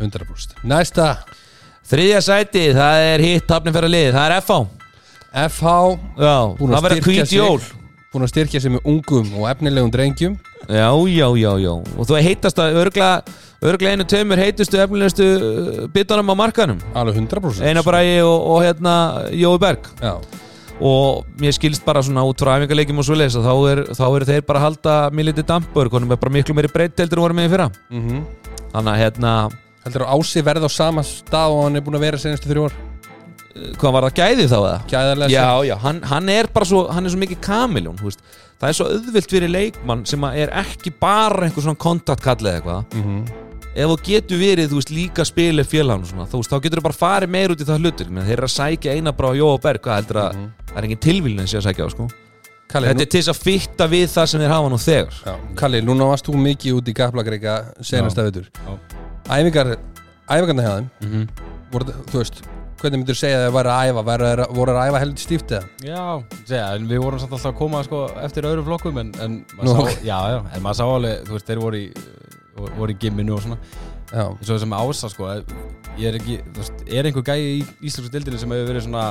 100% 0.00 0.54
Næsta. 0.64 1.08
Þriðja 1.90 2.20
sæti, 2.22 2.62
það 2.76 3.04
er 3.14 3.24
hitt 3.24 3.50
hafnum 3.50 3.74
fyrir 3.74 3.90
lið, 3.90 4.08
það 4.14 4.26
er 4.30 4.36
FH 4.40 4.58
FH 5.50 5.72
Já, 6.18 6.36
að 6.50 6.74
það 6.74 6.84
verður 6.86 7.26
sig. 7.26 7.38
jól. 7.38 7.60
Búin 8.10 8.24
að 8.26 8.32
styrkja 8.32 8.60
sig 8.60 8.72
með 8.74 8.86
ungum 8.90 9.28
og 9.38 9.44
efnilegum 9.52 9.90
drengjum. 9.94 10.32
Já, 10.66 10.90
já, 11.06 11.26
já, 11.38 11.52
já. 11.62 11.70
Og 11.96 12.06
þú 12.08 12.16
heitast 12.26 12.58
að 12.58 12.78
örgla 12.82 13.10
Örgla 13.60 13.90
einu 13.92 14.06
tveimur 14.08 14.40
heitustu 14.40 14.78
efnilegustu 14.80 15.24
uh, 15.36 15.80
bitunum 15.92 16.32
á 16.32 16.34
markanum 16.38 16.78
Alveg 16.96 17.18
100% 17.20 17.60
Einar 17.60 17.84
Bræði 17.84 18.22
og, 18.24 18.46
og 18.54 18.62
hérna 18.64 18.94
Jói 19.36 19.58
Berg. 19.60 19.90
Já, 20.00 20.14
Og 20.80 21.26
mér 21.36 21.52
skilst 21.52 21.84
bara 21.84 22.00
svona 22.00 22.22
út 22.24 22.40
frá 22.40 22.54
æfingarleikjum 22.56 23.02
og 23.02 23.04
svoleiðis 23.04 23.34
að 23.36 23.48
þá 23.50 23.56
er, 23.68 23.80
þá 23.98 24.04
eru 24.06 24.28
þeir 24.30 24.44
bara 24.48 24.62
að 24.62 24.64
halda 24.64 24.94
mér 25.12 25.26
litið 25.28 25.46
dampur, 25.50 25.90
konum 25.92 26.14
er 26.14 26.20
bara 26.22 26.32
miklu 26.32 26.56
meiri 26.56 26.70
breytt 26.72 27.02
heldur 27.02 27.20
en 27.20 27.24
voru 27.26 27.36
með 27.36 27.48
í 27.48 27.50
fyrra. 27.52 27.66
Mhm. 27.92 28.22
Þannig 28.70 28.94
að 28.94 29.02
hérna, 29.02 29.32
Heldur 29.84 30.04
að 30.06 30.14
Ási 30.16 30.44
verði 30.44 30.68
á 30.68 30.70
sama 30.72 31.04
stað 31.04 31.56
og 31.56 31.60
hann 31.66 31.76
er 31.76 31.84
búin 31.84 31.98
að 31.98 32.06
vera 32.06 32.20
senastu 32.20 32.48
þrjú 32.48 32.64
ár? 32.70 32.78
Uh, 33.50 33.68
hvað 33.76 33.94
var 33.96 34.06
það 34.06 34.16
gæði 34.22 34.48
þá 34.48 34.56
eða? 34.60 34.80
Gæðarlega 34.94 35.34
Já, 35.34 35.46
já, 35.68 35.76
hann, 35.84 36.00
hann 36.14 36.32
er 36.32 36.48
bara 36.54 36.70
svo, 36.72 36.86
hann 36.88 37.04
er 37.04 37.12
svo 37.12 37.20
mikið 37.20 37.42
kamiljón, 37.44 38.00
Það 38.60 38.68
er 38.68 38.76
svo 38.76 38.88
auðvilt 38.92 39.30
fyrir 39.32 39.48
leikmann 39.48 40.02
sem 40.04 40.24
er 40.32 40.50
ekki 40.60 40.92
bara 41.00 41.46
einhver 41.46 41.64
svona 41.64 41.80
kontaktkall 41.80 42.40
eða 42.44 42.58
eitthvað. 42.60 42.98
Mm 43.00 43.48
ef 43.74 43.86
þú 43.90 43.96
getur 44.06 44.40
verið, 44.40 44.70
þú 44.72 44.78
veist, 44.80 44.90
líka 44.94 45.24
spila 45.28 45.64
félagann 45.64 46.02
og 46.06 46.10
svona, 46.10 46.26
þú 46.30 46.40
veist, 46.40 46.50
þá 46.50 46.58
getur 46.64 46.80
þú 46.80 46.86
bara 46.88 46.98
farið 47.00 47.30
meir 47.36 47.52
út 47.54 47.60
í 47.62 47.66
það 47.68 47.84
hlutur, 47.84 48.10
menn 48.10 48.26
þeir 48.26 48.38
eru 48.40 48.48
að 48.48 48.54
sækja 48.56 48.96
eina 48.96 49.12
bara 49.14 49.30
á 49.30 49.38
Jóa 49.38 49.60
Berg, 49.62 49.82
hvað 49.84 50.00
heldur 50.00 50.20
að 50.24 50.40
það 50.70 50.80
er 50.80 50.88
engin 50.88 51.02
tilvílun 51.06 51.46
sem 51.50 51.60
að 51.60 51.66
sækja 51.68 51.86
á, 51.86 51.88
sko. 51.94 52.08
Kalli, 52.70 52.86
þetta 52.90 53.00
nú, 53.00 53.06
er 53.06 53.10
til 53.10 53.20
þess 53.20 53.32
að 53.34 53.40
fitta 53.46 53.86
við 53.90 54.06
það 54.12 54.26
sem 54.30 54.40
þeir 54.44 54.52
hafa 54.54 54.68
nú 54.70 54.76
þegar. 54.78 55.16
Já, 55.26 55.34
Kalli, 55.58 55.80
núna 55.82 56.06
varst 56.10 56.26
þú 56.30 56.36
mikið 56.38 56.76
út 56.78 56.90
í 56.90 56.94
Gaplagreika 56.94 57.54
senasta 57.82 58.22
veitur 58.28 58.46
Já. 58.54 58.76
Æfingar, 59.30 59.72
æfingarna 60.30 60.66
hjá 60.66 60.72
þeim 60.76 60.88
mm 61.06 61.26
voru, 61.70 61.94
Þú 62.10 62.18
veist, 62.18 62.38
hvernig 62.80 62.98
myndir 63.02 63.18
segja 63.18 63.36
að 63.40 63.44
það 63.48 63.52
væri 63.58 63.70
að 63.74 63.90
æfa? 63.90 64.02
Væri, 64.10 64.28
að- 64.44 64.54
voru 64.56 64.72
að 64.74 64.88
æfa 64.90 65.00
heldur 65.02 65.22
stíft 65.24 65.52
eða? 65.54 65.66
já, 65.86 66.04
segja, 66.48 66.64
en 66.78 66.86
við 66.90 67.02
vorum 67.04 67.20
samt 67.22 67.34
alltaf 67.36 67.50
að 67.52 67.58
koma 67.60 67.82
sko, 67.86 68.00
eftir 68.24 68.48
öðrum 68.50 68.66
flokkum 68.70 68.98
en, 69.02 69.12
en 69.22 69.36
Nú. 69.50 69.74
maður 69.74 69.90
sá, 69.90 70.00
já, 70.06 70.18
já, 70.34 70.38
en 70.56 70.62
maður 70.64 70.78
sá 70.80 70.84
alveg 70.94 71.20
þú 71.28 71.36
veist, 71.36 71.46
þeir 71.50 71.60
voru 71.62 71.78
í, 71.82 71.84
voru 72.76 72.94
í 72.94 72.98
gimminu 73.00 73.36
og 73.36 73.44
svona 73.44 73.58
eins 74.10 74.48
og 74.48 74.54
þessum 74.54 74.76
ása 74.76 75.10
sko 75.12 75.28
ég 75.98 76.06
er 76.10 76.18
ekki, 76.18 76.38
þú 76.50 76.62
veist, 76.62 76.84
er 76.88 77.08
einhver 77.08 77.26
gæi 77.26 77.40
í 77.40 77.58
Íslandsku 77.86 78.12
dildinni 78.14 78.40
sem 78.42 78.54
hefur 78.54 78.70
verið 78.72 78.86
svona 78.86 79.04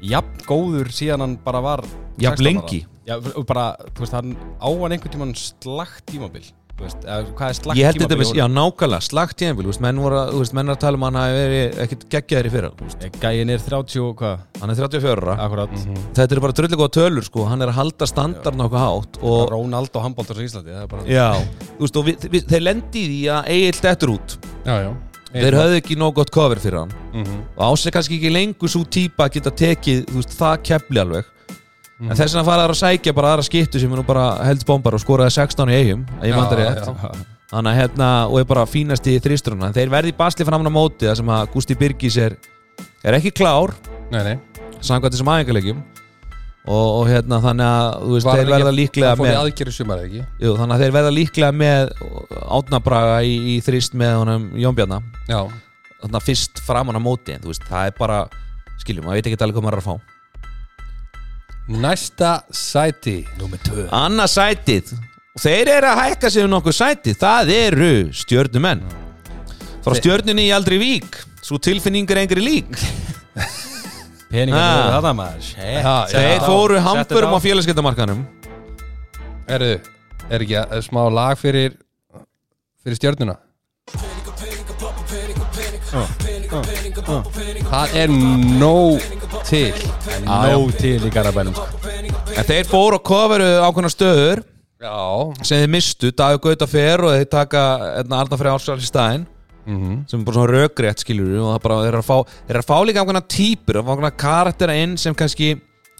jafn 0.00 0.46
góður 0.48 0.90
síðan 0.94 1.24
hann 1.26 1.36
bara 1.44 1.60
var 1.64 1.84
Jafn 2.20 2.36
16 2.36 2.40
ára? 2.40 2.46
lengi? 2.48 2.80
Já, 3.08 3.16
og 3.18 3.44
bara, 3.48 3.66
þú 3.94 4.04
veist, 4.04 4.16
hann 4.16 4.34
á 4.60 4.68
hann 4.68 4.96
einhvern 4.96 5.14
tímann 5.14 5.36
slagt 5.38 6.06
tímabil 6.10 6.44
þú 6.46 6.59
veist, 6.84 7.04
eða, 7.04 7.32
hvað 7.38 7.52
er 7.52 7.56
slagt 7.58 7.78
ég 7.78 7.88
held 7.88 7.98
þetta 8.00 8.16
tímabil 8.16 8.38
já, 8.40 8.44
nákvæmlega, 8.54 9.06
slagt 9.06 9.44
veist, 9.66 9.82
menn 9.84 10.00
voru 10.02 10.18
að, 10.20 10.32
þú 10.34 10.40
veist, 10.42 10.54
menn 10.58 10.70
er 10.70 10.76
að 10.76 10.80
tala 10.84 10.98
um 11.00 11.04
að 11.04 11.10
hann 11.10 11.18
hafi 11.20 11.36
verið 11.40 11.80
ekkit 11.84 12.06
geggjaðir 12.14 12.48
í 12.48 12.52
fyrra, 12.54 12.70
þú 12.78 12.88
veist, 12.88 13.04
Eh, 13.04 13.12
gæin 13.20 13.52
er 13.54 13.64
30 13.64 14.00
og 14.04 14.16
hvað, 14.20 14.46
hann 14.60 14.70
er 14.70 14.80
34 14.80 15.24
ára. 15.24 15.36
Akkurat. 15.46 15.76
Þetta 16.16 16.36
eru 16.36 16.44
bara 16.44 16.56
drullega 16.60 16.80
góða 16.80 16.94
tölur, 16.98 17.26
sko, 17.26 17.44
hann 17.50 17.62
er 17.62 17.72
að 17.72 17.78
halda 17.80 18.08
standarn 18.10 18.64
okkur 18.66 18.84
hátt 18.84 19.20
og, 19.22 19.38
Ronaldo 19.50 20.02
handbóltars 20.04 20.40
í 20.40 20.48
Íslandi 20.48 20.74
það 20.74 20.82
er 20.82 20.90
bara 20.90 21.06
já, 21.08 21.28
þú 21.76 21.86
veist, 21.86 22.00
og 22.00 22.08
við, 22.08 22.28
við, 22.30 22.48
þeir 22.50 22.66
lendi 22.66 23.04
í 23.04 23.08
því 23.12 23.22
að 23.36 23.54
Egil 23.56 23.80
dettur 23.86 24.14
út, 24.16 24.36
já, 24.64 24.74
já. 24.86 24.90
Þeir 25.30 25.54
höfðu 25.54 25.76
ekki 25.78 25.94
nóg 25.94 26.16
gott 26.16 26.32
cover 26.34 26.58
fyrir 26.58 26.80
hann. 26.82 26.94
Mm 27.14 27.26
og 27.56 27.62
ás 27.70 27.86
er 27.86 27.94
kannski 27.94 28.16
ekki 28.18 28.32
lengur 28.32 28.70
svo 28.70 28.82
típa 28.82 29.28
að 29.28 29.36
geta 29.36 29.50
tekið 29.50 30.00
þú 30.08 30.16
veist, 30.16 30.34
það 30.38 30.62
kepli 30.66 31.00
alveg 31.02 31.28
en 32.08 32.16
þess 32.16 32.32
vegna 32.32 32.46
fara 32.46 32.64
þær 32.64 32.74
að 32.74 32.80
sækja 32.80 33.14
bara 33.16 33.34
aðra 33.34 33.44
skiptu 33.46 33.82
sem 33.82 33.92
er 33.92 34.00
nú 34.00 34.06
bara 34.08 34.24
helds 34.46 34.66
bombar 34.68 34.96
og 34.96 35.02
skoraði 35.02 35.34
16 35.36 35.70
í 35.72 35.78
eigum 35.82 36.06
að 36.20 36.30
ég 36.30 36.38
manda 36.38 36.56
Já, 36.56 36.70
rétt. 36.70 37.22
þannig 37.50 37.72
að 37.72 37.80
hérna 37.82 38.10
og 38.30 38.40
er 38.40 38.48
bara 38.48 38.66
fínast 38.70 39.08
í 39.10 39.18
þrýstruna 39.20 39.68
en 39.68 39.76
þeir 39.76 39.92
verði 39.92 40.14
basli 40.16 40.46
fram 40.48 40.64
á 40.64 40.72
móti 40.72 41.08
það 41.08 41.18
sem 41.20 41.32
að 41.36 41.48
Gusti 41.54 41.76
Birgis 41.80 42.18
er, 42.22 42.36
er 43.04 43.18
ekki 43.18 43.34
klár 43.36 43.74
Nei, 44.10 44.22
nei. 44.26 44.36
samkvæmt 44.80 45.16
þessum 45.16 45.32
aðeingarleikjum 45.34 45.82
og, 46.68 46.86
og 47.00 47.08
hérna 47.08 47.40
þannig 47.42 47.66
að 47.66 48.06
veist, 48.14 48.28
þeir 48.28 48.52
verða 48.52 48.74
líklega 48.74 49.14
með 49.20 49.72
sumar, 49.74 50.04
ekki? 50.04 50.22
jú, 50.40 50.54
þannig 50.58 50.76
að 50.76 50.84
þeir 50.84 50.94
verða 50.98 51.12
líklega 51.16 51.52
með 51.56 51.92
átnabraga 52.58 53.18
í, 53.24 53.34
í 53.54 53.58
þrýst 53.64 53.96
með 53.98 54.16
honum 54.20 54.46
Jón 54.60 54.76
Bjarna. 54.76 55.00
Já, 55.30 55.40
þannig 56.02 56.20
að 56.20 56.26
fyrst 56.28 56.62
framan 56.66 57.00
á 57.00 57.02
móti 57.02 57.34
en 57.36 57.44
þú 57.44 57.52
veist, 57.52 57.66
það 57.68 57.90
er 57.90 57.96
bara 57.98 58.22
skiljum, 58.80 59.06
maður 59.08 59.20
veit 59.20 59.30
ekki 59.30 59.40
alveg 59.40 59.58
hvað 59.58 59.68
maður 59.68 59.80
er 59.80 59.84
að 59.84 59.88
fá 59.90 60.19
næsta 61.70 62.40
sæti 62.50 63.20
Númer 63.38 63.60
2 63.66 63.86
Annað 63.94 64.32
sætið 64.34 64.94
og 64.96 65.42
þeir 65.44 65.70
eru 65.76 65.90
að 65.92 66.00
hækka 66.04 66.30
sig 66.34 66.46
um 66.46 66.50
nokkuð 66.50 66.76
sætið 66.80 67.20
það 67.20 67.52
eru 67.54 67.92
stjörnumenn 68.22 68.82
frá 69.84 69.94
stjörnunni 69.96 70.48
í 70.48 70.54
aldrei 70.54 70.78
vík 70.82 71.20
svo 71.44 71.60
tilfinning 71.62 72.10
er 72.10 72.24
engri 72.24 72.42
lík 72.42 72.74
Peningar 74.30 74.60
Ah. 74.62 74.82
ah. 74.86 74.98
þetta 74.98 75.14
maður 75.18 75.46
þeir 76.10 76.44
fóru 76.46 76.82
þetta 76.82 77.30
á 77.34 77.38
félagskeptamarkanum 77.46 78.26
Erðu, 79.50 79.78
er 80.30 80.44
ekki 80.44 80.58
að, 80.60 80.76
smá 80.86 81.00
lag 81.10 81.38
fyrir 81.38 81.72
fyrir 82.84 82.98
stjörnuna? 83.00 83.34
Það 87.70 87.96
er 87.98 88.12
nóg 88.60 89.02
til 89.48 89.74
Nóg 90.26 90.72
til 90.78 90.96
í 91.06 91.10
garabænum 91.12 91.56
en 91.56 92.46
þeir 92.46 92.68
fóru 92.68 92.98
að 92.98 93.04
koveru 93.10 93.50
ákveðna 93.66 93.90
stöður 93.92 94.42
Já, 94.80 94.96
sem 95.44 95.60
þeir 95.60 95.72
mistu, 95.74 96.08
Dagur 96.16 96.40
Gauta 96.40 96.64
fer 96.70 97.02
og 97.04 97.12
þeir 97.12 97.26
taka 97.28 97.62
Arna 98.00 98.36
Frey 98.40 98.48
Ársal 98.48 98.78
í 98.80 98.86
staðinn. 98.86 99.26
Sem 100.08 100.22
er 100.22 100.24
bara 100.24 100.36
svona 100.38 100.54
rökrétt 100.54 101.02
skilur 101.04 101.34
og 101.36 101.50
það 101.50 101.58
bara, 101.66 101.76
þeir 101.82 101.90
eru 101.90 102.00
að 102.00 102.06
fá, 102.06 102.38
þeir 102.46 102.54
eru 102.54 102.62
að 102.62 102.70
fá 102.70 102.78
líka 102.88 103.02
ákveðna 103.04 103.20
að 103.20 103.34
fá 103.60 103.90
ákveðna 103.90 104.10
karaktera 104.22 104.76
inn 104.80 104.94
sem 104.96 105.16
kannski 105.16 105.50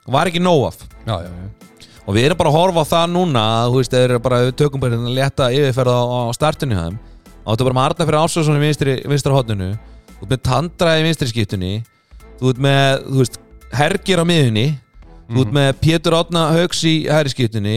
var 0.09 0.31
ekki 0.31 0.41
nóg 0.41 0.65
af. 0.71 0.81
Já, 1.05 1.13
já, 1.27 1.29
og 2.07 2.17
við 2.17 2.31
erum 2.31 2.41
bara 2.41 2.55
að 2.55 2.57
horfa 2.57 2.87
á 2.89 2.93
það 2.95 3.13
núna 3.19 3.45
að, 3.59 3.69
þú 3.69 3.83
veist, 3.83 3.99
þeir 3.99 4.07
eru 4.07 4.25
bara, 4.25 4.41
tökum 4.63 4.81
bara 4.81 4.97
hérna 4.97 5.15
létta 5.19 5.51
yfirferð 5.59 6.01
á, 6.01 6.01
á 6.01 6.33
startinu 6.41 6.81
þeim. 6.81 6.99
Og 7.45 7.53
þetta 7.53 7.61
er 7.61 7.69
bara 7.69 7.79
með 7.83 7.85
Arna 7.91 8.09
fyrir 8.09 8.21
Ársálsson 8.23 8.57
í 8.57 8.65
vinstri, 8.65 8.97
vinstra 9.13 9.37
hotninu 9.37 9.71
þú 10.17 10.25
ert 10.25 10.33
með 10.33 10.43
Tandra 10.49 10.97
í 10.97 11.05
vinstri 11.05 11.29
skiptunni 11.31 11.75
þú 12.41 12.51
ert 12.55 12.65
með, 12.65 13.05
þú 13.07 13.21
veist, 13.23 13.39
Hergir 13.79 14.23
á 14.23 14.25
miðunni 14.27 14.69
þú 15.31 15.45
ert 15.45 15.53
með 15.55 15.69
Pétur 15.79 16.15
Átna 16.19 16.41
Hauks 16.57 16.81
í 16.91 16.95
hæri 17.07 17.31
skiptunni 17.31 17.75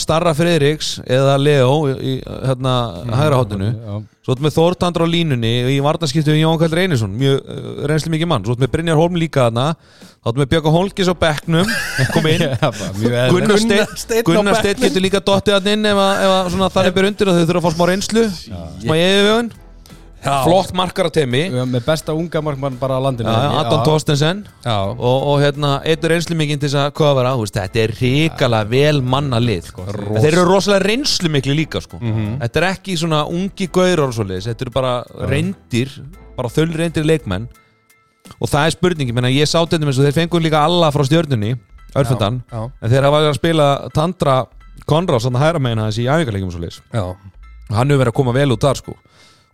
Starra 0.00 0.30
Friðriks 0.34 0.94
eða 1.04 1.34
Leo 1.36 1.74
í, 2.00 2.14
hérna, 2.24 2.72
hægra 3.12 3.40
hotinu 3.42 3.66
Já. 3.74 3.98
Svo 4.24 4.32
ertu 4.34 4.44
með 4.46 4.54
Þór 4.56 4.76
Tandra 4.80 5.04
á 5.04 5.08
línunni 5.08 5.50
og 5.66 5.70
í 5.72 5.76
varnarskiptu 5.84 6.32
við 6.32 6.40
Jón 6.46 6.56
Kall 6.60 6.72
Reynisson 6.78 7.12
mjög 7.20 7.38
uh, 7.44 7.68
reynsli 7.88 8.12
mikið 8.12 8.28
mann, 8.32 8.42
svo 8.44 8.56
ertu 8.56 8.64
með 8.64 8.72
Brynjar 8.72 8.98
Holm 9.00 9.20
líka 9.20 9.46
þarna 9.50 9.66
þá 9.76 10.30
ertu 10.32 10.40
með 10.42 10.50
Björka 10.54 10.72
Holgis 10.78 11.12
á 11.12 11.14
bekknum 11.20 11.70
kom 12.16 12.28
inn. 12.32 12.44
Gunnar 13.36 13.60
Steinn 13.60 14.24
Gunnar. 14.26 14.58
Steinn 14.60 14.82
getur 14.88 15.04
líka 15.04 15.20
dottið 15.28 15.58
hann 15.58 15.70
inn 15.76 15.88
ef, 15.92 16.02
að- 16.08 16.24
ef 16.24 16.34
að 16.40 16.50
svona 16.56 16.72
þannig 16.76 16.96
ber 16.98 17.08
undir 17.12 17.30
og 17.32 17.36
þau 17.38 17.46
þurfa 17.52 17.62
að 17.62 17.68
fá 17.68 17.76
smá 17.76 17.88
reynslu 17.92 18.26
smá 18.32 18.94
yfirvögun. 18.96 19.52
Flott 20.46 20.72
markar 20.76 21.08
á 21.08 21.12
teimi 21.14 21.42
Við 21.48 21.58
erum 21.60 21.72
Með 21.74 21.84
besta 21.86 22.14
unga 22.16 22.42
markmann 22.44 22.78
bara 22.80 22.98
á 22.98 23.00
landinu. 23.02 23.32
Torstensen 23.86 24.44
Já, 24.64 24.76
og, 24.90 25.18
og 25.32 25.42
hérna, 25.42 25.72
eitt 25.88 26.04
reynslu 26.12 26.38
mikið 26.38 26.62
til 26.62 26.68
þess 26.70 26.80
að 26.82 26.94
hvað 26.98 27.20
þú 27.38 27.44
veist, 27.44 27.58
þetta 27.58 27.82
er 27.84 27.94
ríkala 27.98 28.62
vel 28.68 29.02
manna 29.02 29.40
lið 29.42 29.70
En 29.78 30.20
þeir 30.22 30.32
eru 30.32 30.46
rosalega 30.48 30.86
reynslu 30.86 31.32
miklu 31.32 31.56
líka 31.58 31.82
sko. 31.84 32.00
þetta 32.00 32.62
er 32.62 32.68
ekki 32.72 32.96
svona 33.00 33.24
ungi 33.30 33.68
svoleiðis, 33.68 34.48
þetta 34.50 34.66
eru 34.66 34.74
bara 34.74 34.92
reyndir 35.28 35.92
bara 36.38 36.50
þöll 36.52 36.70
reyndir 36.76 37.06
leikmenn. 37.06 37.48
Og 38.38 38.50
það 38.50 38.66
er 38.68 38.76
spurningi, 38.76 39.14
menna 39.16 39.30
ég 39.32 39.48
sá 39.48 39.58
þetta 39.62 39.80
og 39.88 40.04
þeir 40.04 40.16
fengur 40.20 40.44
líka 40.44 40.60
alla 40.62 40.90
frá 40.94 41.04
stjörnunni 41.06 41.56
örfundan, 41.96 42.42
já, 42.52 42.60
en 42.68 42.92
þeir 42.92 43.06
hafa 43.06 43.20
verið 43.22 43.32
að 43.32 43.38
spila 43.38 43.68
Tandra 43.96 44.36
Konrad, 44.88 45.22
svona 45.24 45.40
hæra 45.40 45.60
meina 45.60 45.88
þessi 45.88 46.04
í 46.04 46.08
æfingarleikum 46.12 46.50
og 46.50 46.54
svoleiðis. 46.54 46.82
Já, 46.92 47.04
hann 47.72 47.88
hefur 47.88 48.02
verið 48.02 48.12
að 48.12 48.18
koma 48.20 48.34
vel 48.36 48.52
út 48.54 48.66
þar 48.66 48.80
sko 48.82 48.94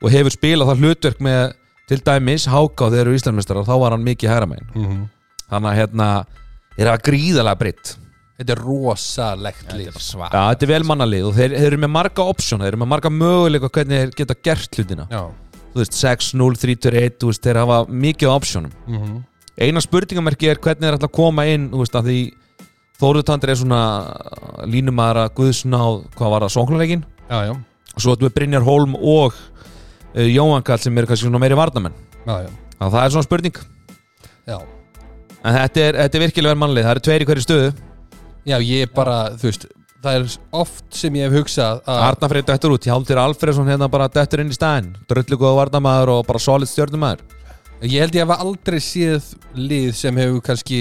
og 0.05 0.13
hefur 0.13 0.35
spilað 0.35 0.71
það 0.73 0.83
hlutverk 0.85 1.21
með 1.25 1.43
til 1.91 1.99
dæmis 2.05 2.47
Háká 2.49 2.89
þegar 2.93 3.03
eru 3.09 3.19
Íslandmestrar 3.19 3.67
þá 3.67 3.75
var 3.83 3.95
hann 3.97 4.05
mikið 4.07 4.31
hæra 4.33 4.49
megin. 4.49 4.71
Mhm. 4.75 5.03
þannig 5.51 5.71
að 5.71 5.79
hérna 5.81 6.09
er 6.79 6.89
það 6.91 7.03
gríðalega 7.11 7.59
breytt 7.61 7.97
Þetta 8.35 8.51
er 8.57 8.61
rosalegt 8.67 9.69
lið 9.79 9.99
Svart 10.03 10.33
Já, 10.35 10.41
þetta 10.51 10.65
er 10.67 10.71
vel 10.73 10.85
mannalið 10.89 11.27
og 11.29 11.35
þeir, 11.37 11.53
þeir 11.55 11.67
eru 11.69 11.77
með 11.85 11.91
marga 11.95 12.25
option 12.27 12.61
þeir 12.65 12.73
eru 12.73 12.81
með 12.83 12.89
marga 12.91 13.11
möguleika 13.15 13.69
hvernig 13.71 14.01
þeir 14.01 14.15
geta 14.19 14.35
gert 14.49 14.79
hlutina. 14.79 15.05
Já, 15.13 15.21
þú 15.75 15.79
veist 15.83 15.95
6, 16.01 16.33
0, 16.41 16.57
3, 16.59 16.75
2, 16.89 16.95
1 17.05 17.19
þú 17.23 17.31
veist, 17.31 17.43
þeir 17.47 17.61
hafa 17.63 17.77
mikið 17.91 18.33
optionum. 18.33 18.73
Mhm, 18.89 19.21
eina 19.61 19.81
spurningamerki 19.85 20.51
er 20.51 20.59
hvernig 20.59 20.83
þeir 20.83 20.97
ætla 20.99 21.09
að 21.13 21.15
koma 21.21 21.45
inn 21.47 21.69
þú 21.71 21.85
veist 21.85 21.95
að 22.01 22.11
því 22.11 22.19
Þóruðtandir 22.95 23.51
er 23.51 23.59
svona 23.59 23.79
línumæðara 24.71 25.29
guðsnáð 25.35 26.05
hvað 26.15 26.31
var 26.35 26.45
það, 26.47 26.53
sóknarleikin 26.55 27.01
já, 27.31 27.39
já, 27.49 27.55
og 27.95 28.03
svo 28.03 28.13
erum 28.15 28.29
við 28.29 28.35
Brynjar 28.37 28.67
Holm 28.67 28.95
og 28.99 29.35
Jóhann 30.15 30.67
Kall 30.67 30.83
sem 30.83 30.99
eru 30.99 31.11
kannski 31.11 31.27
svona 31.27 31.43
meiri 31.43 31.59
varnamenn 31.59 31.95
já, 32.25 32.35
já, 32.47 32.51
að 32.79 32.93
það 32.97 33.01
er 33.05 33.15
svona 33.15 33.29
spurning. 33.29 33.63
Já. 34.45 34.59
en 35.45 35.57
þetta 35.59 35.87
er, 35.87 36.01
þetta 36.03 36.19
er 36.21 36.25
virkilega 36.27 36.55
vel 36.55 36.63
mannlið, 36.65 36.87
það 36.87 36.95
eru 36.95 37.05
tveir 37.09 37.25
í 37.25 37.29
hverju 37.31 37.47
stöðu. 37.47 37.73
Já, 38.45 38.59
ég 38.61 38.93
bara, 38.95 39.17
þú 39.39 39.51
veist 39.51 39.71
Það 40.05 40.19
er 40.19 40.33
oft 40.61 40.85
sem 40.93 41.15
ég 41.17 41.31
hef 41.31 41.39
hugsað 41.39 41.79
að 41.89 42.01
Arna 42.05 42.29
Freyr 42.29 42.45
dættur 42.45 42.75
út, 42.75 42.85
Hjálmtir 42.85 43.17
Alfredsson 43.17 43.71
hérna 43.73 43.87
bara 43.89 44.11
dættur 44.13 44.43
inn 44.43 44.51
í 44.53 44.57
staðinn. 44.57 44.91
Dröllu 45.09 45.39
góða 45.41 45.63
varnamaður 45.63 46.13
og 46.19 46.27
bara 46.29 46.43
solid 46.45 46.69
stjörnumæður 46.69 47.23
Ég 47.85 48.01
held 48.01 48.15
ég 48.17 48.23
hef 48.25 48.41
aldrei 48.41 48.79
séð 48.81 49.33
lið 49.59 49.91
sem 49.99 50.17
hefur 50.17 50.41
kannski 50.47 50.79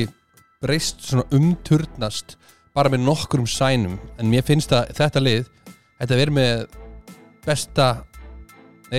breyst 0.63 1.01
svona 1.03 1.25
umturnast 1.35 2.37
bara 2.75 2.91
með 2.93 3.03
nokkrum 3.03 3.47
sænum. 3.49 3.97
En 4.19 4.29
mér 4.31 4.45
finnst 4.47 4.71
að 4.71 4.93
þetta 4.99 5.23
lið 5.23 5.49
þetta 5.99 6.19
verið 6.19 6.37
með 6.37 6.61
besta 7.43 7.87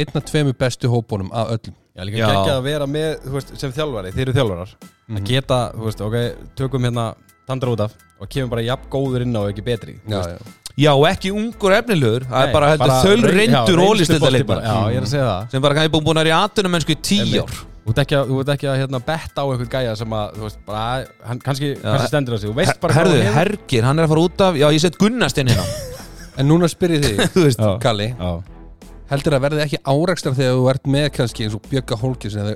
einna 0.00 0.20
tveimur 0.30 0.56
bestu 0.58 0.90
hópunum 0.92 1.30
af 1.32 1.54
öllum. 1.56 1.74
Já, 1.94 2.02
líka 2.08 2.18
Já. 2.18 2.26
ekki 2.32 2.50
að 2.56 2.62
vera 2.66 2.86
með, 2.90 3.10
þú 3.22 3.32
veist, 3.36 3.52
sem 3.60 3.72
þjálfari, 3.76 4.10
þeir 4.16 4.24
eru 4.28 4.32
þjálfarar 4.34 4.70
Að 5.14 5.28
geta, 5.28 5.58
þú 5.76 5.84
veist, 5.86 6.00
ok, 6.02 6.16
tökum 6.58 6.88
hérna 6.88 7.04
Tandra 7.46 7.70
út 7.76 7.82
af 7.84 7.92
og 8.24 8.28
kemur 8.32 8.50
bara 8.54 8.62
jafn 8.64 8.88
góður 8.90 9.22
inn 9.26 9.36
á 9.36 9.40
og 9.44 9.50
ekki 9.52 9.62
betri 9.66 9.94
Já, 10.10 10.18
já, 10.32 10.38
Já, 10.74 10.90
og 10.96 11.04
ekki 11.06 11.30
ungur 11.30 11.74
efnilegur 11.76 12.24
það 12.26 12.40
er 12.40 12.48
Nei, 12.48 12.54
bara 12.56 12.70
heldur 12.72 12.94
þöl 13.04 13.22
reyn- 13.22 13.36
reyndur 13.38 13.78
já, 13.78 13.84
ólistilda 13.90 14.30
reynslubolti 14.32 14.48
bara. 14.48 14.62
Já, 14.64 14.90
ég 14.90 14.98
er 14.98 15.04
að 15.06 15.12
segja 15.12 15.26
það. 15.28 15.50
Sem 15.52 15.62
bara 15.62 15.76
kannski 15.78 15.92
búin 15.94 16.18
að 16.18 16.24
vera 16.24 16.32
í 16.32 16.34
atunum 16.48 16.74
mennsku 16.74 16.94
í 16.96 16.98
tíu 16.98 17.42
ár. 17.44 17.52
Þú 17.84 17.92
ert 17.92 18.00
ekki 18.02 18.16
að, 18.18 18.32
þú 18.32 18.38
ert 18.42 18.50
ekki 18.56 18.68
að 18.72 18.78
hérna, 18.80 19.00
betta 19.06 19.38
á 19.38 19.46
einhvern 19.52 19.70
gæja 19.76 19.92
sem 20.00 20.16
að, 20.18 20.32
þú 20.34 20.42
veist, 20.48 20.58
bara, 20.66 20.86
hann 21.28 21.42
kannski, 21.44 21.68
kannski 21.84 22.08
stendur 22.10 22.34
á 22.34 22.38
sig. 22.42 22.50
Þú 22.50 22.56
veist 22.58 22.80
bara 22.82 22.96
Herðu, 22.98 23.12
hann 23.20 23.28
hefur. 23.28 23.38
Hergir, 23.38 23.86
hann 23.86 23.98
er 24.02 24.08
að 24.08 24.14
fara 24.16 24.24
út 24.26 24.44
af 24.48 24.58
Já, 24.58 24.66
ég 24.74 24.82
set 24.82 24.98
Gunnarstein 24.98 25.52
hérna. 25.52 25.68
En 26.42 26.50
núna 26.50 26.66
spyr 26.72 26.96
ég 26.96 27.06
þig, 27.06 27.22
Þú 27.36 27.44
veist, 27.46 27.62
Já. 27.62 27.70
Kalli. 27.84 28.08
Já. 28.18 28.32
Heldur 29.14 29.36
að 29.38 29.44
verði 29.48 29.62
ekki 29.64 29.82
áreikstar 29.84 30.34
þegar 30.38 30.58
þú 30.58 30.66
ert 30.74 30.90
með 30.96 31.06
kannski 31.18 31.46
eins 31.46 31.56
og 31.58 31.68
Björka 31.70 31.98
Hólki 32.00 32.32
sem 32.32 32.50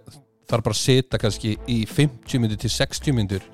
þarf 0.49 0.67
bara 0.67 0.79
setja 0.79 1.21
kannski 1.21 1.55
í 1.69 1.79
50 1.89 2.43
myndur 2.43 2.61
til 2.61 2.73
60 2.73 3.17
myndur 3.17 3.47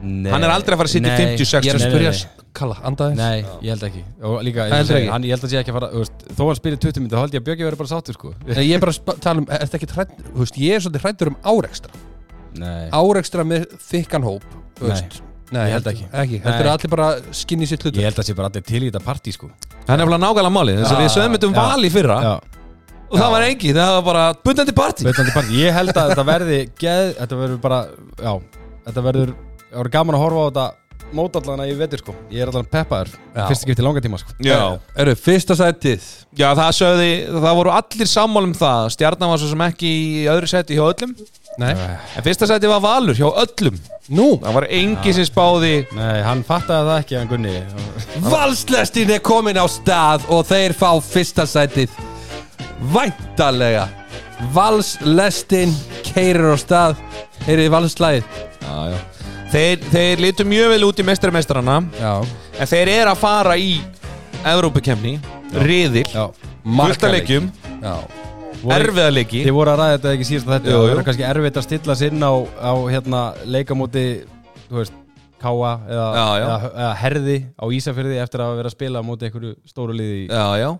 Nei. 0.00 0.30
Hann 0.32 0.44
er 0.46 0.48
aldrei 0.54 0.72
að 0.72 0.80
fara 0.80 0.88
að 0.88 0.92
sitja 0.94 1.10
í 1.10 1.12
Nei. 1.12 1.32
50, 1.36 1.48
60 1.50 1.66
Ég 1.66 1.74
er 1.74 1.76
að 1.76 1.82
spyrja. 1.92 2.44
Kalla, 2.56 2.76
andaðis 2.88 3.18
Nei, 3.18 3.42
ég 3.60 3.74
held 3.74 3.82
ekki 3.90 4.04
Og 4.24 4.36
líka, 4.46 4.64
ég, 4.70 4.86
segi, 4.88 4.96
ekki? 5.02 5.10
hann, 5.12 5.26
ég 5.28 5.34
held 5.36 5.44
að 5.44 5.52
sé 5.52 5.58
ekki 5.60 5.72
að 5.74 5.76
fara, 5.76 5.90
veist, 6.00 6.24
þó 6.38 6.40
hann 6.46 6.58
spyrir 6.58 6.80
20 6.86 7.02
myndi, 7.04 7.12
þá 7.12 7.20
held 7.20 7.36
ég 7.36 7.42
að 7.42 7.48
Björki 7.50 7.66
verður 7.68 7.80
bara 7.82 7.90
sáttur, 7.92 8.16
sko 8.16 8.32
Nei, 8.48 8.62
Ég 8.64 8.78
er 8.78 8.84
bara 8.86 8.94
að 8.96 9.20
tala 9.26 9.44
um, 9.44 9.50
þú 10.30 10.40
veist, 10.40 10.60
ég 10.64 10.78
er 10.78 10.84
svolítið 10.86 11.04
hrættur 11.04 11.30
um 11.34 11.38
áreikstra 11.44 12.00
Nei 12.56 12.88
Áreikstra 12.96 13.44
með 13.46 13.68
þykkan 13.90 14.26
hóp, 14.26 14.48
veist 14.80 15.20
Nei, 15.50 15.64
Ég 15.66 15.72
held 15.74 15.88
ekki. 15.90 16.04
Ekki, 16.12 16.38
heldur 16.44 16.64
Nei. 16.64 16.70
að 16.70 16.76
allir 16.76 16.90
bara 16.92 17.08
skinni 17.34 17.66
sitt 17.66 17.82
hlut 17.82 17.96
Ég 17.98 18.06
held 18.06 18.18
að 18.22 18.28
sé 18.28 18.34
bara 18.38 18.50
allir 18.52 18.62
til 18.68 18.80
í 18.84 18.86
þetta 18.90 19.02
partí, 19.02 19.32
sko. 19.34 19.48
Hann 19.88 20.00
er 20.00 20.06
bara 20.06 20.20
nákvæmlega 20.22 20.54
málið 20.54 20.78
þess 20.82 20.92
að 20.94 21.00
Já, 21.00 21.02
við 21.02 21.14
sögum 21.16 21.34
þetta 21.36 21.48
um 21.50 21.54
já. 21.56 21.60
val 21.66 21.84
í 21.84 21.90
fyrra. 21.90 22.18
Já, 22.22 22.34
og 23.10 23.16
það 23.18 23.30
var 23.34 23.46
engi, 23.48 23.72
það 23.74 23.94
var 23.96 24.04
bara 24.10 24.24
bundandi 24.46 24.74
partí. 24.78 25.06
Veitandi 25.08 25.32
partí. 25.34 25.56
Ég 25.64 25.74
held 25.74 25.90
að 25.96 26.12
þetta 26.12 26.26
verði, 26.30 26.60
geð, 26.78 27.08
þetta 27.18 27.40
verður 27.42 27.58
bara, 27.64 27.80
já 28.20 28.32
Þetta 28.90 29.02
verður, 29.04 29.32
það 29.70 29.76
verður 29.80 29.92
gaman 29.98 30.16
að 30.16 30.22
horfa 30.24 30.40
á 30.40 30.46
þetta 30.50 30.68
mótallana 31.10 31.64
í 31.66 31.74
vetur, 31.74 31.98
sko. 32.04 32.14
Ég 32.30 32.44
er 32.44 32.50
allan 32.52 32.68
peppaður, 32.70 33.10
Já. 33.34 33.42
fyrst 33.50 33.64
ekki 33.64 33.72
eftir 33.74 33.84
langa 33.84 34.00
tíma, 34.04 34.18
sko. 34.22 34.34
Já, 34.46 34.78
Eru, 35.02 35.14
fyrsta 35.18 35.56
sætið? 35.58 36.06
Já, 36.38 36.46
það 36.54 36.70
sögði, 36.78 37.10
það 37.34 37.56
voru 37.58 37.72
allir 37.74 38.06
sammál 38.10 38.44
um 38.46 38.54
það. 38.54 38.86
Stjarnan 38.94 39.32
var 39.34 39.42
svo 39.42 39.50
sem 39.50 39.64
ekki 39.66 39.90
í 39.90 40.24
öðru 40.30 40.50
seti 40.54 40.78
hjá 40.78 40.84
öllum 40.86 41.16
Nei, 41.58 41.72
En 42.16 42.22
fyrsta 42.24 42.46
seti 42.46 42.68
var 42.70 42.80
Valur 42.80 43.16
hjá 43.18 43.26
öllum. 43.42 43.76
Nú? 44.14 44.28
Það 44.42 44.54
var 44.56 44.66
engi 44.74 45.12
sem 45.14 45.26
spáði 45.28 45.72
Nei, 45.94 46.22
hann 46.24 46.44
fattaði 46.46 46.88
það 46.88 47.00
ekki, 47.02 47.16
hann 47.18 47.30
Gunni. 47.30 47.56
Valslestin 48.30 49.10
er 49.14 49.22
komin 49.24 49.58
á 49.60 49.66
stað 49.70 50.24
og 50.32 50.46
þeir 50.48 50.74
fá 50.78 50.90
fyrsta 51.04 51.46
sætið. 51.50 51.92
Væntalega 52.94 53.88
Valslestin 54.54 55.74
keirir 56.06 56.54
á 56.54 56.58
stað. 56.60 56.96
Heyrið 57.46 57.70
valslæðið 57.72 58.24
já, 58.60 58.74
já. 58.92 58.98
Þeir, 59.50 59.84
þeir 59.90 60.20
litu 60.22 60.44
mjög 60.46 60.68
vel 60.74 60.84
út 60.86 61.00
í 61.00 61.04
mestramestrana 61.08 61.78
Já, 61.96 62.10
En 62.60 62.68
þeir 62.68 62.90
eru 62.92 63.12
að 63.14 63.20
fara 63.22 63.54
í 63.56 63.70
Evrópukemni, 64.46 65.14
riðil 65.64 66.04
Já. 66.12 66.26
Fullt 66.64 67.06
af 67.08 67.14
leikjum, 67.14 67.48
Já, 67.80 67.94
erfiða 68.76 69.12
leiki 69.14 69.44
Þið 69.46 69.54
voru 69.56 69.72
að 69.72 69.80
ræða 69.80 69.94
þetta 69.96 70.12
ekki 70.16 70.26
síðast 70.28 70.48
að 70.48 70.54
þetta 70.56 70.70
Jú, 70.70 70.80
Það 70.80 70.90
jú. 70.90 70.96
er 70.98 71.06
kannski 71.08 71.26
erfitt 71.30 71.60
að 71.60 71.66
stilla 71.66 71.96
sig 71.96 72.12
inn 72.12 72.26
á, 72.26 72.32
á 72.60 72.72
hérna, 72.92 73.22
leikamóti 73.48 74.04
veist 74.70 74.96
Káa 75.40 75.72
eða, 75.88 76.06
Já, 76.12 76.26
já. 76.36 76.44
Eða, 76.44 76.70
eða 76.70 76.92
Herði 77.00 77.36
á 77.56 77.64
Ísafyrði 77.72 78.20
eftir 78.20 78.44
að 78.44 78.56
vera 78.60 78.68
að 78.68 78.76
spila 78.76 79.02
móti 79.06 79.28
einhverju 79.30 79.54
stóru 79.70 79.96
liði 79.96 80.26
Já, 80.28 80.46
já 80.60 80.70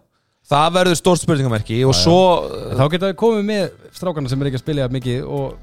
Það 0.51 0.73
verður 0.77 0.99
stórt 0.99 1.23
spurningamerki 1.23 1.79
og 1.87 1.95
svo 1.97 2.19
Þá 2.77 2.85
geta 2.93 3.11
við 3.13 3.19
komið 3.23 3.45
með 3.49 3.67
strákarna 3.97 4.33
sem 4.33 4.43
er 4.43 4.51
ekki 4.51 4.61
að 4.61 4.65
spila 4.67 4.89
mikið 4.93 5.25
og 5.25 5.57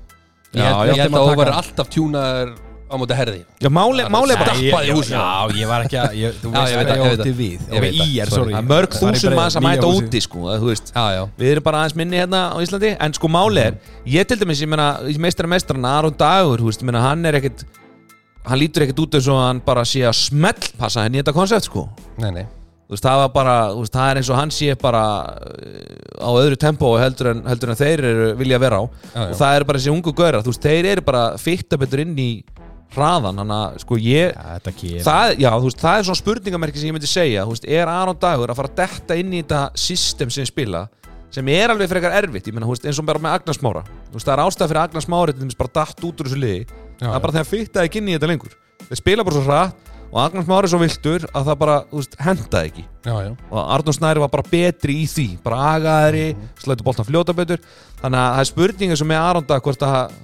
Já, 0.55 0.71
ég 0.87 1.01
held 1.03 1.11
að 1.11 1.27
þú 1.27 1.37
verður 1.37 1.57
alltaf 1.59 1.89
tjúnaður 1.91 2.53
á 2.87 2.95
móti 2.97 3.15
herði. 3.17 3.41
Já, 3.61 3.69
máli, 3.69 4.05
máli 4.11 4.33
er 4.35 4.39
bara 4.41 4.55
Stappaði 4.57 4.89
í 4.89 4.95
húsinu. 4.95 5.17
Já, 5.19 5.59
ég 5.59 5.71
var 5.71 5.85
ekki 5.85 5.99
að 6.01 6.15
ég, 6.17 6.37
Þú 6.41 6.51
Já, 6.51 6.57
veist 6.57 6.71
ég 6.71 6.77
veit 6.79 6.91
að 6.91 6.97
ég 6.97 7.17
það. 7.21 7.31
við 7.37 7.55
Ég 7.75 7.83
veit 7.83 7.97
það, 7.97 8.07
í 8.07 8.19
er, 8.23 8.31
sorry. 8.31 8.37
sorry. 8.37 8.53
Það 8.53 8.61
er 8.61 8.69
mörg 8.71 8.97
þúsund 8.97 9.37
að 9.37 9.57
nýja 9.57 9.63
mæta 9.67 9.89
úti 9.97 10.21
sko, 10.23 10.43
þú 10.53 10.69
veist. 10.71 10.93
Já, 10.95 11.05
já. 11.17 11.23
Við 11.37 11.51
erum 11.55 11.67
bara 11.67 11.81
aðeins 11.83 11.97
minni 11.99 12.21
hérna 12.21 12.41
á 12.53 12.57
Íslandi 12.63 12.93
En 13.07 13.17
sko 13.17 13.31
máli 13.31 13.63
er, 13.65 13.79
ég 14.07 14.27
til 14.29 14.39
dæmis, 14.39 14.61
ég 14.63 14.71
meina 14.71 14.87
í 15.07 15.17
meistara 15.19 15.51
meistarana, 15.51 15.97
Aron 15.99 16.15
Dagur, 16.17 16.63
þú 16.63 16.71
veist, 16.71 16.81
ég 16.83 16.89
meina 16.91 17.03
hann 17.03 17.25
er 17.27 17.39
ekkit 17.41 17.65
hann 18.47 18.61
lítur 18.61 18.85
ekkit 18.85 19.01
út 19.03 19.17
eins 19.19 19.27
og 19.27 19.41
hann 19.43 19.59
bara 19.65 19.83
sé 19.87 20.05
að 20.07 20.15
smell 20.15 20.69
passa 20.79 21.03
henni 21.03 21.19
í 21.19 21.23
þetta 21.23 21.35
koncept 21.35 21.67
sko. 21.67 21.89
Nei, 22.21 22.31
nei. 22.31 22.45
Þú 22.87 22.95
veist, 22.95 23.03
það 23.03 23.17
var 23.19 23.31
bara, 23.35 23.53
þú 23.75 23.81
veist, 23.83 23.95
það 23.97 24.09
er 24.09 24.19
eins 24.21 24.29
og 24.31 24.37
hann 24.39 24.51
sé 24.55 24.75
bara 24.79 25.01
uh, 25.35 26.23
á 26.23 26.29
öðru 26.39 26.55
tempó 26.61 26.93
heldur 26.95 27.33
en, 27.33 27.41
heldur 27.49 27.73
en 27.73 27.79
þeir 27.81 28.03
eru 28.13 28.27
vilja 28.39 28.59
vera 28.63 28.79
á. 28.79 28.83
Já, 28.87 29.17
já. 29.17 29.25
og 29.25 29.35
það 29.41 29.55
eru 29.57 29.67
bara 29.67 29.81
þessi 29.81 29.91
ungu 29.91 30.13
gaurar, 30.15 30.45
þú 30.45 30.53
veist, 30.53 30.67
þeir 30.69 30.87
eru 30.93 31.03
bara 31.09 31.23
fitta 31.41 31.79
betur 31.81 32.03
inn 32.05 32.13
í 32.15 32.29
hraðan, 32.95 33.41
þannig 33.41 33.57
að 33.57 33.79
sko 33.83 33.97
ég 34.01 34.37
þetta 34.37 34.75
kemur 34.79 35.07
það, 35.07 35.33
já, 35.43 35.49
veist, 35.65 35.81
það 35.81 35.97
er 35.97 36.07
svona 36.07 36.21
spurningamerki 36.21 36.81
sem 36.81 36.89
ég 36.89 36.95
myndi 36.95 37.09
segja, 37.11 37.47
veist, 37.49 37.67
er 37.67 37.91
Aron 37.91 38.19
Dagur 38.21 38.53
að 38.53 38.61
fara 38.61 38.71
að 38.71 38.79
detta 38.79 39.17
inn 39.19 39.33
í 39.33 39.41
þetta 39.43 39.63
system 39.77 40.31
sem 40.33 40.47
spila 40.47 40.87
sem 41.33 41.49
er 41.51 41.73
alveg 41.73 41.91
frekar 41.91 42.15
erfitt, 42.17 42.47
þú 42.47 42.71
veist, 42.71 42.87
eins 42.87 43.01
og 43.01 43.07
bara 43.09 43.21
með 43.21 43.35
Agnars 43.41 43.59
Mára 43.61 43.83
það 44.15 44.33
er 44.33 44.43
ástæð 44.45 44.71
fyrir 44.71 44.81
Agnars 44.83 45.09
Mára 45.11 45.33
til 45.33 45.43
dæmis 45.43 45.57
bara 45.59 45.73
datt 45.73 46.03
út 46.03 46.21
úr 46.21 46.29
þessu 46.29 46.39
liði. 46.39 46.65
Það 47.01 47.13
er 47.13 47.23
bara 47.25 47.35
þegar 47.35 47.49
fittaði 47.51 47.89
ekki 47.89 48.01
inn 48.01 48.09
í 48.09 48.15
þetta 48.15 48.31
lengur. 48.31 48.57
Þeir 48.87 49.01
spila 49.01 49.25
bara 49.27 49.37
svo 49.37 49.45
hratt 49.45 49.93
og 50.07 50.19
Agnars 50.23 50.47
Mára 50.49 50.67
er 50.67 50.71
svo 50.71 50.79
viltur 50.81 51.25
að 51.33 51.49
það 51.49 51.57
bara, 51.63 51.77
hendaði 52.23 52.71
ekki. 52.71 52.85
Já, 53.07 53.15
já. 53.27 53.31
Og 53.51 53.57
Arnór 53.63 53.97
Snæri 53.97 54.23
var 54.23 54.31
bara 54.33 54.47
betri 54.51 55.01
í 55.03 55.09
því 55.11 55.27
bara 55.43 55.63
agaðari, 55.73 56.29
slættu 56.63 56.87
boltan 56.87 57.07
fljóta 57.07 57.35
betur. 57.37 57.59
Þannig 57.99 58.23
að 58.23 58.31
það 58.37 58.45
er 58.45 58.51
spurninga 58.53 59.01
sem 59.01 59.11
með 59.11 59.25
Aron 59.25 59.49
Dag 59.51 59.67
hvort 59.67 59.85
að 59.87 60.15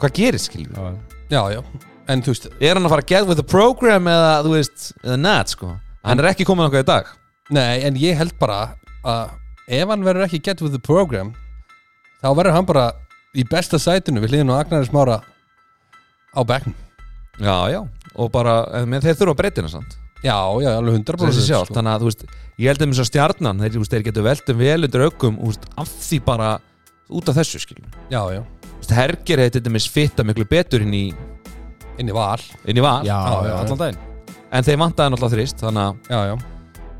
hvað 0.00 0.16
gerist, 0.16 0.50
skiljum 0.50 0.96
Já, 1.30 1.40
Já, 1.52 1.60
En 2.06 2.22
þú 2.22 2.30
veist 2.30 2.44
er 2.62 2.78
hann 2.78 2.86
að 2.86 2.92
fara 2.92 3.02
að 3.02 3.10
get 3.10 3.26
with 3.26 3.40
the 3.40 3.46
program 3.46 4.06
eða, 4.06 4.34
þú 4.46 4.52
veist, 4.52 4.92
eða 5.02 5.16
not, 5.18 5.50
sko? 5.50 5.72
Hann 6.06 6.22
er 6.22 6.28
ekki 6.30 6.46
komin 6.46 6.68
okkar 6.68 6.84
í 6.84 6.86
dag. 6.86 7.08
Nei, 7.50 7.82
en 7.86 7.98
ég 7.98 8.14
held 8.18 8.36
bara 8.38 8.76
að 9.02 9.32
ef 9.66 9.90
hann 9.90 10.04
verður 10.06 10.28
ekki 10.28 10.38
get 10.46 10.62
with 10.62 10.74
the 10.74 10.82
program 10.82 11.32
þá 12.22 12.30
verður 12.30 12.54
hann 12.54 12.68
bara 12.68 12.86
í 13.34 13.42
besta 13.50 13.80
sætinu 13.82 14.22
við 14.22 14.36
hliðinu 14.36 14.54
á 14.54 14.62
Agnaris 14.62 14.92
Mára 14.94 15.18
á 16.30 16.40
bekknum. 16.46 16.78
Já, 17.42 17.56
já, 17.74 17.80
og 18.14 18.30
bara, 18.32 18.60
en 18.78 18.88
menn 18.88 19.02
þeir 19.02 19.18
þurfa 19.18 19.34
að 19.34 19.40
breytina 19.42 19.70
samt. 19.72 19.98
Já, 20.24 20.38
já, 20.62 20.70
alveg 20.72 21.02
100% 21.02 21.26
þessi 21.26 21.44
sjálf, 21.50 21.68
sko. 21.68 21.76
þannig 21.76 21.92
að, 21.92 22.04
þú 22.04 22.08
veist, 22.10 22.22
ég 22.56 22.70
held 22.70 22.80
að 22.82 22.88
mér 22.88 22.98
svo 23.00 23.06
stjarnan, 23.10 23.60
þeir, 23.60 23.74
þú 23.74 23.82
veist, 23.82 23.92
þeir 23.92 24.06
getur 24.06 24.26
veltum 24.26 24.62
vel 24.62 24.78
undir 24.88 25.04
augum, 25.04 25.36
veist, 25.42 25.66
af 25.76 25.90
því 26.06 26.20
bara 26.30 26.48
út 27.12 27.28
af 27.30 27.36
þessu, 27.36 27.60
skiljum 27.62 27.90
Já, 28.10 28.22
já, 28.32 28.40
Herger 28.94 29.42
hefði 29.42 29.52
til 29.56 29.64
dæmis 29.66 29.86
fitta 29.90 30.24
miklu 30.26 30.44
betur 30.50 30.84
inn 30.84 30.94
í, 30.94 31.04
inn 31.98 32.10
í 32.12 32.14
val. 32.14 32.40
Inn 32.66 32.76
í 32.78 32.84
val. 32.84 33.00
Já, 33.06 33.16
Já, 33.16 33.38
já, 33.48 33.56
allan 33.62 33.80
daginn. 33.82 33.98
En 34.52 34.62
þeir 34.66 34.78
vantaði 34.78 35.14
náttúrulega 35.14 35.34
þrist 35.36 35.64
þannig 35.64 35.82
að 35.82 36.12
Já, 36.12 36.20
já, 36.30 36.36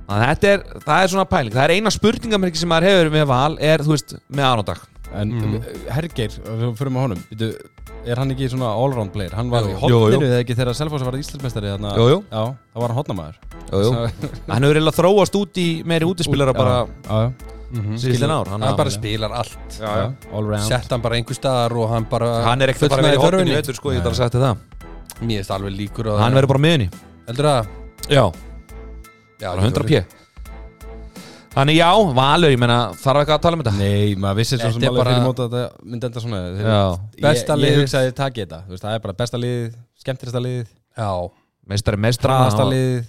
að 0.06 0.24
þetta 0.26 0.50
er, 0.54 0.66
það 0.86 1.02
er 1.04 1.12
svona 1.14 1.28
pæling. 1.30 1.54
Það 1.54 1.64
er 1.64 1.74
eina 1.76 1.90
spurningamerki 1.94 2.60
sem 2.62 2.68
maður 2.70 2.88
hefur 2.90 3.10
með 3.14 3.26
val 3.30 3.56
er, 3.60 3.82
þú 3.86 3.94
veist, 3.94 4.16
með 4.30 4.48
Arondag. 4.50 4.84
En 5.16 5.30
Mm. 5.36 5.62
Hergeir, 5.94 6.32
ef 6.42 6.60
við 6.60 6.72
fyrir 6.80 6.90
með 6.92 7.04
honum 7.06 7.20
byrju, 7.30 7.50
Er 8.06 8.14
hann 8.20 8.30
ekki 8.30 8.46
svona 8.50 8.68
allround 8.70 9.10
player? 9.12 9.32
Hann 9.34 9.48
var 9.50 9.64
Jú. 9.66 9.72
í 9.74 9.78
hotninu 9.80 10.26
eða 10.28 10.42
ekki 10.44 10.54
þegar 10.54 10.76
Selfoss 10.78 11.02
var 11.02 11.16
Íslandsmeistari 11.18 11.72
þarna- 11.72 11.94
Jú, 11.98 12.04
jú. 12.12 12.18
Já, 12.30 12.42
það 12.74 12.82
var 12.84 12.88
hann 12.92 12.98
jú. 13.82 13.90
hann 14.52 14.62
hefur 14.62 14.78
eiginlega 14.78 14.98
þróast 15.00 15.38
út 15.40 15.58
í 15.58 15.66
meiri 15.84 16.06
útispilara 16.06 16.54
bara 16.54 16.76
Já, 16.86 16.86
já, 17.10 17.32
mm 17.82 17.96
síðustin 18.02 18.30
ár 18.32 18.48
hann, 18.52 18.62
Hann 18.62 18.76
bara 18.76 18.90
spilar 18.90 19.32
allt. 19.32 19.56
Já, 19.78 19.90
já. 20.00 20.06
all 20.32 20.44
round. 20.44 20.62
Sett 20.66 20.90
hann 20.90 21.02
bara 21.02 21.16
einhver 21.16 21.34
staðar 21.38 21.76
og 21.76 21.88
hann 21.90 22.04
bara 22.10 22.30
hann 22.44 22.62
er 22.62 22.72
ekkert 22.72 22.90
vera 22.96 23.42
í 23.44 23.54
veitur 23.56 23.74
sko, 23.78 23.92
ég 23.92 24.02
þarf 24.02 24.16
að 24.16 24.20
sagt 24.22 24.34
þér 24.34 24.44
það. 24.46 24.56
Mér 25.22 25.40
er 25.44 25.54
alveg 25.56 25.76
líkur 25.76 26.10
hann 26.18 26.34
verður 26.36 26.48
bara 26.52 26.60
á 26.60 26.64
miðunni 26.66 26.88
Heldur 27.26 27.44
það? 27.50 27.66
já, 28.10 28.24
Já, 29.40 29.48
bara 29.52 29.62
100 29.68 29.84
p. 29.84 30.04
Þannig 31.56 31.76
já, 31.78 31.88
valur, 32.12 32.50
ég 32.52 32.58
meina 32.60 32.76
þarf 33.00 33.22
ekki 33.22 33.32
að 33.32 33.40
tala 33.46 33.56
um 33.56 33.62
þetta? 33.64 33.72
Nei, 33.80 34.14
maður 34.20 34.36
vissi 34.42 34.58
svo 34.58 34.66
Þetta 34.68 34.76
sem 34.76 34.82
alveg 34.90 34.98
bara- 35.00 35.12
fyrir 35.14 35.24
móta 35.24 35.44
að 35.46 35.54
þetta 35.56 35.84
myndi 35.88 36.04
enda 36.10 36.20
svona. 36.20 36.40
Þeir- 36.56 36.66
já, 36.68 36.82
Ég, 37.16 37.22
Besta 37.24 37.52
ég 37.56 37.60
liðið. 37.62 37.78
hugsaði 37.80 38.14
takk 38.14 38.34
þetta. 38.42 38.58
Þú 38.66 38.70
veist, 38.74 38.82
Það 38.84 38.94
er 38.94 38.98
bara 39.06 39.12
besta 39.14 39.38
liðið, 39.40 39.70
skemmtilegsta 40.04 40.42
liðið 40.44 40.66
Já, 40.96 41.30
meistari 41.66 41.96
meistra 41.96 42.28
Traðasta 42.36 42.66
liðið, 42.68 43.04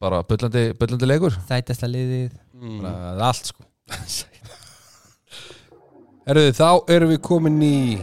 bara 0.00 0.22
bullandi, 0.22 0.64
bullandi 0.78 1.06
leikur. 1.06 1.36
Þætasta 1.50 1.86
liðið. 1.92 2.30
Mm. 2.62 3.20
allt 3.20 3.44
sko 3.46 3.64
Herruðu, 6.26 6.52
þá 6.54 6.68
erum 6.94 7.10
við 7.10 7.20
komin 7.26 7.62
í 7.66 7.98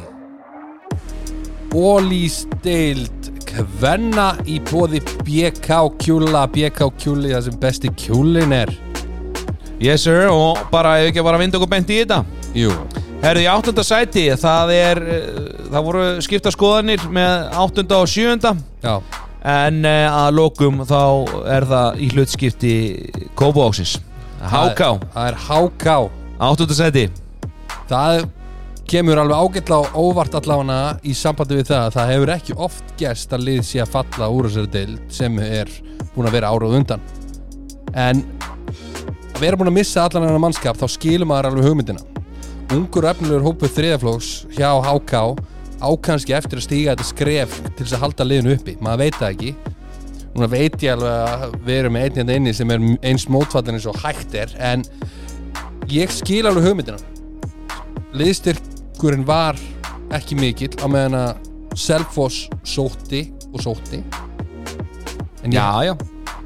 Ólísdeild 1.69 3.29
Kvenna 3.49 4.33
í 4.49 4.59
bóði 4.69 4.99
BK 5.25 5.77
Kjúla 6.01 6.43
BK 6.51 6.89
Kjúli, 6.99 7.31
það 7.33 7.45
sem 7.47 7.59
besti 7.61 7.91
kjúlin 7.97 8.53
er. 8.55 8.71
Yes 9.79 10.03
sir, 10.03 10.27
og 10.33 10.59
bara 10.73 10.97
ef 10.99 11.09
ekki 11.09 11.21
að 11.21 11.29
bara 11.29 11.41
vinda 11.41 11.59
okkur 11.59 11.71
beint 11.71 11.93
í 11.93 12.01
þetta. 12.01 12.19
Jú. 12.57 12.73
Herðu 13.23 13.45
í 13.45 13.49
áttunda 13.51 13.83
sæti, 13.87 14.25
það 14.39 14.73
er 14.75 15.01
eh, 15.15 15.23
það 15.71 15.87
voru 15.87 16.03
skipta 16.23 16.53
skoðanir 16.55 17.07
með 17.11 17.33
áttunda 17.63 18.03
og 18.03 18.11
sjöunda. 18.11 18.53
Já, 18.83 18.93
en 19.47 19.81
uh, 19.87 20.19
að 20.25 20.29
lokum 20.39 20.83
þá 20.87 21.01
er 21.55 21.67
það 21.67 22.03
í 22.03 22.11
hlutskipti 22.13 22.75
Kópavóksins 23.39 23.97
HK, 24.39 24.81
það 25.13 25.25
er 25.27 25.37
HK 25.47 25.95
áttunda 26.39 26.75
sæti. 26.77 27.05
Það 27.89 28.27
kemur 28.89 29.19
alveg 29.21 29.37
ágætla 29.37 29.79
og 29.83 29.97
óvart 29.99 30.35
allavega 30.39 30.97
í 31.03 31.13
sambandi 31.17 31.59
við 31.59 31.67
það 31.69 31.83
að 31.83 31.95
það 31.97 32.11
hefur 32.13 32.31
ekki 32.33 32.55
oft 32.65 32.93
gerst 32.97 33.33
að 33.35 33.43
lið 33.49 33.59
sé 33.67 33.81
að 33.83 33.91
falla 33.97 34.29
úr 34.33 34.47
þessari 34.47 34.71
deild 34.73 35.01
sem 35.13 35.35
er 35.43 35.71
búin 36.15 36.29
að 36.29 36.37
vera 36.37 36.53
árað 36.53 36.77
undan. 36.79 37.03
En 37.93 38.23
að 39.35 39.43
vera 39.43 39.59
búin 39.59 39.71
að 39.73 39.77
missa 39.77 40.05
allan 40.05 40.25
hennar 40.25 40.41
mannskap 40.41 40.79
þá 40.79 40.87
skilur 40.95 41.29
maður 41.29 41.51
alveg 41.51 41.69
hugmyndina. 41.69 42.05
Ungur 42.73 43.09
efnilegur 43.11 43.45
hópur 43.49 43.73
þriðaflóks 43.75 44.31
hjá 44.55 44.71
HK 44.87 45.23
ákanski 45.79 46.35
eftir 46.35 46.59
að 46.59 46.65
stíga 46.65 46.95
þetta 46.95 47.07
skref 47.07 47.59
til 47.67 47.83
þess 47.83 47.97
að 47.97 48.03
halda 48.05 48.27
liðinu 48.27 48.55
uppi. 48.55 48.77
Maður 48.83 49.03
veit 49.03 49.19
það 49.19 49.35
ekki 49.35 49.53
núna 50.35 50.49
veit 50.51 50.77
ég 50.83 50.93
alveg 50.93 51.43
að 51.45 51.55
við 51.65 51.75
erum 51.79 51.95
með 51.97 52.05
einn 52.07 52.19
hérna 52.19 52.37
inni 52.39 52.53
sem 52.55 52.71
er 52.73 52.85
eins 53.09 53.25
mótfallin 53.31 53.77
eins 53.79 53.87
og 53.89 53.99
hægt 54.03 54.35
er 54.37 54.53
en 54.71 54.85
ég 55.89 56.11
skil 56.13 56.45
alveg 56.49 56.69
hugmyndina. 56.69 56.99
Liðstyrkurinn 58.19 59.25
var 59.27 59.59
ekki 60.15 60.37
mikill 60.39 60.73
á 60.81 60.87
meðan 60.89 61.17
að 61.19 61.45
Selfoss 61.79 62.47
sótti 62.67 63.27
og 63.53 63.61
sótti. 63.63 64.01
En, 65.45 65.53
Já, 65.53 65.69
já, 65.85 65.93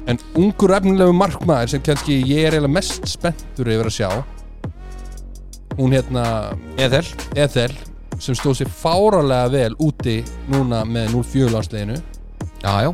en 0.06 0.20
ungur 0.38 0.76
efnilegu 0.76 1.14
markmaður 1.16 1.72
sem 1.72 1.82
kannski 1.82 2.20
ég 2.20 2.44
er 2.46 2.54
eiginlega 2.54 2.76
mest 2.76 3.08
spenntur 3.10 3.70
yfir 3.72 3.88
að 3.90 3.96
sjá 3.96 4.10
hún 5.74 5.94
hérna 5.96 6.24
Eðel 6.78 7.06
Ethel 7.34 7.72
sem 8.22 8.36
stóð 8.38 8.60
sér 8.60 8.70
fáralega 8.70 9.50
vel 9.50 9.72
úti 9.82 10.20
núna 10.52 10.84
með 10.86 11.16
0-4 11.16 11.50
landsleginu 11.56 11.96
Já, 12.62 12.74
já, 12.86 12.90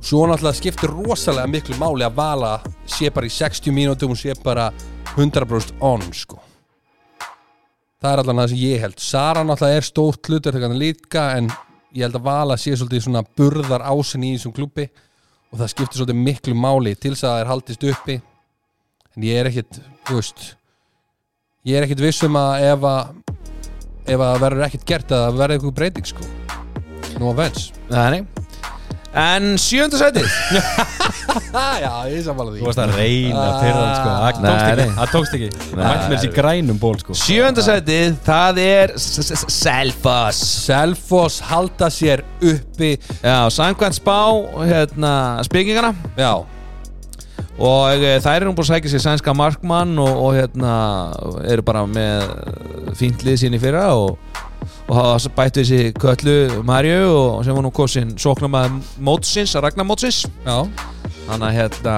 svo 0.00 0.26
náttúrulega 0.26 0.56
skiptir 0.56 0.92
rosalega 0.92 1.48
miklu 1.50 1.76
máli 1.80 2.04
að 2.06 2.16
vala 2.16 2.52
sé 2.88 3.10
bara 3.12 3.28
í 3.28 3.32
60 3.32 3.74
mínútum 3.74 4.14
og 4.14 4.20
sé 4.20 4.34
bara 4.44 4.70
100% 5.16 5.76
on 5.84 6.04
sko. 6.16 6.40
Það 8.00 8.12
er 8.12 8.22
allan 8.22 8.40
það 8.40 8.52
sem 8.52 8.62
ég 8.62 8.84
held. 8.84 9.02
Sara 9.02 9.44
náttúrulega 9.44 9.80
er 9.80 9.86
stótt 9.86 10.30
hlutur 10.30 10.56
líka 10.72 11.26
en 11.36 11.50
ég 11.92 12.06
held 12.06 12.16
að 12.16 12.26
vala 12.30 12.56
sé 12.56 12.72
svolítið 12.72 13.04
svona 13.04 13.24
burðar 13.36 13.84
ásin 13.92 14.24
í 14.24 14.34
þessum 14.36 14.54
klubbi 14.56 14.88
og 15.50 15.58
það 15.58 15.72
skiptir 15.74 16.00
svolítið 16.00 16.24
miklu 16.24 16.54
máli 16.54 16.94
til 16.94 17.12
þess 17.12 17.26
að 17.26 17.34
það 17.34 17.42
er 17.42 17.50
haldist 17.52 17.88
uppi. 17.92 18.20
En 19.16 19.26
ég 19.26 19.40
er 19.40 19.50
ekkit 19.50 19.82
þú 20.08 20.20
veist 20.20 20.44
ég 21.68 21.76
er 21.76 21.84
ekkit 21.84 22.04
viss 22.06 22.24
um 22.24 22.38
að 22.40 22.68
ef 22.70 22.86
að 22.88 23.16
ef 24.10 24.22
að 24.24 24.38
verður 24.46 24.66
ekkit 24.66 24.86
gert 24.88 25.12
að 25.12 25.26
það 25.26 25.42
verður 25.42 25.58
eitthvað 25.58 25.76
breyting 25.80 26.08
sko. 26.08 26.30
No 27.20 27.34
offense 27.34 27.74
Nei, 27.90 28.20
nei 28.20 28.49
En 29.10 29.56
sjönda 29.58 29.98
sæti 29.98 30.22
já, 31.82 31.90
ég 32.06 32.20
samfala 32.22 32.52
því. 32.52 32.60
Þú 32.60 32.66
varst 32.68 32.80
að 32.82 32.92
reyna 32.94 33.40
að 33.42 33.56
pyrra 33.64 33.80
hann 33.80 33.96
sko. 33.98 34.12
Það 35.00 35.10
tókst 35.14 35.34
ekki, 35.38 35.48
Mætti 35.80 36.04
með 36.04 36.14
þessi 36.14 36.30
grænum 36.36 36.78
ból 36.82 36.94
sko. 37.00 37.16
Sjönda 37.18 37.64
sæti, 37.66 37.96
það 38.26 38.60
er 38.62 38.92
S- 38.94 39.08
S- 39.24 39.32
S- 39.40 39.44
Selfoss. 39.56 40.44
Selfoss 40.68 41.40
halda 41.50 41.88
sér 41.90 42.22
uppi. 42.38 42.92
Já, 43.24 43.36
samkvæmt 43.50 43.98
spá 43.98 44.16
hérna, 44.62 45.12
spekingana 45.48 45.90
Já, 46.18 46.32
og 47.60 47.90
e, 47.98 48.14
þær 48.22 48.44
eru 48.44 48.54
búin 48.54 48.62
að 48.68 48.70
sækja 48.76 48.92
sér 48.94 49.04
sænska 49.08 49.34
markmann 49.36 49.98
og, 50.00 50.22
og 50.28 50.38
hérna 50.38 50.76
eru 51.50 51.66
bara 51.66 51.82
með 51.90 52.30
fínt 53.00 53.26
lið 53.26 53.42
sín 53.42 53.58
í 53.58 53.60
fyrra 53.62 53.88
og, 53.98 54.14
og 54.86 54.96
hafa 54.96 55.32
bætt 55.36 55.60
við 55.60 55.68
sér 55.70 55.92
köllu 56.00 56.62
Marju 56.66 56.98
og 57.10 57.44
sem 57.46 57.56
var 57.56 57.64
nú 57.66 57.70
kosin 57.74 58.16
sóknarmæð 58.20 58.80
mótsins, 58.98 59.54
Ragnar 59.60 59.86
mótsins. 59.88 60.24
Þannig 60.44 61.46
að 61.46 61.56
hérna 61.58 61.96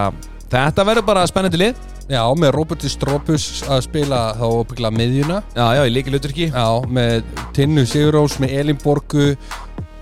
þetta 0.52 0.86
verður 0.88 1.08
bara 1.08 1.26
spennandi 1.30 1.60
lið. 1.60 1.88
Já, 2.10 2.22
með 2.36 2.50
Roberti 2.56 2.90
Stropus 2.90 3.62
að 3.70 3.84
spila 3.86 4.22
þá 4.36 4.46
byggla 4.68 4.90
miðjuna. 4.92 5.38
Já, 5.54 5.66
já, 5.78 5.82
í 5.86 5.92
líki 5.94 6.12
luturki 6.12 6.48
Já, 6.50 6.66
með 6.90 7.22
Tinnu 7.56 7.86
Sigurós, 7.88 8.36
með 8.42 8.56
Elin 8.58 8.80
Borgu. 8.82 9.30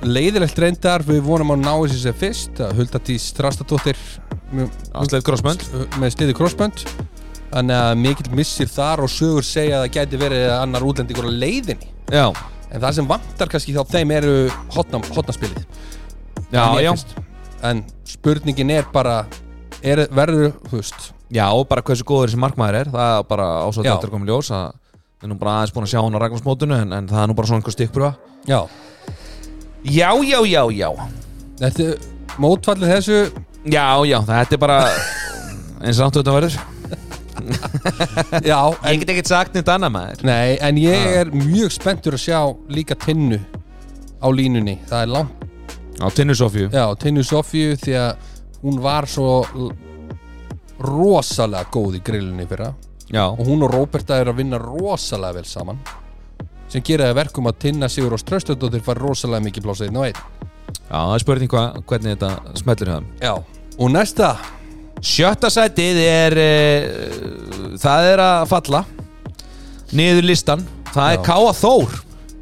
Leiðilegt 0.00 0.58
reyndar, 0.58 1.04
við 1.04 1.20
vonum 1.26 1.52
að 1.54 1.62
ná 1.66 1.72
þessi 1.74 2.00
sem 2.06 2.16
fyrst, 2.16 2.62
að 2.64 2.78
Hulda 2.80 3.02
Tís 3.04 3.28
Strastadóttir 3.34 4.00
Krossbönd 5.22 5.62
með 6.00 6.14
sliði 6.16 6.34
crossbönd 6.34 6.86
þannig 7.51 7.76
að 7.76 7.92
mikill 8.05 8.34
missir 8.38 8.70
þar 8.70 9.05
og 9.05 9.12
sögur 9.12 9.46
segja 9.46 9.78
að 9.80 9.86
það 9.86 9.94
gæti 9.98 10.20
verið 10.20 10.46
annar 10.55 10.86
útlendingur 10.86 11.28
á 11.30 11.32
leiðinni. 11.42 11.90
Já, 12.11 12.26
en 12.70 12.82
það 12.82 12.98
sem 12.98 13.09
vantar 13.11 13.51
kannski 13.51 13.74
þá 13.76 13.94
þeim 13.96 14.14
eru 14.18 14.34
hotna, 14.74 15.01
hotnaspilið 15.14 15.64
já, 16.51 16.64
já. 16.80 16.90
finnst. 16.90 17.16
en 17.66 17.82
spurningin 18.09 18.70
er 18.74 18.86
bara 18.92 19.24
er, 19.82 20.07
verður, 20.14 20.53
þú 20.68 20.78
veist. 20.78 21.11
Já, 21.30 21.46
og 21.55 21.68
bara 21.70 21.82
hversu 21.86 22.07
góður 22.07 22.26
þessi 22.26 22.40
markmaður 22.42 22.76
er 22.80 22.88
Það 22.90 23.12
er 23.14 23.26
bara 23.30 23.44
ásvægt 23.62 24.07
koma 24.11 24.26
í 24.26 24.30
ljós 24.32 24.48
að 24.51 24.72
Við 25.20 25.28
erum 25.28 25.38
bara 25.38 25.53
aðeins 25.61 25.74
búin 25.76 25.84
að 25.86 25.92
sjá 25.92 26.01
hún 26.01 26.16
á 26.16 26.22
Ragnarsmótinu 26.24 26.76
en, 26.80 26.94
en 26.96 27.09
það 27.11 27.22
er 27.22 27.28
nú 27.30 27.36
bara 27.38 27.51
svona 27.51 27.61
einhver 27.61 27.74
stikkbrúa 27.76 28.11
já, 28.48 28.61
Já, 29.84 30.09
já, 30.26 30.40
já, 30.48 30.62
já. 30.74 30.88
Þetta 31.61 31.86
er 31.86 32.40
mótfallið 32.40 32.92
þessu? 32.96 33.20
Já, 33.68 33.86
já, 34.09 34.18
þetta 34.26 34.57
er 34.57 34.62
bara 34.66 34.80
eins 35.80 36.01
og 36.01 36.11
þetta 36.16 36.34
verður 36.34 36.59
já, 38.51 38.59
Ég 38.59 38.91
en, 38.93 39.01
get 39.03 39.12
ekkert 39.14 39.31
sagt 39.31 39.55
neitt 39.57 39.68
annað 39.73 39.93
maður. 39.95 40.25
Nei, 40.29 40.57
en 40.64 40.79
ég 40.81 41.07
er 41.21 41.31
mjög 41.35 41.73
spenntur 41.75 42.16
að 42.18 42.25
sjá 42.25 42.41
líka 42.73 42.97
Tinnu 42.99 43.39
á 44.21 44.29
línunni, 44.33 44.79
það 44.91 45.05
er 45.07 45.12
langt 45.14 45.47
Á 46.01 46.09
Tinnu 46.16 46.33
Sofju 46.37 46.71
já, 46.73 46.85
Tinnu 47.01 47.23
Sofíu 47.27 47.75
því 47.81 47.95
að 48.01 48.29
hún 48.62 48.79
var 48.81 49.05
svo 49.09 49.41
l- 49.55 49.73
rosalega 50.81 51.68
góð 51.73 51.99
í 51.99 52.03
grillunni 52.05 52.47
fyrra. 52.49 52.71
Já, 53.12 53.27
og 53.29 53.43
hún 53.45 53.64
og 53.66 53.73
Róberta 53.75 54.16
er 54.23 54.31
að 54.31 54.39
vinna 54.41 54.59
rosalega 54.62 55.41
vel 55.41 55.49
saman 55.49 55.81
sem 56.71 56.85
gera 56.87 57.09
það 57.11 57.16
verkum 57.18 57.49
að 57.51 57.57
Tinna 57.64 57.89
Sigur 57.91 58.14
og 58.14 58.21
Ströstöldóttir 58.23 58.85
fær 58.87 59.01
rosalega 59.03 59.43
mikið 59.49 59.64
plása 59.66 59.89
einn 59.89 59.97
og 59.99 60.07
einn. 60.07 60.21
Já, 60.71 61.01
það 61.03 61.14
er 61.16 61.23
spurning 61.25 61.51
hva, 61.51 61.64
hvernig 61.91 62.14
þetta 62.14 62.59
smellur 62.62 62.91
hjá 62.93 62.97
þeim. 63.01 63.09
Já, 63.21 63.33
og 63.83 63.91
næsta 63.91 64.29
Sjötta 65.01 65.48
sætið 65.53 65.98
er 66.05 66.36
uh, 66.36 67.76
Það 67.80 68.09
er 68.12 68.22
að 68.24 68.42
falla 68.51 68.82
Niður 69.96 70.26
listan. 70.28 70.61
Það 70.94 71.09
er 71.09 71.16
Já. 71.16 71.22
Káa 71.26 71.53
Þór. 71.59 71.94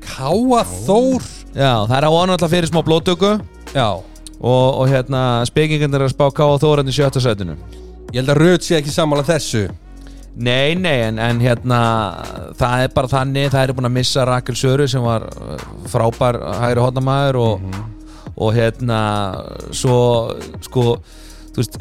Káa 0.04 0.62
Þór? 0.84 1.28
Já, 1.56 1.72
það 1.88 1.96
er 1.98 2.06
vona 2.12 2.34
alltaf 2.36 2.52
fyrir 2.52 2.68
smá 2.68 2.82
blóttöku 2.84 3.30
Já, 3.72 3.86
og, 3.96 4.66
og 4.82 4.84
hérna 4.90 5.22
spekingarnir 5.48 6.02
er 6.02 6.08
að 6.10 6.12
spá 6.12 6.26
Káa 6.36 6.58
Þór 6.60 6.82
hann 6.82 6.90
í 6.92 6.96
sjötta 6.96 7.22
sætinu. 7.24 7.56
Ég 8.12 8.20
held 8.20 8.32
að 8.34 8.40
Röð 8.42 8.58
sé 8.66 8.76
ekki 8.78 8.92
sammála 8.92 9.24
þessu. 9.28 9.64
Nei, 10.38 10.76
nei, 10.78 10.94
en, 11.08 11.16
en 11.18 11.40
hérna 11.42 11.78
það 12.60 12.84
er 12.84 12.92
bara 12.94 13.10
þannig, 13.10 13.48
það 13.50 13.64
er 13.64 13.74
búin 13.74 13.88
að 13.88 13.96
missa 13.96 14.26
Rakel 14.28 14.54
Söru 14.56 14.86
sem 14.88 15.02
var 15.02 15.24
uh, 15.32 15.56
frábær 15.90 16.38
hægri 16.60 16.84
hotnamaður 16.84 17.40
og, 17.42 17.80
og 18.36 18.52
hérna 18.54 19.00
svo 19.74 19.98
sko, 20.68 20.84
þú 21.50 21.64
veist 21.64 21.80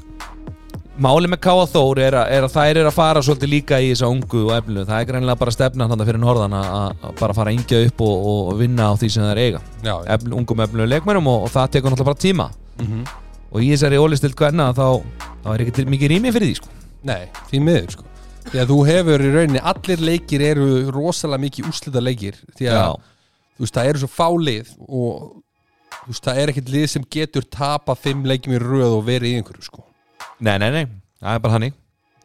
Máli 0.98 1.30
með 1.30 1.40
Káa 1.46 1.66
Þór 1.70 2.00
er 2.02 2.16
að, 2.18 2.32
er 2.34 2.46
að 2.48 2.54
þær 2.56 2.78
er 2.82 2.88
að 2.90 2.96
fara 2.96 3.22
svolítið 3.22 3.50
líka 3.52 3.78
í 3.86 3.92
þessa 3.92 4.08
ungu 4.10 4.40
og 4.48 4.54
eflu 4.56 4.82
það 4.88 5.02
er 5.04 5.08
greinlega 5.12 5.38
bara 5.38 5.52
stefnan 5.54 5.92
þannig 5.92 6.08
fyrir 6.10 6.22
norðan 6.24 6.56
að, 6.58 6.70
að 7.06 7.12
bara 7.20 7.36
fara 7.38 7.52
að 7.54 7.60
yngja 7.60 7.82
upp 7.86 8.02
og, 8.08 8.24
og 8.32 8.50
vinna 8.58 8.88
á 8.90 8.94
því 8.98 9.10
sem 9.14 9.26
það 9.28 9.34
er 9.36 9.42
eiga. 9.44 9.62
Já, 9.86 9.94
Efl, 10.16 10.32
ungum 10.40 10.64
eflu 10.66 10.88
leikmennum 10.90 11.30
og, 11.30 11.46
og 11.46 11.54
það 11.54 11.70
tekur 11.76 11.94
náttúrulega 11.94 12.10
bara 12.10 12.24
tíma. 12.26 12.48
Mhm. 12.82 13.04
og 13.48 13.62
í 13.64 13.70
þessari 13.72 14.00
ólistilt 14.02 14.36
hvenna 14.42 14.66
þá, 14.76 14.88
þá 15.46 15.48
er 15.54 15.62
ekki 15.64 15.76
til- 15.78 15.88
mikið 15.94 16.12
rými 16.16 16.32
fyrir 16.36 16.50
því 16.50 16.56
sko. 16.60 16.74
Nei, 17.08 17.22
því 17.52 17.62
miður 17.64 17.94
sko. 17.94 18.04
Því 18.50 18.60
að 18.64 18.72
þú 18.74 18.78
hefur 18.90 19.24
í 19.24 19.30
rauninni, 19.38 19.62
allir 19.72 20.04
leikir 20.10 20.44
eru 20.50 20.68
rosalega 20.92 21.44
mikið 21.46 21.70
úslita 21.70 22.02
leikir 22.04 22.42
Því 22.58 22.68
að, 22.74 22.98
veist, 23.62 23.76
það 23.78 23.90
eru 23.94 24.02
svo 24.04 24.10
fálið 24.18 24.74
og 24.88 25.44
veist, 26.10 26.24
það 26.26 26.42
er 26.44 26.52
ekkert 26.54 26.74
lið 26.74 26.88
sem 26.92 27.06
getur 27.12 27.48
tapa 27.52 27.96
fimm 27.96 28.26
leikjum 28.28 28.58
í 28.58 28.62
röð 28.66 28.98
og 29.00 29.06
verið 29.08 29.32
í 29.36 29.40
einhverju 29.40 29.68
sko 29.70 29.87
Nei, 30.40 30.58
nei, 30.62 30.70
nei, 30.70 30.88
það 31.22 31.38
er 31.38 31.44
bara 31.44 31.58
hannig 31.58 31.78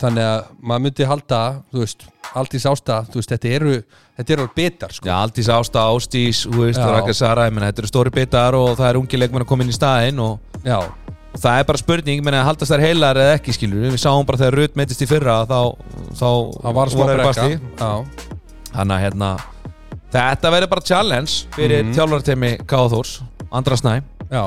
Þannig 0.03 0.27
að 0.27 0.47
maður 0.67 0.83
myndi 0.87 1.07
halda, 1.07 1.41
þú 1.71 1.83
veist, 1.85 2.01
allt 2.35 2.55
í 2.57 2.61
sásta, 2.63 2.97
þú 3.07 3.21
veist, 3.21 3.33
þetta 3.37 3.51
eru, 3.55 3.75
þetta 4.19 4.35
eru 4.35 4.47
betar 4.57 4.95
sko. 4.97 5.07
Já, 5.07 5.13
Aldís 5.21 5.51
Ásta, 5.53 5.85
Ástís, 5.93 6.41
þú 6.49 6.65
veist, 6.65 6.81
Já. 6.81 6.89
Raka 6.91 7.15
Sara, 7.15 7.45
ég 7.47 7.55
meina, 7.55 7.69
þetta 7.71 7.85
eru 7.85 7.91
stóri 7.93 8.13
bitar 8.15 8.57
og 8.59 8.73
það 8.81 8.89
er 8.89 8.99
ungi 8.99 9.21
leikmenn 9.21 9.45
að 9.45 9.51
koma 9.53 9.63
inn 9.63 9.71
í 9.71 9.77
staðinn 9.77 10.19
og 10.25 10.67
Já, 10.67 10.81
það 11.37 11.61
er 11.61 11.69
bara 11.71 11.83
spurning, 11.85 12.19
ég 12.19 12.27
meina, 12.27 12.43
haldast 12.49 12.75
þær 12.75 12.85
heilar 12.89 13.21
eða 13.23 13.37
ekki, 13.39 13.55
skilur 13.55 13.85
við, 13.87 13.97
sáum 14.03 14.27
bara 14.27 14.43
þegar 14.43 14.59
Rut 14.59 14.77
meitist 14.81 15.07
í 15.07 15.09
fyrra, 15.11 15.39
þá, 15.47 15.61
þá 16.19 16.29
það 16.67 16.77
var 16.81 16.93
smá 16.93 17.03
voru 17.05 17.15
þær 17.15 17.23
brekka. 17.23 17.47
Basli. 17.47 17.61
Já, 17.79 18.33
Þannig 18.73 18.97
að, 18.97 19.03
hérna, 19.07 19.31
þetta 20.17 20.53
verður 20.57 20.73
bara 20.75 20.89
challenge 20.89 21.39
fyrir 21.55 21.87
mm 21.87 21.95
þjálfartemi 21.95 22.53
Káþórs, 22.67 23.19
Andra 23.53 23.79
Snæ. 23.79 23.99
Já. 24.33 24.45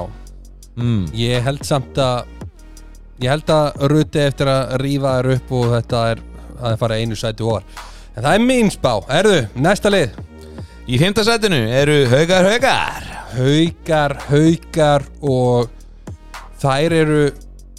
Mm. 0.76 1.06
Ég 1.16 1.46
held 1.46 1.64
samt 1.64 1.96
að 2.02 2.26
Ég 3.24 3.30
held 3.32 3.52
að 3.56 3.86
Ruti 3.92 4.20
eftir 4.20 4.50
að 4.52 4.74
rífa 4.82 5.14
þær 5.18 5.30
upp 5.38 5.52
og 5.56 5.68
þetta 5.78 6.02
er 6.12 6.24
að 6.56 6.66
það 6.66 6.80
fara 6.84 6.98
einu 7.00 7.16
sæti 7.20 7.46
ofar 7.48 7.64
En 8.16 8.24
það 8.24 8.34
er 8.34 8.44
mín 8.48 8.70
spá, 8.72 8.92
erðu, 9.12 9.40
næsta 9.60 9.90
lið. 9.92 10.14
Í 10.88 11.00
fymta 11.02 11.24
setinu 11.28 11.58
eru 11.76 11.98
Haugar 12.12 12.46
Haugar 12.48 13.08
Haukar, 13.36 14.14
haukar 14.30 15.04
og 15.20 15.68
þær 16.62 16.96
eru 17.02 17.24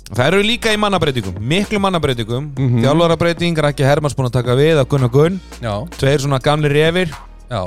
Það 0.06 0.26
eru 0.28 0.42
líka 0.46 0.70
í 0.70 0.78
mannabreitingum, 0.78 1.38
miklu 1.42 1.80
mannabreitingum. 1.82 2.52
Mm 2.54 2.66
Mhm. 2.68 2.82
Þjálfarabreiting, 2.84 3.56
Raki 3.58 3.82
Hermanns 3.82 4.14
búin 4.14 4.28
að 4.28 4.36
taka 4.38 4.54
við 4.54 4.78
að 4.78 4.88
Gunnar 4.88 5.10
Gunn, 5.10 5.40
Já, 5.60 5.72
tveir 5.98 6.20
svona 6.22 6.38
gamli 6.38 6.68
refir. 6.70 7.10
Já, 7.50 7.64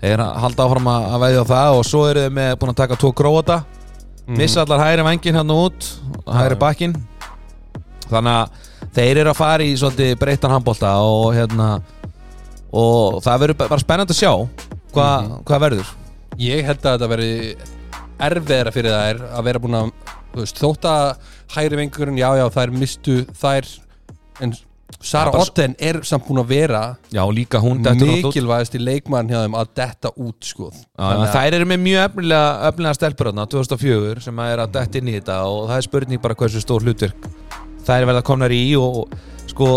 Þeir 0.00 0.18
halda 0.22 0.62
áfram 0.62 0.86
að 0.86 1.18
veðja 1.24 1.42
á 1.42 1.46
það 1.50 1.78
og 1.78 1.84
svo 1.84 2.04
eru 2.06 2.20
þeir 2.20 2.30
með 2.30 2.52
búin 2.60 2.70
að 2.70 2.76
taka 2.76 2.94
tvo 2.96 3.10
króata 4.28 4.42
missa 4.42 4.60
allar 4.60 4.82
hægri 4.84 5.04
vangin 5.06 5.38
hann 5.40 5.50
út 5.50 5.86
hægri 6.28 6.58
bakkin 6.60 6.96
þannig 8.08 8.34
að 8.34 8.66
þeir 8.98 9.20
eru 9.22 9.30
að 9.32 9.38
fara 9.38 9.64
í 9.64 9.76
svolítið 9.76 10.18
breyttan 10.20 10.52
handbólta 10.52 10.90
og 11.00 11.32
hérna 11.36 11.68
og 12.68 13.22
það 13.24 13.40
verður 13.42 13.58
bara 13.62 13.80
spennandi 13.80 14.12
að 14.12 14.20
sjá 14.20 14.32
hva, 14.92 15.08
hvað 15.48 15.64
verður. 15.64 15.90
Ég 16.38 16.64
held 16.66 16.84
að 16.84 16.96
þetta 16.98 17.10
veri 17.12 17.32
erfiðara 18.28 18.72
fyrir 18.74 18.96
þær 18.96 19.20
að 19.38 19.44
vera 19.48 19.62
búin 19.62 19.78
að 19.78 19.90
veist, 20.36 20.60
þótt 20.60 20.88
að 20.88 21.04
hægri 21.54 21.80
vengurinn, 21.80 22.20
já, 22.20 22.28
já, 22.36 22.46
þær 22.52 22.74
mistu 22.76 23.18
þær 23.38 23.70
en 24.44 24.54
Sara 25.04 25.30
Otten 25.36 25.74
er 25.78 26.00
samt 26.08 26.24
búin 26.26 26.40
að 26.42 26.48
vera 26.50 26.82
já 27.12 27.20
líka 27.30 27.60
hún 27.62 27.82
mikilvægast 27.84 28.74
í 28.74 28.80
leikmann 28.82 29.28
hjá 29.30 29.42
þeim 29.44 29.56
að 29.60 29.72
detta 29.78 30.10
út 30.16 30.48
sko. 30.48 30.70
Þær 30.98 31.58
eru 31.58 31.68
með 31.68 31.82
mjög 31.84 32.06
efnilega, 32.08 32.48
efnilega 32.70 32.98
stelpur 32.98 33.30
þarna 33.30 33.46
2004 33.52 34.24
sem 34.26 34.42
að 34.42 34.54
er 34.54 34.62
að 34.64 34.72
detta 34.78 34.98
inn 34.98 35.10
í 35.12 35.16
þetta 35.18 35.40
og 35.46 35.60
það 35.68 35.76
er 35.76 35.86
spurning 35.86 36.24
bara 36.24 36.38
hversu 36.40 36.64
stór 36.64 36.86
hlutverk 36.86 37.28
þær 37.88 38.08
verða 38.10 38.24
komnar 38.26 38.52
í 38.52 38.62
og 38.80 39.12
sko, 39.58 39.70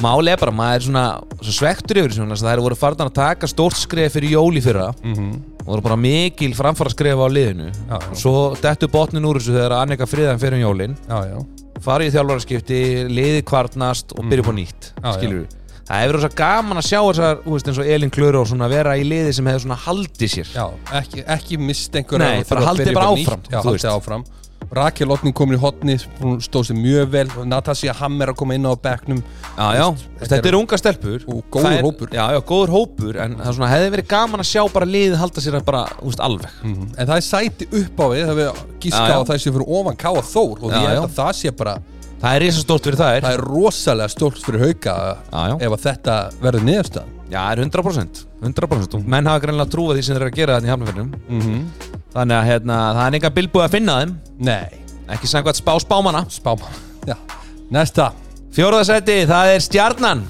máli 0.00 0.32
er 0.32 0.40
bara, 0.40 0.54
maður 0.56 0.78
er 0.80 0.86
svona 0.86 1.04
svo 1.42 1.52
svektur 1.58 2.00
yfir 2.00 2.14
þessu, 2.14 2.40
þær 2.40 2.62
voru 2.64 2.78
farnar 2.78 3.10
að 3.10 3.18
taka 3.20 3.50
stórt 3.50 3.76
skref 3.76 4.16
fyrir 4.16 4.36
jóli 4.38 4.64
fyrra. 4.64 4.88
Mm 5.04 5.36
og 5.66 5.72
voru 5.74 5.82
bara 5.82 5.96
mikil 5.98 6.52
framfara 6.54 6.92
skref 6.92 7.18
á 7.18 7.26
liðinu. 7.26 7.64
Já, 7.90 7.96
já. 7.98 8.14
svo 8.14 8.54
dettu 8.62 8.86
botnin 8.86 9.24
úr 9.26 9.40
þessu 9.40 9.50
þegar 9.56 9.72
Annika 9.80 10.06
friðan 10.06 10.38
fyrir 10.38 10.60
um 10.60 10.62
jólin. 10.62 10.92
Já, 11.10 11.16
já, 11.26 11.40
fara 11.82 12.06
í 12.06 12.12
þjálfaraskipti, 12.14 12.78
liði 13.10 13.40
kvartnast 13.42 14.14
og 14.14 14.22
á 14.22 14.52
nýtt, 14.54 14.92
Mhm. 14.94 15.02
Já, 15.02 15.10
já. 15.10 15.12
skilur 15.18 15.40
við 15.42 15.56
það 15.86 16.00
hefur 16.02 16.14
rosa 16.16 16.28
gaman 16.38 16.78
að 16.78 16.86
sjá 16.86 17.00
þessar, 17.02 17.42
þú 17.42 17.50
veist 17.56 17.66
eins 17.68 17.78
og 17.82 17.86
Elin 17.86 18.10
Klöru 18.10 18.40
og 18.40 18.46
svona 18.46 18.68
vera 18.70 18.94
í 18.94 19.02
liði 19.02 19.34
sem 19.34 19.46
hefur 19.46 19.62
svona 19.66 19.78
haldið 19.86 20.30
sér. 20.36 20.48
Já, 20.54 20.70
ekki, 21.02 21.24
ekki 21.26 21.58
mist 21.58 21.92
einhver 21.98 22.18
Nei, 22.18 22.44
bara 22.48 22.60
haldið 22.70 22.94
bara 22.94 23.10
áfram, 23.10 23.42
Já, 23.50 23.58
þú 23.58 23.66
haldið 23.70 23.90
áfram 23.90 24.24
Rakel 24.72 25.10
Ottning 25.14 25.34
komin 25.36 25.56
í 25.56 25.60
hotni, 25.62 25.94
hún 26.20 26.38
stóð 26.42 26.66
sér 26.70 26.76
mjög 26.80 27.10
vel 27.12 27.26
Natasja 27.46 27.92
Hammer 27.94 28.32
að 28.32 28.36
koma 28.40 28.54
inn 28.54 28.66
á 28.66 28.74
bekknum 28.74 29.20
Já, 29.56 29.66
já, 29.78 29.86
Þetta 30.20 30.30
þetta 30.36 30.48
er- 30.50 30.56
unga 30.58 30.76
stelpur 30.80 31.24
Og 31.28 31.42
góður 31.50 31.72
er- 31.76 31.82
hópur. 31.86 32.08
Já, 32.12 32.24
já, 32.34 32.40
góður 32.42 32.72
hópur 32.74 33.16
En 33.22 33.36
það 33.36 33.46
er 33.46 33.52
svona, 33.58 33.70
hefði 33.70 33.90
verið 33.96 34.08
gaman 34.08 34.40
að 34.40 34.50
sjá 34.50 34.62
bara 34.72 34.86
liðið 34.86 35.16
halda 35.16 35.40
sér 35.40 35.64
bara, 35.64 35.84
veist, 36.02 36.20
alveg 36.20 36.50
Mhm. 36.62 36.94
En 36.98 37.06
það 37.06 37.16
er 37.16 37.26
sæti 37.30 37.68
upp 37.82 37.96
á 38.00 38.06
við 38.10 38.26
Það 38.26 38.36
við 38.36 38.64
gíska 38.80 39.12
á 39.14 39.20
það 39.24 39.38
sé 39.38 39.52
fyrir 39.52 39.68
ofan 39.68 39.96
Káa 39.96 40.22
Þór 40.22 40.56
Og 40.62 40.70
já. 40.72 41.00
að 41.02 41.10
það 41.14 41.32
sé 41.34 41.50
bara 41.56 41.78
Það 42.20 42.34
er 42.36 42.40
risastórt 42.46 42.86
fyrir 42.86 42.96
þær. 43.00 43.20
Það 43.26 43.34
er 43.36 43.42
rosalega 43.44 44.08
stórt 44.08 44.38
fyrir 44.46 44.62
hauka 44.64 44.94
Já, 45.32 45.40
já. 45.50 45.54
Ef 45.66 45.74
að 45.76 45.82
þetta 45.86 46.14
verður 46.40 46.64
niðurstað 46.70 47.10
Já, 47.26 47.38
það 47.42 47.50
er 47.52 47.62
100% 47.66 48.22
100% 48.46 48.94
og 48.96 49.08
menn 49.12 49.26
hafa 49.26 49.42
greinlega 49.42 49.70
trúið 49.72 49.96
því 49.98 50.02
sem 50.06 50.14
þeir 50.16 50.22
eru 50.22 50.30
að 50.30 50.36
gera 50.40 50.56
þetta 50.56 50.66
í 50.68 50.72
hafnafjörnum 50.72 51.10
mm 51.28 51.40
-hmm. 51.42 51.62
Þannig 52.16 52.36
að 52.38 52.46
hérna, 52.50 52.76
það 52.96 53.06
er 53.10 53.16
enga 53.18 53.30
bilbúið 53.36 53.64
að 53.66 53.70
finna 53.76 53.96
þeim. 54.00 54.12
Nei, 54.38 54.68
Ekki 55.16 55.26
samkvæmt 55.30 55.58
spá 55.60 55.72
spámana 55.82 56.22
spáma 56.30 56.70
Já, 57.06 57.16
Næsta. 57.70 58.12
Fjórðasæti, 58.56 59.26
það 59.28 59.46
er 59.54 59.60
stjarnan. 59.60 60.22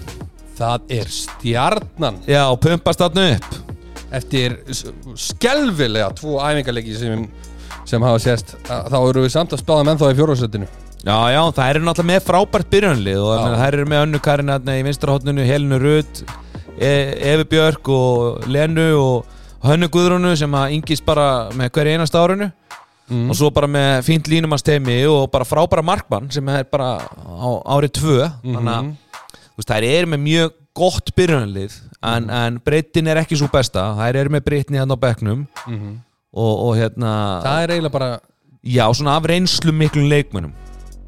Það 0.59 0.80
er 0.91 1.07
stjarnan. 1.09 2.16
Já, 2.26 2.43
pumpast 2.57 2.99
þarna 3.01 3.37
upp. 3.37 3.55
Eftir 4.11 4.57
s- 4.72 4.87
skelfilega 5.14 6.11
tvo 6.16 6.41
æfingarleiki 6.41 6.97
sem, 6.99 7.28
sem 7.84 8.03
hafa 8.03 8.18
sést 8.18 8.57
að- 8.68 8.89
Þá 8.91 8.99
eru 9.11 9.22
við 9.26 9.30
samt 9.30 9.53
að 9.53 9.62
spáða 9.62 9.84
menn 9.84 9.99
þá 9.99 10.11
í 10.11 10.16
fjórðarsætinu 10.18 10.66
Já, 11.05 11.17
já, 11.31 11.41
það 11.55 11.71
eru 11.71 11.85
náttúrulega 11.87 12.11
með 12.11 12.27
frábært 12.27 12.71
byrjunlið 12.73 13.23
og 13.23 13.33
það 13.45 13.65
eru 13.69 13.87
með 13.93 14.05
önnu 14.07 14.21
Karin 14.25 14.53
þarna 14.55 14.77
í 14.79 14.85
vinstarhóttinu, 14.87 15.45
Helinu 15.47 15.79
Rutt 15.83 16.23
e 16.77 16.93
Efi 17.33 17.47
Björk 17.53 17.91
og 17.95 18.47
Lenu 18.51 18.87
og 18.99 19.35
Hönnu 19.67 19.89
Guðrúnu 19.93 20.33
sem 20.39 20.53
að 20.57 20.77
yngist 20.77 21.05
bara 21.07 21.49
með 21.57 21.73
hverju 21.75 21.97
einasta 21.97 22.23
árinu. 22.23 22.51
Mm. 23.07 23.29
og 23.31 23.37
svo 23.39 23.53
bara 23.55 23.69
með 23.71 24.01
fínt 24.03 24.27
línumannsteimi 24.27 24.97
og 25.07 25.29
bara 25.31 25.47
frábæra 25.47 25.83
markmann 25.87 26.27
sem 26.35 26.49
er 26.51 26.65
bara 26.67 26.97
á 26.99 27.49
árið 27.77 27.93
tvö. 28.01 28.17
Þannig 28.43 28.73
að 28.73 28.89
veist, 29.55 29.71
þær 29.71 29.87
eru 29.93 30.11
með 30.11 30.23
mjög 30.25 30.57
gott 30.75 31.13
byrjunlið 31.15 31.77
en, 32.03 32.27
en 32.35 32.59
breytin 32.67 33.07
er 33.07 33.23
ekki 33.23 33.39
svo 33.39 33.47
besta. 33.53 33.93
Þær 34.01 34.19
eru 34.25 34.35
með 34.35 34.47
breytni 34.49 34.83
hann 34.83 34.91
á 34.91 34.99
bekknum. 34.99 35.47
Og, 36.35 36.55
og 36.67 36.73
hérna 36.81 37.13
Það 37.47 37.63
er 37.63 37.75
eiginlega 37.77 37.95
bara 37.95 38.11
já, 38.67 38.85
svona 38.91 39.15
af 39.21 39.31
reynslu 39.31 39.73
miklum 39.73 40.11
leikmönnum 40.11 40.66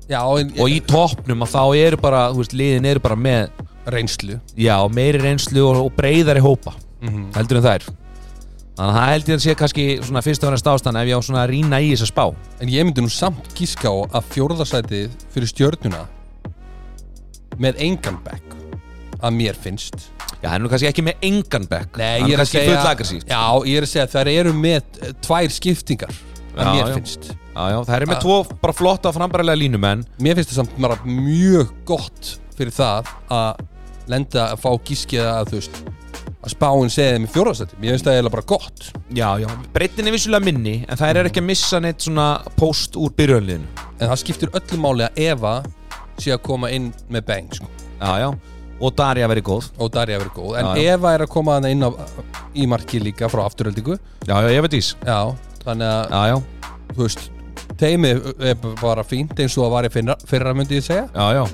Já, 0.09 0.21
en, 0.41 0.53
og 0.57 0.71
í 0.73 0.79
toppnum 0.89 1.43
að 1.45 1.51
þá 1.53 1.63
eru 1.85 1.97
bara 2.01 2.21
veist, 2.33 2.55
liðin 2.57 2.87
eru 2.89 3.01
bara 3.05 3.17
með 3.17 3.51
reynslu. 3.93 4.39
Já, 4.57 4.77
meiri 4.93 5.21
reynslu 5.21 5.65
og, 5.69 5.81
og 5.87 5.93
breyðari 5.97 6.41
hópa 6.45 6.75
Mhm. 7.03 7.29
heldur 7.37 7.61
en 7.61 7.63
þær. 7.69 7.85
Þannig 8.79 8.95
að 8.95 8.97
það 8.99 9.09
held 9.13 9.29
ég 9.29 9.35
að 9.37 9.43
sé 9.45 9.55
kannski 9.59 9.85
svona 10.07 10.23
fyrst 10.23 10.45
og 10.45 10.51
fremst 10.53 10.67
ástæðan 10.71 10.99
ef 11.03 11.09
ég 11.11 11.19
á 11.19 11.23
svona 11.27 11.43
að 11.45 11.51
rýna 11.53 11.79
í 11.83 11.89
þessa 11.93 12.09
spá. 12.13 12.25
En 12.61 12.69
ég 12.69 12.85
myndi 12.87 13.03
nú 13.03 13.11
samt 13.11 13.49
gíska 13.59 13.91
á 13.91 13.95
að 14.19 14.29
fjórðarsætið 14.35 15.11
fyrir 15.35 15.51
stjörnuna 15.51 16.05
með 17.59 17.81
engan 17.83 18.19
bekk 18.25 18.55
að 19.19 19.35
mér 19.35 19.57
finnst. 19.59 20.09
Já, 20.39 20.47
það 20.51 20.55
er 20.55 20.63
nú 20.63 20.69
kannski 20.71 20.89
ekki 20.93 21.03
með 21.09 21.25
engan 21.27 21.65
bekk 21.67 21.97
Nei, 21.99 22.21
Hann 22.23 22.31
er 22.31 22.39
kannski 22.39 22.61
full 22.69 22.87
aggressíft 22.87 23.27
Já, 23.33 23.41
ég 23.67 23.81
er 23.81 23.87
að 23.87 23.91
segja 23.91 24.05
að 24.07 24.13
þær 24.13 24.29
eru 24.37 24.53
með 24.55 24.99
tvær 25.27 25.49
skiptingar 25.51 26.13
að 26.13 26.61
Já, 26.63 26.69
mér 26.69 26.79
já. 26.85 26.95
finnst 26.95 27.31
já, 27.59 27.65
já, 27.75 27.79
það 27.89 27.95
er 27.99 28.07
með 28.07 28.17
Ah. 28.19 28.23
tvo 28.25 28.37
bara 28.63 28.73
flotta 28.79 29.13
frambærilega 29.15 29.59
línumenn 29.65 30.05
Mér 30.23 30.39
finnst 30.39 30.53
það 30.55 30.61
samt 30.63 30.79
bara 30.81 30.99
mjög 31.05 31.73
gott 31.89 32.37
fyrir 32.59 32.73
það 32.75 33.11
að 33.35 33.65
lenda 34.09 34.45
að 34.55 34.61
fá 34.63 34.71
gískið 34.89 35.25
að 35.27 35.51
þú 35.53 35.59
veist 35.59 35.81
að 36.39 36.53
spáin 36.55 36.91
segja 36.95 37.17
þeim 37.17 37.27
í 37.27 37.31
fjórðarsætið 37.35 37.81
Mér 37.83 37.91
finnst 37.97 38.07
það 38.07 38.15
eiginlega 38.17 38.35
bara 38.37 38.47
gott. 38.55 38.85
Já, 39.11 39.29
já, 39.43 39.49
breytin 39.75 40.07
er 40.09 40.15
vissulega 40.15 40.45
minni 40.47 40.75
en 40.89 40.97
það 41.01 41.11
er 41.19 41.29
ekki 41.33 41.43
að 41.43 41.49
missa 41.51 41.81
neitt 41.83 42.05
svona 42.07 42.29
post 42.57 42.95
úr 42.97 43.11
byrjunliðinu 43.19 43.67
En 43.99 44.07
það 44.13 44.21
skiptir 44.23 44.53
öllu 44.55 44.79
máli 44.81 45.05
að 45.09 45.19
Eva 45.27 45.57
sé 46.19 46.31
að 46.35 46.43
koma 46.47 46.71
inn 46.75 46.93
með 47.11 47.27
bang 47.27 47.51
sko. 47.59 47.67
já, 48.01 48.13
já, 48.23 48.29
og 48.81 48.95
Darja 48.95 49.27
verið 49.31 49.43
góð. 49.49 49.69
Og 49.83 49.91
Darja 49.91 50.19
verið 50.23 50.33
góð. 50.37 50.53
En 50.61 50.67
Já, 50.67 50.75
já. 50.79 50.93
Eva 50.95 51.13
er 51.15 51.25
að 51.27 51.29
koma 51.35 51.57
hana 51.59 51.71
inn 51.75 51.83
á, 51.83 51.91
í 52.55 52.67
marki 52.71 53.01
líka 53.03 53.27
frá 53.31 53.43
afturöldingu 53.47 53.99
já, 54.27 54.37
já, 54.39 54.49
ég 54.55 54.63
veit 54.63 54.77
ís 54.79 54.93
Já, 55.03 55.19
þannig 55.65 55.91
að 55.91 56.15
já, 56.15 56.23
já, 56.31 56.37
þú 56.95 57.03
veist 57.03 57.27
teimið 57.79 58.29
er 58.51 58.59
bara 58.83 59.05
fínt 59.07 59.39
eins 59.39 59.57
og 59.57 59.67
það 59.67 59.75
var 59.77 59.89
í 59.89 59.93
fyrra, 59.95 60.19
fyrra 60.29 60.55
myndi 60.57 60.81
ég 60.81 60.87
segja. 60.87 61.09
Já, 61.15 61.27
já. 61.39 61.45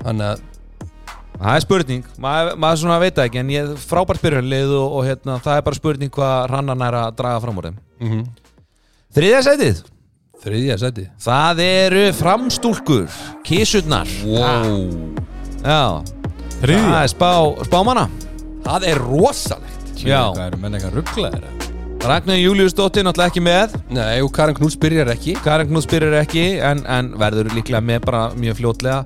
Þannig 0.00 0.26
að 0.28 0.46
Það 1.40 1.54
er 1.56 1.62
spurning, 1.64 2.08
maður, 2.20 2.56
maður 2.60 2.80
svona 2.82 2.96
veit 3.00 3.14
það 3.16 3.28
ekki 3.30 3.38
en 3.40 3.52
ég 3.54 3.68
frábært 3.88 4.20
byrjunlið 4.20 4.74
og, 4.76 4.96
og 4.98 5.06
hérna, 5.08 5.38
það 5.40 5.56
er 5.56 5.64
bara 5.70 5.78
spurning 5.78 6.12
hvað 6.12 6.34
rannan 6.50 6.84
er 6.84 6.96
að 7.00 7.14
draga 7.16 7.38
fram 7.40 7.60
úr 7.62 7.68
þeim. 7.70 7.78
Mm 7.96 8.10
-hmm. 8.10 8.26
Þriðja 9.16 9.40
sætið, 9.46 9.80
þriðja 10.44 10.76
seti 10.84 11.06
það 11.24 11.62
eru 11.64 12.04
framstúlkur, 12.20 13.08
kísurnar 13.48 14.12
wow. 14.28 14.84
Já, 15.64 16.04
það 16.60 17.02
er 17.02 17.10
spá, 17.14 17.32
spámanna. 17.64 18.08
Það 18.64 18.88
er 18.92 18.98
rosalegt. 19.08 20.04
Hvað 20.04 20.46
eru 20.46 20.60
menn 20.60 20.76
eitthvað 20.76 21.00
rugglaðir? 21.00 21.69
Ragnar 22.00 22.38
Július 22.40 22.72
Dóttir 22.72 23.04
náttúrulega 23.04 23.28
ekki 23.28 23.42
með. 23.44 23.74
Nei, 23.92 24.22
og 24.24 24.30
Karin 24.32 24.56
Knús 24.56 24.76
byrjar 24.80 25.10
ekki. 25.12 25.34
Karin 25.44 25.68
Knús 25.68 25.84
byrjar 25.88 26.16
ekki 26.22 26.44
en, 26.64 26.80
en 26.88 27.10
verður 27.20 27.50
líklega 27.52 27.82
með 27.84 28.06
bara 28.06 28.22
mjög 28.40 28.56
fljótlega. 28.56 29.02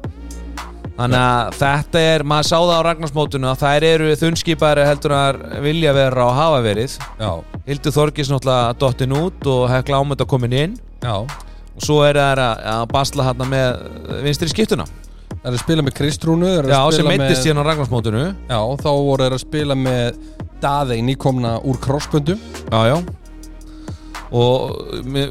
Þannig 0.94 1.18
að 1.18 1.56
þetta 1.58 2.02
er, 2.12 2.24
maður 2.30 2.46
sá 2.46 2.54
það 2.54 2.74
á 2.78 2.86
Ragnarsmótunu 2.86 3.50
að 3.50 3.62
þær 3.64 3.86
eru 3.88 4.12
þunnskipari 4.20 4.86
heldur 4.86 5.16
að 5.18 5.40
vilja 5.64 5.94
vera 5.96 6.28
og 6.28 6.38
hafa 6.38 6.60
verið. 6.62 6.94
Já, 7.18 7.30
Hildur 7.66 7.96
Þorgis 7.98 8.30
náttúrulega 8.30 8.76
dottin 8.84 9.16
út 9.18 9.50
og 9.50 9.64
Hekla 9.72 9.98
Ámynda 9.98 10.28
komin 10.30 10.54
inn. 10.54 10.76
Já. 11.02 11.16
Og 11.74 11.82
svo 11.82 11.98
er 12.06 12.20
það 12.20 12.44
að, 12.46 12.66
að 12.76 12.84
basla 12.94 13.26
hérna 13.26 13.50
með 13.50 14.22
vinstri 14.22 14.54
skiptuna 14.54 14.86
Það 15.44 15.50
er 15.50 15.56
að 15.58 15.60
spila 15.60 15.82
með 15.84 15.94
Kristrúnu 15.98 16.46
það 16.56 16.70
Já, 16.72 16.80
sem 16.96 17.06
með- 17.10 17.34
síðan 17.36 17.58
á 17.60 17.64
Ragnarsmótunu 17.68 18.22
Já, 18.48 18.60
þá 18.80 18.88
voru 18.96 19.26
þeir 19.26 19.34
að 19.36 19.42
spila 19.44 19.74
með 19.76 20.22
Daðei 20.64 21.02
nýkomna 21.04 21.58
úr 21.68 21.76
krossböndum. 21.84 22.38
Já, 22.72 22.80
já. 22.88 22.96
Og 24.34 24.70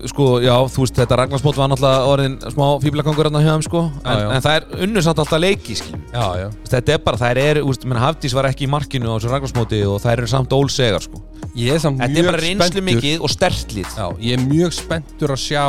sko, 0.08 0.26
já, 0.40 0.54
þú 0.72 0.84
veist 0.86 0.96
þetta 1.02 1.18
Ragnarsmót 1.20 1.58
var 1.60 1.72
náttúrulega 1.72 2.12
orðin 2.12 2.36
smá 2.54 2.68
fýblagangur 2.84 3.28
hérna 3.28 3.42
hjá 3.44 3.50
þeim 3.56 3.66
sko. 3.66 3.82
En, 3.90 4.06
Já, 4.06 4.20
já. 4.22 4.28
en 4.38 4.44
það 4.46 4.56
er 4.60 4.84
unnur 4.86 5.04
samt 5.08 5.20
alltaf 5.24 5.42
leiki 5.44 5.76
skiljum 5.76 6.04
Já, 6.14 6.28
já. 6.40 6.46
Þetta 6.72 6.94
er 6.96 7.02
bara, 7.04 7.20
þær 7.24 7.42
er, 7.42 7.60
úst, 7.68 7.84
menn 7.90 8.00
Hafdís 8.00 8.36
var 8.38 8.48
ekki 8.48 8.68
í 8.68 8.72
markinu 8.72 9.10
á 9.12 9.16
þessu 9.18 9.34
Ragnarsmóti 9.34 9.82
og 9.90 9.98
þær 10.06 10.14
eru 10.22 10.30
samt 10.32 10.56
ólsegar 10.56 11.04
sko. 11.04 11.20
Ég 11.58 11.74
er 11.76 11.84
samt 11.84 12.00
þetta 12.00 12.14
er 12.14 12.16
mjög 12.22 12.30
bara 12.32 12.44
reynslu 12.46 12.70
spenntur. 12.70 12.88
mikið 12.94 13.26
og 13.28 13.34
stertlið. 13.34 13.98
Já, 13.98 14.08
ég 14.30 14.38
er 14.38 14.46
mjög 14.46 14.78
spenntur 14.78 15.34
að 15.36 15.42
sjá 15.50 15.66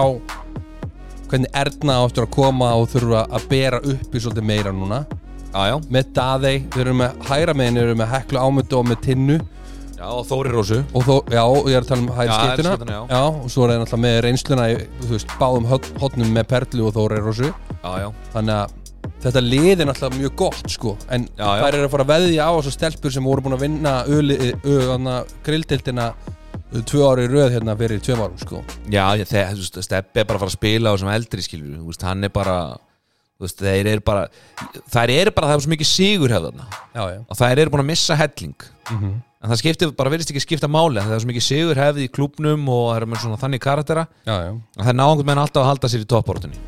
hvernig 1.30 1.50
Erna 1.54 1.96
áttur 2.04 2.26
að 2.26 2.32
koma 2.36 2.72
og 2.78 2.88
þurfa 2.92 3.24
að 3.38 3.48
bera 3.50 3.80
upp 3.82 4.14
í 4.14 4.20
svolítið 4.22 4.46
meira 4.50 4.72
núna. 4.74 5.02
Já, 5.54 5.60
já, 5.70 5.74
með 5.94 6.08
Daðei, 6.16 6.54
þeir 6.74 6.84
eru 6.88 6.94
með 6.98 7.26
hæra 7.28 7.54
megin 7.54 7.76
þeir 7.78 7.88
eru 7.88 7.98
með 8.00 8.08
Heklu 8.14 8.40
Ámyndu 8.42 8.78
og 8.80 8.88
með 8.90 9.02
Tinnu. 9.06 9.36
Já, 9.94 10.06
og 10.10 10.24
Þóri 10.28 10.50
Rósu. 10.52 10.78
Og 10.92 11.04
þó, 11.06 11.12
já, 11.32 11.42
og 11.46 11.68
ég 11.70 11.76
er 11.78 11.84
að 11.84 11.90
tala 11.92 12.02
um 12.02 12.08
hæri 12.16 12.28
Já, 12.28 12.38
skiptuna 12.40 12.72
skiptuna, 12.74 12.96
já. 13.08 13.20
og 13.22 13.50
svo 13.54 13.64
er 13.64 13.70
það 13.70 13.78
náttúrulega 13.84 14.02
með 14.04 14.16
reynsluna 14.26 14.64
í, 14.72 14.78
þú 15.04 15.10
veist, 15.14 15.36
báðum 15.40 15.68
hot- 15.70 15.92
hotnum 16.02 16.32
með 16.34 16.48
Perlu 16.50 16.88
og 16.90 16.96
Þóri 16.98 17.20
Rósu. 17.22 17.52
Já, 17.84 17.92
já, 18.02 18.08
þannig 18.34 18.54
að 18.58 18.74
þetta 19.24 19.42
lið 19.46 19.70
er 19.84 19.88
náttúrulega 19.88 20.18
mjög 20.18 20.34
gott 20.42 20.74
sko, 20.74 20.96
en 21.14 21.28
Já, 21.38 21.46
já. 21.46 21.62
þær 21.62 21.78
eru 21.78 21.86
að 21.86 21.94
fara 21.94 22.04
að 22.08 22.12
veðja 22.12 22.48
á 22.50 22.52
þessu 22.58 22.74
stelpur 22.74 23.14
sem 23.14 23.24
voru 23.30 23.44
búin 23.46 23.56
að 23.56 23.64
vinna 23.64 23.94
grildildina 25.46 26.10
tvö 26.82 27.04
ári 27.06 27.26
röð 27.30 27.52
hérna 27.54 27.76
fyrir 27.78 28.00
tveim 28.02 28.22
árum 28.24 28.40
sko. 28.40 28.62
Já 28.90 29.04
Steppi 29.24 30.22
er 30.22 30.26
bara 30.26 30.38
að 30.38 30.42
fara 30.42 30.50
að 30.50 30.56
spila 30.56 30.90
á 30.90 30.94
þessum 30.94 31.12
eldri 31.14 31.44
skilur, 31.44 31.76
veist, 31.86 32.02
hann 32.02 32.26
er 32.26 32.32
bara 32.34 32.56
veist, 33.40 33.60
þeir 33.60 33.90
eru 33.92 34.04
bara 34.04 34.24
þær 34.90 35.12
eru 35.14 35.34
bara, 35.34 35.50
það 35.50 35.54
er 35.56 35.64
svo 35.66 35.74
mikið 35.74 35.90
sigur 35.90 36.34
hefðarna 36.34 36.66
og 37.28 37.38
þær 37.38 37.62
eru 37.62 37.74
búin 37.74 37.84
að 37.84 37.90
missa 37.92 38.18
helling. 38.18 38.56
Mhm. 38.90 39.14
en 39.44 39.50
það 39.50 39.60
skiptir, 39.60 39.90
bara 39.92 40.10
verðist 40.10 40.30
ekki 40.32 40.40
skipta 40.40 40.70
máli 40.72 41.02
það 41.02 41.14
er 41.16 41.20
svo 41.20 41.28
mikið 41.28 41.44
sigur 41.44 41.76
hefði 41.76 42.06
í 42.08 42.12
klubnum 42.12 42.64
og 42.68 42.86
það 42.88 42.96
eru 42.96 43.10
með 43.12 43.20
svona 43.24 43.40
þannig 43.42 43.60
karaktera. 43.60 44.06
Já, 44.24 44.34
já. 44.40 44.52
að 44.78 44.82
það 44.82 44.88
er 44.94 44.98
náðum 45.02 45.26
menn 45.26 45.42
alltaf 45.42 45.62
að 45.62 45.68
halda 45.68 45.92
sér 45.92 46.06
í 46.06 46.08
topportunni 46.08 46.58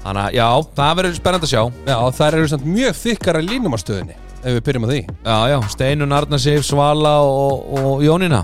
þannig 0.00 0.22
að 0.24 0.34
já, 0.38 0.48
það 0.80 0.96
verður 0.96 1.20
spennandi 1.20 1.46
að 1.46 1.52
sjá. 1.52 1.62
Já 1.90 1.96
þær 2.16 2.38
eru 2.38 2.60
mjög 2.64 3.00
þykkara 3.04 3.42
í 3.44 3.50
línumarstöðinni 3.50 4.16
ef 4.44 4.54
við 4.56 4.62
byrjum 4.66 4.86
á 4.86 4.88
því. 4.90 5.00
Já, 5.24 5.36
já, 5.52 5.58
Steinun, 5.74 6.12
Arnarsif, 6.16 6.64
Svala 6.66 7.14
og, 7.24 7.66
og 7.80 8.02
Jónína. 8.04 8.42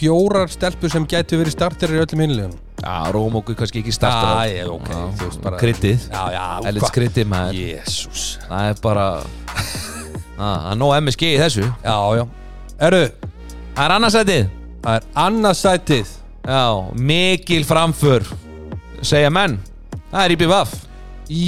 Fjórar 0.00 0.48
stelpur 0.48 0.88
sem 0.92 1.04
gætu 1.08 1.36
verið 1.40 1.52
starter 1.52 1.92
í 1.92 1.98
öllum 2.00 2.22
hinlegum 2.24 2.52
já, 2.80 2.92
Rómóku 3.12 3.52
kannski 3.52 3.82
ekki 3.82 3.92
startar 3.92 4.46
Já, 4.48 4.62
ég- 4.62 4.70
ok, 4.72 4.86
þú 5.18 5.26
veist 5.26 5.42
bara- 5.44 5.58
já, 6.08 6.22
já, 6.32 6.44
elits 6.70 6.90
kryddið 6.94 7.26
maður. 7.28 7.58
Jésús 7.58 8.22
það 8.48 8.70
er 8.70 8.78
bara 8.80 9.04
það 10.38 10.70
er 10.70 10.78
nóg 10.80 10.94
MSG 11.02 11.22
í 11.34 11.38
þessu. 11.42 11.66
Já, 11.84 11.96
já. 12.16 12.24
Erðu, 12.80 13.02
það 13.76 13.84
er 13.84 13.94
annarsætið. 13.98 14.48
Það 14.80 14.96
er 14.96 15.08
annarsætið. 15.26 16.14
Já, 16.48 16.62
mikil 16.96 17.64
framför 17.68 18.24
segja 19.04 19.28
menn. 19.30 19.58
Það 20.10 20.24
er 20.24 20.36
IBVF 20.38 20.72
í 21.28 21.44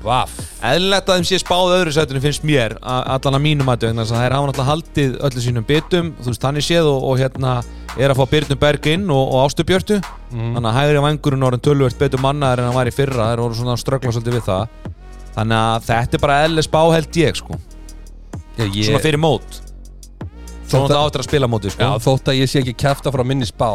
B 0.00 0.08
Vaff 0.08 0.48
eðlilegt 0.64 1.10
að 1.10 1.18
þeim 1.18 1.26
sé 1.28 1.38
spáð 1.38 1.72
öðru 1.76 1.92
sætunum 1.94 2.22
finnst 2.22 2.46
mér 2.46 2.74
allan 2.82 3.38
að 3.38 3.44
mínum 3.44 3.68
að 3.70 3.84
það 3.86 4.24
er 4.24 4.34
hafa 4.34 4.48
náttúrulega 4.48 4.68
haldið 4.68 5.16
öllu 5.28 5.44
sínum 5.44 5.66
bitum. 5.68 6.10
Þú 6.18 6.32
veist 6.32 6.44
þannig 6.44 6.66
séð 6.66 6.90
og, 6.90 7.06
og 7.06 7.20
hérna 7.20 7.52
er 7.98 8.12
að 8.12 8.18
fá 8.18 8.32
Byrnu 8.32 8.58
Berg 8.58 8.88
inn 8.90 9.06
og, 9.14 9.22
og 9.22 9.44
Ástu 9.44 9.66
Björtu. 9.68 10.00
Þannig 10.32 10.68
að 10.70 10.78
hægri 10.78 11.04
vangurinn 11.04 11.46
orðin 11.48 11.64
tölvöld 11.68 11.98
betur 12.00 12.24
mannaður 12.24 12.64
en 12.64 12.70
hann 12.70 12.78
var 12.78 12.90
í 12.90 12.94
fyrra 12.94 13.30
þeir 13.30 13.44
voru 13.44 13.58
svona 13.60 13.78
ströggla 13.78 14.14
svolítið 14.16 14.38
við 14.38 14.44
það. 14.48 14.76
Þannig 15.38 15.62
að 15.62 15.88
þetta 15.92 16.18
er 16.18 16.24
bara 16.26 16.42
eðlileg 16.44 16.66
spá 16.66 16.80
held 16.96 17.22
ég 17.22 17.38
sko. 17.38 17.62
Ég, 18.58 18.66
ég, 18.66 18.84
svona 18.90 19.04
fyrir 19.04 19.22
mót. 19.22 19.62
Svona 20.66 20.90
það 20.90 21.00
áttur 21.04 21.22
að 21.22 21.30
spila 21.30 21.50
móti 21.50 21.72
sko. 21.72 21.86
Já, 21.86 22.04
þótt 22.04 22.32
að 22.32 22.42
ég 22.42 22.50
sé 22.50 22.62
ekki 22.64 22.76
kæfta 22.82 23.14
frá 23.14 23.24
minni 23.24 23.46
spá 23.48 23.70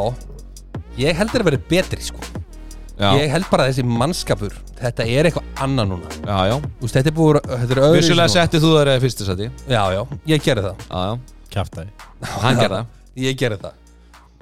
Ég 0.99 1.17
held 1.17 1.31
þeir 1.33 1.41
að 1.41 1.47
vera 1.47 1.61
betri 1.71 2.03
sko 2.05 2.42
já, 2.99 3.09
Ég 3.19 3.31
held 3.33 3.47
bara 3.51 3.65
að 3.65 3.73
þessi 3.73 3.85
mannskapur 3.89 4.57
Þetta 4.79 5.05
er 5.09 5.29
eitthvað 5.29 5.61
annað 5.65 5.93
núna. 5.93 6.15
Já, 6.23 6.37
já. 6.51 6.55
Þú 6.63 6.87
veist, 6.87 6.97
Þetta 6.97 7.11
er 7.11 7.15
búið, 7.19 7.39
þetta 7.53 7.75
er 7.75 7.81
öðru 7.87 7.99
vissulega 8.01 8.33
settið 8.33 8.65
þú 8.65 8.73
þar 8.77 8.91
fyrstu 9.03 9.27
sæti. 9.29 9.47
Já, 9.69 9.83
já, 9.95 10.01
ég 10.33 10.43
gerði 10.43 10.65
það. 10.67 10.83
Já, 10.89 11.07
já, 11.07 11.47
Kjaftaði 11.53 12.11
hann 12.43 12.59
gerði 12.59 12.75
það. 12.75 12.91
Ég 13.23 13.37
gerði 13.37 13.59
það. 13.61 13.79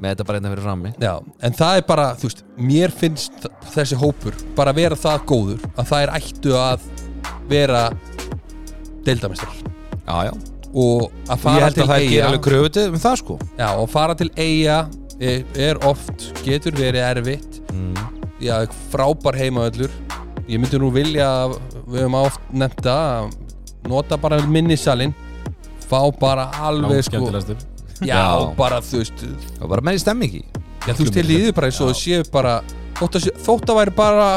Með 0.02 0.14
þetta 0.14 0.26
bara 0.26 0.40
einnig 0.40 0.54
fyrir 0.56 0.66
frammi. 0.66 0.92
Já, 0.98 1.12
en 1.46 1.56
það 1.60 1.80
er 1.80 1.84
bara, 1.90 2.06
þú 2.18 2.30
veist, 2.30 2.40
mér 2.72 2.94
finnst 3.02 3.50
þessi 3.76 3.98
hópur 4.02 4.38
bara 4.58 4.74
vera 4.74 4.98
það 4.98 5.26
góður 5.30 5.68
að 5.76 5.92
það 5.92 6.06
er 6.06 6.14
ættu 6.18 6.56
að 6.58 6.88
vera 7.52 7.84
deildamestrar 9.06 9.60
Já, 10.08 10.16
já. 10.30 10.34
Og 10.72 11.12
að 11.28 11.36
Ég 11.36 11.44
fara 11.44 11.66
held 11.66 11.76
til 11.76 11.84
að 11.84 11.92
það 11.92 11.98
er 12.00 12.08
eiga 12.08 12.26
alveg 12.30 12.44
kröfuti 12.48 12.88
um 12.88 12.98
það 13.04 13.16
sko. 13.22 13.38
Já, 13.60 13.68
og 13.76 13.90
fara 13.92 14.16
til 14.18 14.30
eiga 14.40 14.80
er, 15.20 15.46
er 15.68 15.82
oft, 15.88 16.28
getur 16.46 16.78
verið 16.80 17.04
erfitt. 17.12 17.60
Mm. 17.76 18.21
Já, 18.42 18.56
frábær 18.92 19.38
heimaöllur 19.38 19.92
Ég 20.50 20.60
myndi 20.60 20.80
nú 20.82 20.90
vilja, 20.92 21.28
við 21.86 22.02
höfum 22.02 22.16
oft 22.20 22.42
nefnt 22.52 22.82
það 22.84 23.04
að 23.22 23.36
nota 23.88 24.18
bara 24.20 24.40
minnisalinn. 24.52 25.14
Fá 25.88 26.02
bara 26.20 26.48
alveg 26.60 27.06
sko. 27.06 27.22
Já, 28.02 28.10
Já. 28.10 28.56
bara 28.58 28.80
þú 28.82 29.00
veist 29.04 29.22
Það 29.22 29.62
var 29.62 29.72
bara 29.76 29.86
með 29.86 29.98
í 30.00 30.02
stemmingi 30.02 30.42
Já, 30.88 30.94
þú 30.98 31.04
veist, 31.06 31.14
til 31.14 31.26
líður 31.30 31.54
bara 31.58 31.70
eins 31.70 31.80
og 31.86 31.92
séu 32.00 32.24
bara 32.34 32.54
þótt 32.98 33.18
að, 33.20 33.26
sé- 33.28 33.34
þótt 33.46 33.70
að 33.70 33.78
væri 33.82 33.94
bara 34.00 34.28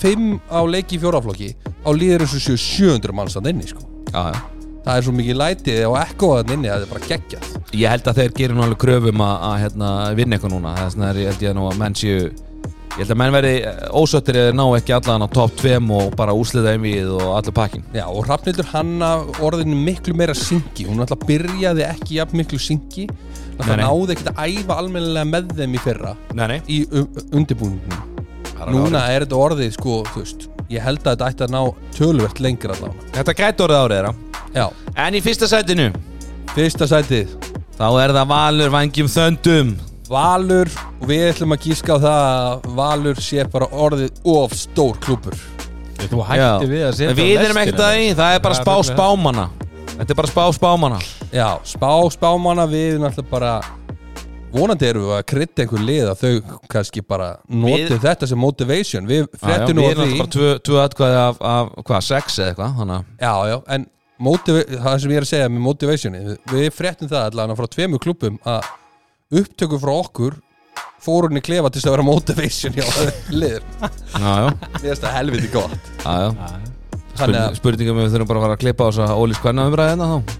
fimm 0.00 0.38
á 0.48 0.60
leiki 0.64 0.96
í 0.96 1.00
fjóraflokki 1.02 1.50
á 1.84 1.90
líður 1.92 2.24
eins 2.24 2.36
og 2.38 2.44
séu 2.46 2.56
700 2.56 3.12
manns 3.12 3.36
að 3.36 3.50
inni, 3.52 3.68
sko. 3.68 3.84
Já, 4.14 4.32
já. 4.32 4.40
Það 4.86 4.96
er 4.96 5.02
svo 5.04 5.12
mikið 5.18 5.38
lætið 5.42 5.80
og 5.90 5.96
ekkoðan 6.00 6.52
inni 6.56 6.68
að 6.70 6.76
það 6.78 6.86
er 6.86 6.90
bara 6.94 7.08
geggjað. 7.10 7.46
Ég 7.76 7.90
held 7.92 8.06
að 8.08 8.18
þeir 8.20 8.34
gerir 8.38 8.54
nú 8.56 8.62
alveg 8.64 8.80
kröfum 8.86 9.22
að, 9.26 9.36
að 9.50 9.56
hérna, 9.64 9.88
vinna 10.16 10.36
eitthvað 10.38 10.52
núna. 10.54 10.74
Vegna 10.78 11.08
er 11.10 11.18
ég 11.24 11.30
held 11.32 11.42
ég 11.42 11.56
nú 11.58 11.64
að 11.66 11.80
menn 11.82 11.96
séu 11.98 12.20
Ég 12.96 13.02
held 13.04 13.12
að 13.12 13.18
menn 13.20 13.34
veri 13.34 13.50
ósöttir 13.92 14.36
eða 14.40 14.52
ná 14.56 14.62
ekki 14.78 14.94
allan 14.96 15.20
á 15.20 15.28
topp 15.28 15.58
2 15.60 15.72
og 15.92 16.14
bara 16.16 16.32
úslita 16.32 16.70
einvið 16.72 17.10
og 17.18 17.34
allur 17.36 17.52
pakkin 17.52 17.82
Já, 17.92 18.06
og 18.08 18.22
Hrafnildur 18.24 18.70
hanna 18.70 19.10
orðinu 19.44 19.76
miklu 19.76 20.14
meira 20.16 20.32
syngi. 20.32 20.86
Hún 20.88 21.02
alltaf 21.04 21.26
byrjaði 21.28 21.84
ekki 21.84 22.16
jafn 22.16 22.40
miklu 22.40 22.56
syngi. 22.56 23.04
Nei. 23.60 23.76
náði 23.82 24.14
ekkert 24.14 24.30
að 24.32 24.48
æfa 24.48 24.78
almennilega 24.80 25.28
með 25.28 25.52
þeim 25.58 25.76
í 25.76 25.82
fyrra. 25.84 26.14
Nei, 26.36 26.46
nei. 26.54 26.58
Í 26.72 26.78
undirbúningum 27.36 28.14
Núna 28.72 29.02
er 29.12 29.26
þetta 29.26 29.40
orðið, 29.44 29.74
sko, 29.76 29.98
þú 30.14 30.22
veist 30.22 30.46
Ég 30.72 30.82
held 30.82 31.04
að 31.04 31.12
þetta 31.12 31.28
ætti 31.30 31.44
að 31.46 31.52
ná 31.52 31.60
tölvert 31.94 32.40
lengur 32.42 32.72
allavega. 32.74 33.10
Þetta 33.14 33.34
gæti 33.38 33.66
orðið 33.66 33.82
árið 33.82 33.98
þeirra. 33.98 34.14
Já, 34.56 34.66
En 35.04 35.14
í 35.14 35.20
fyrsta 35.22 35.48
sætinu? 35.52 35.90
Fyrsta 36.56 36.88
sætið. 36.88 37.36
Þá 37.76 37.86
er 38.00 38.16
það 38.16 38.32
Valur 38.32 38.72
vangjum 38.72 39.12
þöndum 39.12 39.76
Valur 40.10 40.70
og 41.00 41.06
við 41.10 41.22
ætlum 41.32 41.54
að 41.56 41.64
gíska 41.66 41.96
á 41.96 41.98
það 41.98 42.24
að 42.30 42.66
Valur 42.78 43.22
sé 43.24 43.46
bara 43.50 43.68
orðið 43.74 44.20
of 44.30 44.54
stór 44.54 44.98
klúpur 45.02 45.38
Þú 45.96 46.20
hætti 46.28 46.68
við 46.70 46.84
að 46.86 46.92
setja 46.98 47.16
Við 47.16 47.40
erum 47.42 47.58
ekkert 47.62 47.82
að 47.82 47.96
því, 47.96 48.10
það 48.18 48.36
er 48.36 48.44
bara 48.44 48.58
spá 48.58 48.74
spámanna. 48.84 49.46
Þetta 49.96 50.12
er 50.12 50.18
bara 50.18 50.30
spá 50.30 50.42
spámanna. 50.52 51.00
Já, 51.32 51.48
spá 51.64 51.90
spámanna 52.12 52.66
við 52.68 52.98
náttúrulega 53.00 53.30
bara 53.32 53.52
vonandi 54.56 54.88
erum 54.88 55.06
við 55.08 55.14
að 55.16 55.26
krydda 55.32 55.64
einhver 55.64 55.84
lið 55.88 56.10
að 56.12 56.22
þau 56.22 56.58
kannski 56.72 57.02
bara 57.04 57.30
notið 57.48 57.96
Við- 57.96 58.04
þetta 58.04 58.28
sem 58.30 58.40
motivation. 58.40 59.08
Við 59.08 59.24
Já, 59.24 59.26
já, 59.26 59.42
fréttum 59.42 59.76
nú 59.76 59.82
Við 59.82 59.90
erum 59.90 60.04
því 60.04 60.20
alltaf 60.20 60.38
bara 60.38 60.62
tvö, 60.68 60.78
atkvæði 60.84 61.20
af, 61.24 61.42
af 61.56 61.74
hvað, 61.82 62.06
sex 62.12 62.38
eða 62.38 62.52
eitthvað 62.52 62.80
að 62.86 63.04
Já, 63.20 63.34
já, 63.50 63.58
en 63.76 63.86
það 64.16 65.00
sem 65.02 65.10
ég 65.10 65.16
er 65.16 65.26
að 65.26 65.32
segja 65.32 65.48
með 65.52 65.64
motivationi 65.66 66.20
við 66.52 66.70
fréttum 66.72 67.08
það 67.10 67.30
allavega 67.30 67.58
frá 67.58 67.66
tveimur 67.74 68.00
klubum 68.00 68.38
að 68.48 68.70
upptöku 69.32 69.78
frá 69.82 69.92
okkur 69.96 70.32
fórunni 71.02 71.40
klefa 71.44 71.68
til 71.70 71.80
þess 71.80 71.88
að 71.90 71.94
vera 71.96 72.06
motivation 72.06 72.72
hjá 72.76 72.86
liður 73.34 73.62
Já, 73.80 73.86
já, 74.22 74.28
Mér 74.50 74.80
finnst 74.84 75.02
það 75.04 75.16
helviti 75.16 75.48
gott. 75.54 75.82
Já, 76.02 76.14
já. 76.26 76.30
Þannig 77.16 77.40
að 77.40 77.54
spurningum 77.60 77.96
við 78.02 78.10
þurfum 78.12 78.28
bara 78.28 78.38
að 78.40 78.44
fara 78.46 78.56
að 78.58 78.62
klippa 78.64 78.82
á 78.84 78.86
þess 78.90 79.02
að 79.06 79.18
Óli 79.22 79.34
skvenna 79.38 79.62
umræði 79.70 79.90
hérna 79.94 80.06
þá. 80.10 80.16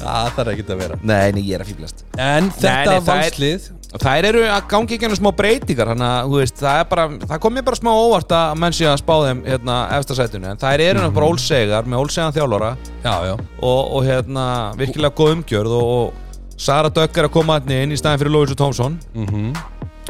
Það 0.00 0.28
þarf 0.36 0.50
ekki 0.54 0.64
að 0.72 0.78
vera. 0.80 0.94
Nei, 1.04 1.28
nei, 1.36 1.42
ég 1.44 1.54
er 1.58 1.62
að 1.64 1.68
fýblast 1.72 1.98
En 2.16 2.44
þetta 2.54 2.70
nei, 2.70 2.86
það 2.86 2.96
er- 2.96 3.08
valslið 3.10 3.60
Þær 3.90 4.28
eru 4.28 4.42
að 4.46 4.66
gangi 4.70 4.94
ekki 4.94 5.06
hennar 5.08 5.18
smá 5.18 5.30
breytingar 5.34 5.88
Þannig 5.90 6.06
að, 6.06 6.28
þú 6.30 6.38
veist, 6.38 6.60
það 6.60 6.80
er 6.82 6.88
bara 6.92 7.06
Það 7.24 7.40
kom 7.42 7.56
mér 7.56 7.64
bara 7.66 7.78
smá 7.80 7.90
óvart 7.90 8.34
að 8.38 8.52
menn 8.62 8.76
sé 8.76 8.86
að 8.86 8.98
spá 9.00 9.12
þeim 9.24 9.40
hérna, 9.48 9.78
sætinu, 10.20 10.50
en 10.52 10.60
þær 10.60 10.84
eru 10.84 11.02
mm 11.02 11.16
bara 11.16 11.26
ólsegar 11.26 11.88
með 11.90 12.04
ólsegan 12.04 12.34
þjálfara. 12.36 12.70
Já, 13.02 13.14
já, 13.26 13.34
og, 13.66 13.80
og 13.96 14.04
hérna, 14.06 14.44
virkilega 14.78 15.16
góð 15.18 15.32
umgjörð 15.34 15.74
og, 15.74 15.90
og 15.96 16.60
Sara 16.60 16.90
Dögg 16.92 17.18
er 17.18 17.26
að 17.26 17.34
koma 17.34 17.58
hérna 17.58 17.80
inn 17.82 17.94
í 17.94 17.98
staðin 17.98 18.20
fyrir 18.22 18.34
Lóis 18.34 18.52
og 18.52 18.60
Tómsson 18.60 18.98
mhm. 19.16 19.50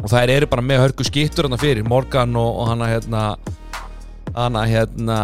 Og 0.00 0.08
þær 0.08 0.32
eru 0.32 0.48
bara 0.50 0.64
með 0.64 0.84
hörku 0.84 1.04
skittur 1.06 1.46
hérna 1.46 1.58
fyrir 1.60 1.86
Morgan 1.86 2.36
og, 2.36 2.50
og 2.62 2.70
hana 2.72 2.88
hérna 2.90 3.24
hana 4.36 4.62
hérna 4.68 5.18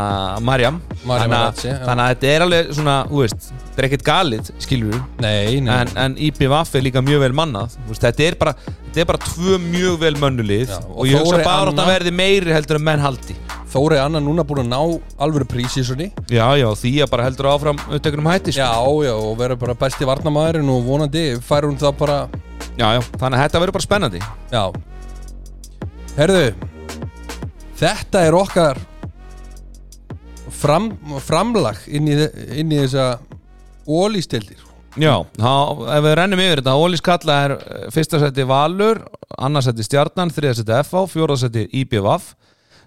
Marjam 0.44 0.80
þannig, 1.04 1.36
að- 1.36 2.10
þetta 2.10 2.30
er 2.32 2.44
alveg 2.46 2.70
svona, 2.76 2.96
þú 3.10 3.22
veist 3.22 3.48
þetta 3.50 3.82
er 3.82 3.86
ekkert 3.88 4.04
galið, 4.06 4.50
skilur 4.64 4.94
við 4.94 5.02
Nei, 5.22 5.60
nei. 5.60 5.72
En, 5.76 5.90
en 6.04 6.16
IPVF 6.28 6.74
er 6.78 6.84
líka 6.86 7.02
mjög 7.04 7.20
vel 7.26 7.34
mannað. 7.36 7.74
Veist, 7.90 8.02
þetta, 8.04 8.24
er 8.24 8.36
bara, 8.40 8.54
þetta 8.86 9.02
er 9.02 9.08
bara 9.10 9.20
tvö 9.26 9.58
mjög 9.60 9.98
vel 10.00 10.14
mönnulið 10.22 10.70
Já, 10.72 10.78
og, 10.80 10.94
og 10.96 11.10
ég 11.10 11.20
hugsa 11.20 11.42
bara 11.44 11.70
að 11.70 11.76
það 11.80 11.90
verði 11.92 12.14
meiri 12.16 12.54
heldur 12.56 12.80
en 12.80 12.86
menn 12.88 13.04
haldi. 13.04 13.36
Þóri 13.76 13.98
Anna 14.00 14.22
núna 14.24 14.44
búin 14.48 14.62
að 14.64 14.70
ná 14.70 14.78
alvöru 15.20 15.44
prísísunni 15.50 16.06
já, 16.32 16.46
já, 16.56 16.68
því 16.80 16.92
að 17.04 17.10
bara 17.12 17.26
heldur 17.26 17.50
áfram 17.50 17.80
upptökunum 17.90 18.30
hætti 18.30 18.54
sko. 18.56 18.64
Já, 18.64 19.08
já, 19.10 19.12
og 19.18 19.34
verður 19.36 19.60
bara 19.66 19.74
besti 19.82 20.08
varnamæðurinn 20.08 20.70
og 20.72 20.86
vonandi 20.86 21.24
fær 21.44 21.66
hún 21.68 21.76
það 21.82 21.98
bara 22.00 22.18
já, 22.78 22.86
já, 22.96 23.00
þannig 23.20 23.36
að 23.36 23.42
þetta 23.44 23.62
verður 23.64 23.76
bara 23.76 23.88
spennandi. 23.88 24.22
Já. 24.54 24.64
Herðu 26.16 26.46
Þetta 27.76 28.22
er 28.24 28.36
okkar 28.38 28.78
fram, 30.56 30.90
framlag 31.24 31.82
inn 31.86 32.08
í, 32.10 32.16
inn 32.60 32.72
í 32.72 32.80
þessa 32.84 33.16
ólístildir 33.86 34.62
Já, 34.96 35.12
þá, 35.36 35.52
ef 35.92 36.04
við 36.06 36.14
rennum 36.16 36.40
yfir 36.40 36.62
þetta 36.62 36.74
Ólís 36.80 37.02
Kalla 37.04 37.34
er 37.44 37.54
eh, 37.56 37.88
fyrsta 37.92 38.20
seti 38.22 38.46
Valur 38.48 39.02
annars 39.36 39.68
seti 39.68 39.84
Stjarnan, 39.84 40.32
þriða 40.32 40.54
seti 40.56 40.78
FH 40.78 41.02
fjóra 41.12 41.36
seti 41.36 41.66
IBVF 41.82 42.30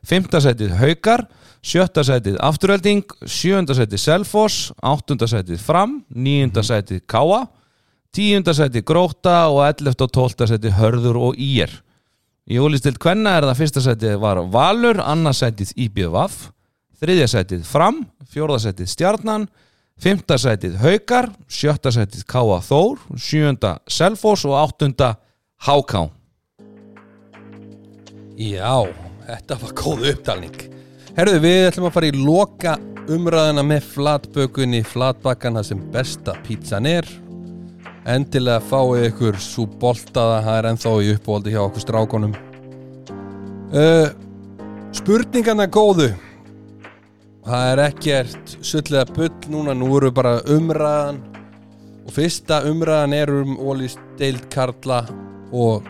fymta 0.10 0.42
seti 0.42 0.72
Haukar, 0.80 1.28
sjötta 1.62 2.02
seti 2.08 2.34
Afturölding, 2.42 3.06
sjönda 3.30 3.76
seti 3.78 4.00
Selfoss, 4.02 4.72
áttunda 4.82 5.30
seti 5.30 5.60
Fram 5.62 6.00
níunda 6.10 6.64
seti 6.66 6.98
Káa 7.06 7.44
tíunda 8.16 8.56
seti 8.58 8.82
Gróta 8.82 9.44
og 9.54 9.62
11. 9.68 9.94
og 9.94 10.10
12. 10.10 10.50
seti 10.50 10.74
Hörður 10.80 11.22
og 11.30 11.38
Ír 11.38 11.78
í 12.50 12.58
Ólistild 12.58 12.98
Kvenna 13.02 13.38
er 13.38 13.46
það 13.52 13.60
fyrsta 13.62 13.84
setið 13.86 14.18
var 14.24 14.42
Valur, 14.50 14.98
annars 15.04 15.44
setið 15.44 15.76
IBVF 15.86 16.48
þriðja 17.00 17.28
setið 17.34 17.66
Fram 17.68 18.04
fjórða 18.30 18.60
setið 18.68 18.92
Stjarnan 18.94 19.48
Fymta 20.00 20.38
sætið 20.40 20.78
Haukar, 20.80 21.28
sjötta 21.52 21.92
sætið 21.92 22.24
Káa 22.30 22.62
Þór, 22.64 23.02
sjönda 23.20 23.74
Selfoss 23.84 24.46
og 24.48 24.56
áttunda 24.56 25.10
Háká. 25.60 26.06
Já, 28.40 28.88
þetta 29.28 29.58
var 29.60 29.74
góð 29.76 30.06
upptalning. 30.14 30.62
Herðu, 31.18 31.42
við 31.44 31.66
ætlum 31.66 31.90
að 31.90 31.98
fara 31.98 32.12
í 32.14 32.16
loka 32.16 32.78
umræðina 33.12 33.66
með 33.68 33.90
flatbökunni 33.98 34.80
flatbakkana 34.88 35.66
sem 35.68 35.82
besta 35.92 36.38
pítsan 36.46 36.88
er. 36.88 37.04
Endilega 38.08 38.64
fáið 38.64 39.10
ykkur 39.10 39.44
svo 39.44 39.68
boltaða, 39.82 40.40
það 40.48 40.62
er 40.62 40.70
ennþá 40.72 40.96
í 41.04 41.12
uppvoldi 41.18 41.52
hjá 41.52 41.60
okkur 41.66 41.84
strákonum 41.84 42.32
uh, 43.76 44.08
Spurningarna 44.96 45.68
góðu 45.70 46.14
Það 47.46 47.72
er 47.72 47.82
ekkert 47.88 48.56
sullega 48.66 49.06
bull 49.16 49.32
núna, 49.54 49.74
nú 49.78 49.90
eru 49.98 50.12
bara 50.14 50.40
umræðan 50.52 51.22
og 52.06 52.12
fyrsta 52.14 52.62
umræðan 52.70 53.16
er 53.16 53.32
um 53.42 53.56
Ólís 53.62 53.96
Deild 54.20 54.46
Karla 54.54 55.04
og 55.56 55.88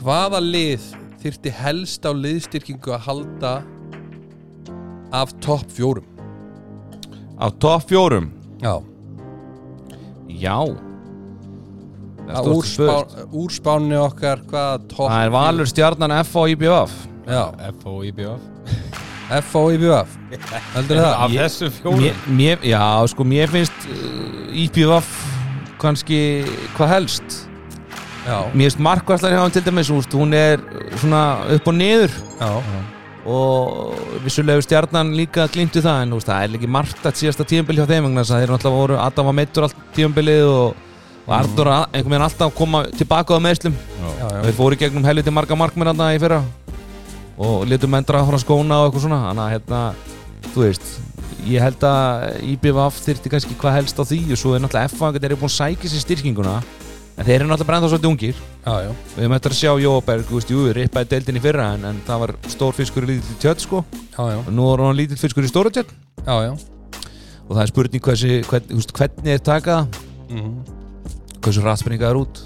hvaða 0.00 0.40
lið 0.42 0.84
þyrfti 1.22 1.52
helst 1.54 2.06
á 2.06 2.12
liðstyrkingu 2.14 2.92
að 2.94 3.04
halda 3.06 3.54
af 5.14 5.32
topp 5.44 5.70
fjórum 5.72 6.06
Á 7.38 7.46
topp 7.62 7.86
fjórum. 7.86 8.32
Já, 8.58 8.74
Já. 10.28 10.58
Það 12.18 12.28
er 12.28 12.34
Að 12.34 12.44
stórt 12.44 12.56
úr, 12.58 12.66
spurt. 12.66 13.12
spá, 13.14 13.28
úr 13.32 13.54
spáni 13.54 13.96
okkar 13.96 14.42
hvaða 14.50 14.80
topp 14.90 15.06
Það 15.08 15.22
er 15.24 15.30
Valur, 15.32 15.70
Stjarnan, 15.70 16.16
FH 16.24 16.36
og 16.42 16.50
IBVF. 19.70 20.17
Heldur 20.74 21.00
það? 21.00 21.12
Af 21.24 21.34
þessum 21.34 21.74
fjórum? 21.78 22.04
já, 22.68 22.82
sko, 23.12 23.24
mér 23.28 23.52
finnst 23.52 23.86
uh, 23.88 24.62
IBVF 24.64 25.08
kannski 25.80 26.20
hvað 26.76 26.92
helst. 26.96 27.38
Já, 28.28 28.38
Mér 28.52 28.66
finnst 28.68 28.82
markværslar 28.84 29.32
hjá 29.32 29.40
hann 29.40 29.54
til 29.54 29.64
dæmis, 29.64 29.88
úst, 29.94 30.12
hún 30.12 30.34
er 30.36 30.60
svona 31.00 31.22
upp 31.56 31.70
og 31.70 31.76
niður. 31.78 32.12
Já, 32.40 32.50
og 33.28 33.94
vissulega 34.24 34.56
hefur 34.56 34.64
stjarnan 34.68 35.10
líka 35.16 35.48
glindu 35.52 35.82
það 35.84 36.02
en 36.04 36.12
úst, 36.16 36.28
það 36.30 36.44
er 36.46 36.58
ekki 36.58 36.70
margt 36.76 37.08
að 37.08 37.18
síðasta 37.22 37.44
tíðanbili 37.48 37.82
hjá 37.82 37.88
þeim 37.90 38.06
vegna 38.08 38.22
þess 38.24 38.34
að 38.36 38.44
þeir 38.44 38.52
náttúrulega 38.54 38.78
voru 38.82 39.00
Adam 39.04 39.28
var 39.28 39.36
meittur 39.36 39.66
allt 39.66 39.82
tíðanbilið 39.96 40.44
og, 40.48 40.78
og 41.26 41.34
Artur 41.36 41.68
að- 41.74 41.88
einhvern 41.92 42.14
veginn 42.14 42.24
alltaf 42.28 42.54
koma 42.56 42.84
tilbaka 42.96 43.36
á 43.36 43.40
meðslum 43.44 43.74
já, 43.76 44.08
já. 44.22 44.30
þeir 44.46 44.56
fóru 44.56 44.78
í 44.78 44.80
gegnum 44.80 45.04
helviti 45.04 45.34
marga 45.34 45.58
þarna 45.60 46.08
í 46.16 46.22
fyrra 46.22 46.40
og 47.38 47.66
letum 47.68 47.92
menn 47.92 48.06
draga 48.08 48.26
frá 48.32 48.40
skóna 48.42 48.80
og 48.82 48.88
eitthvað 48.88 49.04
svona. 49.04 49.20
Þannig 49.28 49.44
að 49.44 49.52
hérna, 49.54 49.82
þú 50.52 50.64
veist 50.64 50.86
ég 51.48 51.62
held 51.62 51.84
að 51.86 52.42
IBVF 52.54 52.98
þyrfti 53.04 53.30
kannski 53.32 53.56
hvað 53.60 53.76
helst 53.78 53.98
á 54.00 54.04
því 54.04 54.18
og 54.34 54.40
svo 54.40 54.54
er 54.56 54.62
náttúrulega 54.64 54.90
F-fangat 54.90 55.24
er 55.24 55.34
búin 55.38 55.48
að 55.50 55.56
sækja 55.58 55.90
sér 55.92 56.02
styrkinguna 56.04 56.56
en 57.18 57.26
þeir 57.26 57.34
eru 57.40 57.48
náttúrulega 57.50 57.68
bara 57.68 57.78
ennþá 57.80 57.90
svolítið 57.92 58.10
ungir. 58.12 58.40
Já, 58.68 58.92
við 59.16 59.22
höfum 59.24 59.36
eftir 59.38 59.54
að 59.54 59.58
sjá 59.58 59.72
Jóaberg, 59.82 60.26
þú 60.28 60.36
veist, 60.38 60.50
jú, 60.52 60.64
rippaði 60.76 61.08
deildin 61.14 61.38
í 61.40 61.42
fyrra 61.42 61.64
en, 61.74 61.86
en 61.88 62.00
það 62.06 62.20
var 62.22 62.32
stór 62.52 62.76
fiskur 62.76 63.06
í 63.06 63.10
lítill 63.14 63.38
tjött 63.42 63.64
sko. 63.64 63.80
Já, 64.14 64.20
og 64.38 64.50
nú 64.54 64.66
er 64.74 64.82
hann 64.84 64.98
lítill 64.98 65.18
fiskur 65.18 65.46
í 65.46 65.50
stóra 65.50 65.72
tjött 65.74 65.90
já. 66.22 66.52
og 67.48 67.56
það 67.56 67.62
er 67.64 67.72
spurning 67.72 68.04
hversi, 68.04 68.30
hvern, 68.46 68.70
veist, 68.76 68.92
hvernig 68.94 69.34
er 69.34 69.42
taka 69.42 69.78
Mhm. 70.28 70.52
hversu 71.40 71.62
rætspringa 71.64 72.10
er 72.10 72.20
út? 72.20 72.42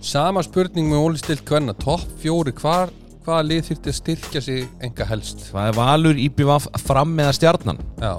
Sama 0.00 0.42
spurning 0.46 0.86
með 0.92 1.02
Óli 1.02 1.18
Stilt 1.18 1.42
Kvenna. 1.48 1.72
Topp 1.74 2.04
fjóri, 2.22 2.52
hvar, 2.52 2.90
hvaða 3.28 3.44
lið 3.44 3.64
þyrfti 3.68 3.92
að 3.92 3.96
styrkja 3.98 4.42
sig 4.44 4.60
enga 4.84 5.06
helst? 5.08 5.48
Það 5.52 5.70
er 5.70 5.76
valur, 5.76 6.20
IBVF, 6.24 6.68
fram 6.80 7.10
með 7.18 7.32
stjarnan? 7.36 7.80
Já, 8.00 8.12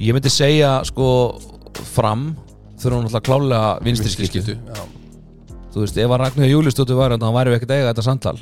ég 0.00 0.16
myndi 0.16 0.32
segja 0.32 0.78
sko 0.88 1.10
fram 1.94 2.32
þurfa 2.80 3.04
náttúrulega 3.04 3.26
klálega 3.26 3.68
vinstri 3.84 4.12
skiptu 4.14 4.56
Já, 4.56 4.80
þú 5.70 5.84
veist, 5.84 6.00
ef 6.00 6.14
að 6.16 6.22
Ragnar 6.24 6.50
Júlistóttur 6.50 6.98
var 6.98 7.14
þá 7.14 7.28
væri 7.36 7.52
við 7.52 7.58
ekkert 7.60 7.74
að 7.74 7.80
eiga 7.82 7.92
þetta 7.92 8.06
samtal. 8.08 8.36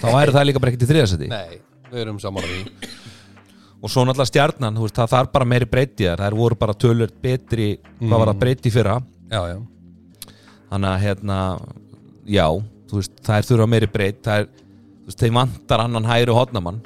Þá 0.00 0.08
væri 0.14 0.36
það 0.36 0.48
líka 0.48 0.62
bara 0.62 0.72
ekkert 0.72 0.86
í 0.86 0.90
þriðasetti 0.94 1.30
nei, 1.34 1.60
við 1.90 2.02
erum 2.06 2.20
saman 2.22 2.46
á 2.46 2.48
því. 2.48 2.90
Og 3.80 3.92
svo 3.92 4.04
náttúrulega 4.04 4.30
stjarnan, 4.30 4.76
þú 4.76 4.86
veist, 4.86 4.96
það 5.00 5.14
þarf 5.14 5.32
bara 5.36 5.48
meiri 5.52 5.68
breytti 5.68 6.08
þar, 6.08 6.24
þær 6.24 6.38
voru 6.40 6.60
bara 6.60 6.76
tölur 6.76 7.12
betri 7.24 7.70
hvað 8.00 8.16
var 8.16 8.32
það 8.32 8.42
breytti 8.44 8.72
fyrra. 8.72 8.98
Já, 9.30 9.40
já, 9.52 9.58
þannig 10.70 10.90
að 10.94 11.02
hérna, 11.04 11.38
já 12.28 12.46
veist, 12.98 13.14
þær 13.26 13.46
þurfa 13.48 13.68
meiri 13.70 13.88
breytt 13.90 14.22
það 14.26 14.42
er, 14.42 14.48
þú 15.00 15.10
veist, 15.10 15.22
þeim 15.22 15.38
vantar 15.40 15.84
annan 15.84 16.08
hægri 16.08 16.36
hodnamann 16.36 16.82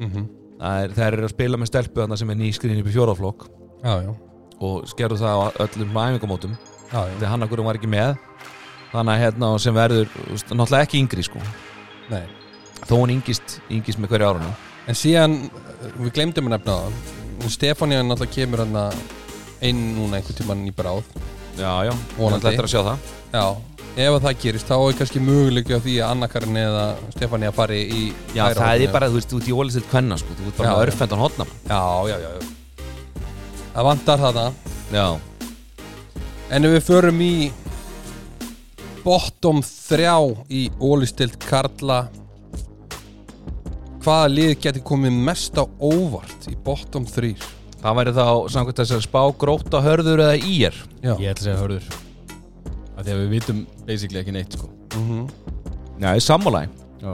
mm 0.00 0.08
það 0.56 0.82
er, 0.82 0.94
þær 0.96 1.12
eru 1.12 1.26
að 1.26 1.34
spila 1.34 1.58
með 1.60 1.70
stelpu 1.70 2.06
sem 2.16 2.30
er 2.32 2.38
nýskriðin 2.40 2.80
upp 2.80 2.88
í 2.88 2.94
fjóraflokk 2.94 3.46
og 4.64 4.86
skerðu 4.88 5.18
það 5.20 5.36
á 5.36 5.46
öllum 5.66 5.98
æfingamótum. 6.00 6.54
Þegar 6.90 7.28
hann 7.28 7.44
akkur 7.44 7.62
var 7.66 7.76
ekki 7.76 7.90
með. 7.92 8.14
Þannig 8.92 9.12
að 9.12 9.20
hérna, 9.20 9.50
sem 9.60 9.76
verður 9.76 10.08
veist, 10.30 10.52
náttúrulega 10.54 10.86
ekki 10.86 11.02
yngri 11.02 11.26
sko. 11.26 11.42
Nei. 12.08 12.24
þó 12.86 12.94
hún 13.00 13.12
yngist, 13.16 13.58
yngist 13.72 13.98
með 13.98 14.12
hverju 14.12 14.26
árunum 14.28 14.52
En 14.86 14.94
síðan, 14.94 15.32
við 15.98 16.12
glemdum 16.14 16.46
að 16.46 16.52
nefna 16.54 16.74
það. 16.78 16.98
Stefánia 17.50 18.02
náttúrulega 18.06 18.36
kemur 18.36 18.62
hann 18.62 18.76
inn 19.66 19.80
núna 19.96 20.20
einhvern 20.20 20.38
tímann 20.38 20.62
í 20.68 20.72
bráð 20.76 21.02
já, 21.58 21.72
já, 21.88 21.92
Vonandi. 22.18 22.44
þetta 22.46 22.62
er 22.62 22.68
að 22.68 22.72
sjá 22.74 22.82
það. 22.86 23.12
Já, 23.36 23.44
ef 24.06 24.16
að 24.16 24.24
það 24.26 24.40
gerist 24.42 24.70
þá 24.70 24.74
er 24.78 24.98
kannski 25.00 25.22
möguleiki 25.24 25.76
á 25.76 25.80
því 25.80 25.94
að 26.00 26.10
Anna-Karin 26.14 26.58
eða 26.62 26.84
Stefánia 27.16 27.52
fari 27.56 27.78
í 27.86 28.02
já, 28.36 28.42
það 28.58 28.84
er 28.86 28.92
bara, 28.92 29.08
þú 29.12 29.20
veist, 29.20 29.32
út 29.38 29.48
í 29.48 29.54
ólistið 29.56 29.86
kvenna 29.90 30.18
sko, 30.20 30.36
þú 30.38 30.48
veist 30.50 30.60
bara 30.60 30.74
örfendan 30.84 31.22
hotnam 31.24 31.54
Já, 31.68 31.80
já, 32.12 32.16
já, 32.20 32.30
Það 33.76 33.84
vantar 33.90 34.22
þarna. 34.24 34.44
Já, 34.92 35.06
En 36.56 36.64
ef 36.64 36.76
við 36.76 36.84
förum 36.86 37.20
í 37.26 37.32
bottom 39.02 39.58
þrjá 39.66 40.14
í 40.50 40.62
ólistild 40.82 41.34
Karla 41.42 42.04
hvaða 44.06 44.28
lið 44.30 44.52
geti 44.62 44.82
komið 44.86 45.16
mest 45.26 45.58
á 45.58 45.64
óvart 45.82 46.46
í 46.50 46.54
bottom 46.62 47.06
3 47.06 47.32
það 47.82 47.98
væri 48.00 48.14
þá 48.16 48.24
samkvæmt 48.54 48.80
þess 48.82 48.96
að 48.96 49.04
spá 49.06 49.20
gróta 49.40 49.80
hörður 49.84 50.22
eða 50.26 50.36
ír? 50.40 50.76
Já, 51.02 51.12
Ég 51.20 51.30
ætla 51.32 51.36
að 51.36 51.44
segja 51.46 51.60
hörður. 51.62 51.88
Af 52.96 53.04
því 53.04 53.12
að 53.14 53.20
við 53.22 53.30
vitum 53.36 53.62
basically 53.86 54.22
ekki 54.22 54.34
neitt 54.36 54.56
sko. 54.56 54.70
Mm 54.96 55.26
já, 55.96 56.10
ég 56.12 56.22
sammálaði 56.24 56.68
Já, 57.00 57.12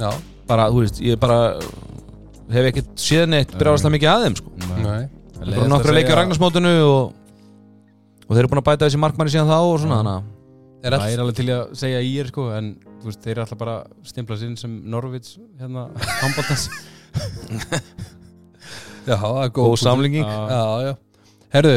já. 0.00 0.10
bara, 0.48 0.68
þú 0.72 0.82
veist, 0.84 1.00
ég 1.04 1.18
bara 1.20 1.38
hef 2.52 2.68
ekki 2.70 2.84
séð 3.00 3.26
neitt 3.32 3.52
brjáðslega 3.58 3.92
mikið 3.96 4.12
að 4.12 4.24
þeim 4.26 4.36
sko. 4.38 4.52
Nei. 4.70 5.02
það 5.36 5.42
er 5.50 5.58
bara 5.58 5.68
nokkra 5.72 5.94
leikja 5.96 6.16
á 6.16 6.18
Ragnarsmótinu 6.20 6.72
og, 6.86 7.12
og 8.24 8.30
þeir 8.32 8.40
eru 8.44 8.52
búin 8.54 8.62
að 8.62 8.68
bæta 8.70 8.86
þessi 8.88 9.00
markmanni 9.02 9.34
síðan 9.34 9.50
þá 9.52 9.58
og 9.58 9.78
svona, 9.82 10.00
þannig 10.00 10.16
að 10.20 10.32
Er 10.86 10.92
Það 10.92 11.02
all... 11.02 11.12
er 11.16 11.20
alveg 11.24 11.36
til 11.40 11.46
að 11.50 11.62
segja 11.80 12.00
í 12.04 12.10
er 12.20 12.28
sko 12.30 12.42
en 12.54 12.66
þú 13.00 13.08
veist, 13.08 13.22
þeir 13.24 13.32
eru 13.32 13.42
alltaf 13.42 13.58
bara 13.58 13.76
stimpla 14.06 14.36
sinn 14.38 14.52
sem 14.60 14.74
Norvits 14.92 15.32
hérna 15.58 15.86
handbóltans 16.20 16.68
Já, 19.06 19.16
það 19.22 19.42
er 19.44 19.52
góð 19.56 19.76
samlinging 19.82 20.26
Já, 20.26 20.62
já. 20.86 20.92
Herðu, 21.54 21.76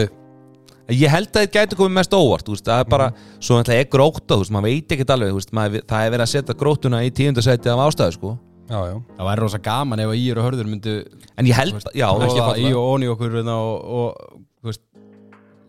ég 0.98 1.14
held 1.14 1.30
að 1.30 1.44
þeir 1.44 1.52
gætu 1.56 1.80
komið 1.80 1.96
mest 2.00 2.16
óvart 2.18 2.48
þú 2.48 2.56
veist, 2.56 2.68
það 2.68 2.84
er 2.84 2.92
bara, 2.92 3.10
svo 3.38 3.60
náttúrulega 3.60 3.86
er 3.86 3.90
gróta 3.94 4.36
þú 4.36 4.44
veist, 4.44 4.54
maður 4.56 4.68
veit 4.74 4.96
ekkert 4.96 5.14
alveg, 5.16 5.32
þú 5.34 5.40
veist, 5.42 5.54
maður, 5.60 5.84
það 5.92 6.06
er 6.06 6.14
verið 6.16 6.26
að 6.26 6.32
setja 6.34 6.58
grótuna 6.64 7.02
í 7.06 7.12
tíundasæti 7.20 7.72
af 7.74 7.84
ástæðu 7.86 8.18
sko. 8.18 8.34
já, 8.70 8.80
já. 8.90 8.96
Það 9.18 9.30
væri 9.30 9.44
rosa 9.46 9.62
gaman 9.70 10.04
ef 10.04 10.12
að 10.14 10.20
í 10.20 10.26
er 10.34 10.42
og 10.42 10.50
hörður 10.50 10.72
myndu 10.72 10.96
en 11.38 11.50
ég 11.50 11.60
held, 11.60 11.80
í 11.94 12.02
falla 12.02 12.74
og 12.74 12.90
onni 12.96 13.12
okkur 13.14 13.38
hérna, 13.38 13.60
og, 13.62 14.18
og 14.66 14.76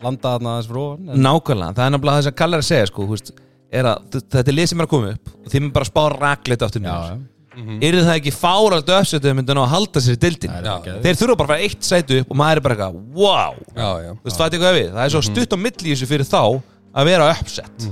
landa 0.01 0.35
þarna 0.35 0.57
aðeins 0.57 0.71
frá 0.71 0.83
nákvæmlega, 1.29 1.77
það 1.77 1.87
er 1.87 1.95
náttúrulega 1.95 2.17
það 2.21 2.29
sem 2.29 2.39
Kallar 2.41 2.65
að 2.65 2.69
segja 2.71 2.89
sko, 2.89 3.09
er 3.71 3.89
að 3.93 4.17
þetta 4.17 4.47
er 4.49 4.57
lið 4.57 4.71
sem 4.73 4.81
er 4.81 4.89
að 4.89 4.95
koma 4.95 5.13
upp 5.15 5.35
og 5.37 5.53
þeim 5.53 5.67
er 5.69 5.75
bara 5.77 5.87
að 5.87 5.93
spá 5.93 6.03
rakleitt 6.17 6.65
aftur 6.67 6.87
Já, 6.87 7.19
niður 7.61 7.97
já 7.97 8.01
er 8.01 8.07
það 8.09 8.19
ekki 8.21 8.33
fáralt 8.37 8.93
ná 9.59 9.63
að 9.65 9.73
halda 9.75 10.03
sér 10.05 10.17
í 10.17 10.21
dildin 10.25 10.51
Það 10.55 10.65
Já. 10.71 10.75
að- 10.95 11.03
þeir 11.05 11.19
þurfa 11.21 11.37
bara 11.41 11.47
að 11.47 11.53
fara 11.53 11.67
eitt 11.67 11.89
sætu 11.91 12.21
upp 12.21 12.31
og 12.31 12.37
maður 12.41 12.57
er 12.57 12.65
bara 12.67 12.75
eitthvað 12.77 13.01
wow, 13.21 13.55
Já, 13.77 13.91
já. 14.07 14.11
Þú 14.15 14.25
veist, 14.31 14.39
það 14.41 14.47
er 14.47 14.55
það 14.95 15.05
er 15.05 15.15
svo 15.17 15.23
stutt 15.31 15.55
á 15.55 15.59
milli 15.67 15.95
þessu 15.95 16.09
fyrir 16.11 16.29
þá 16.31 16.43
að 16.91 17.05
vera 17.11 17.31
uppsett. 17.37 17.89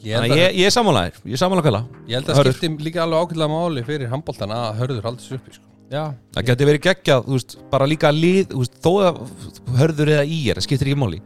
Ég 0.00 0.14
held 0.16 0.22
þannig 0.24 0.32
að, 0.32 0.38
að 0.38 0.40
ég, 0.40 0.54
ég 0.60 0.66
er 0.70 0.72
sammálaðir, 0.72 1.16
ég 1.28 1.34
er 1.36 1.40
sammála 1.42 1.62
kalla. 1.66 1.80
Ég 2.08 2.14
held 2.16 2.28
að 2.32 2.38
Hörður. 2.40 2.54
skipti 2.56 2.84
líka 2.86 3.02
alveg 3.04 3.20
ákveðlega 3.26 3.50
máli 3.52 3.82
fyrir 3.84 4.08
handbóltan 4.08 4.54
að 4.56 4.78
hörður 4.80 5.02
haldið 5.10 5.26
sér 5.26 5.36
uppi 5.40 5.52
sko. 5.58 5.66
Já, 5.90 6.02
það 6.36 6.46
geti 6.46 6.66
verið 6.68 6.82
geggjað, 6.86 7.24
þú 7.26 7.34
veist, 7.36 7.54
bara 7.72 7.86
líka 7.90 8.12
lið, 8.14 8.44
þú 8.52 8.60
veist, 8.62 8.76
þó 8.80 8.90
að 9.08 9.16
hörður 9.80 10.12
eða 10.14 10.24
í 10.24 10.38
er, 10.48 10.60
það 10.60 10.66
skiptir 10.68 10.88
ekki 10.92 11.00
máli. 11.02 11.18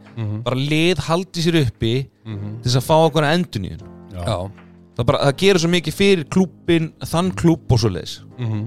Bara 0.43 0.55
lið 0.57 1.03
haldi 1.07 1.43
sér 1.45 1.59
uppi 1.61 1.93
til 2.25 2.65
þess 2.65 2.79
að 2.81 2.87
fá 2.89 2.95
okkur 3.05 3.27
endun 3.29 3.67
í 3.69 3.71
henn 3.75 3.85
Já, 4.15 4.39
það, 4.95 5.05
bara, 5.05 5.21
það 5.27 5.37
gerur 5.43 5.63
svo 5.63 5.71
mikið 5.75 5.99
fyrir 5.99 6.25
klúbbin 6.31 6.89
þann 7.05 7.31
klúbb 7.37 7.75
og 7.75 7.83
svo 7.83 7.93
leiðis 7.93 8.17
mhm. 8.39 8.65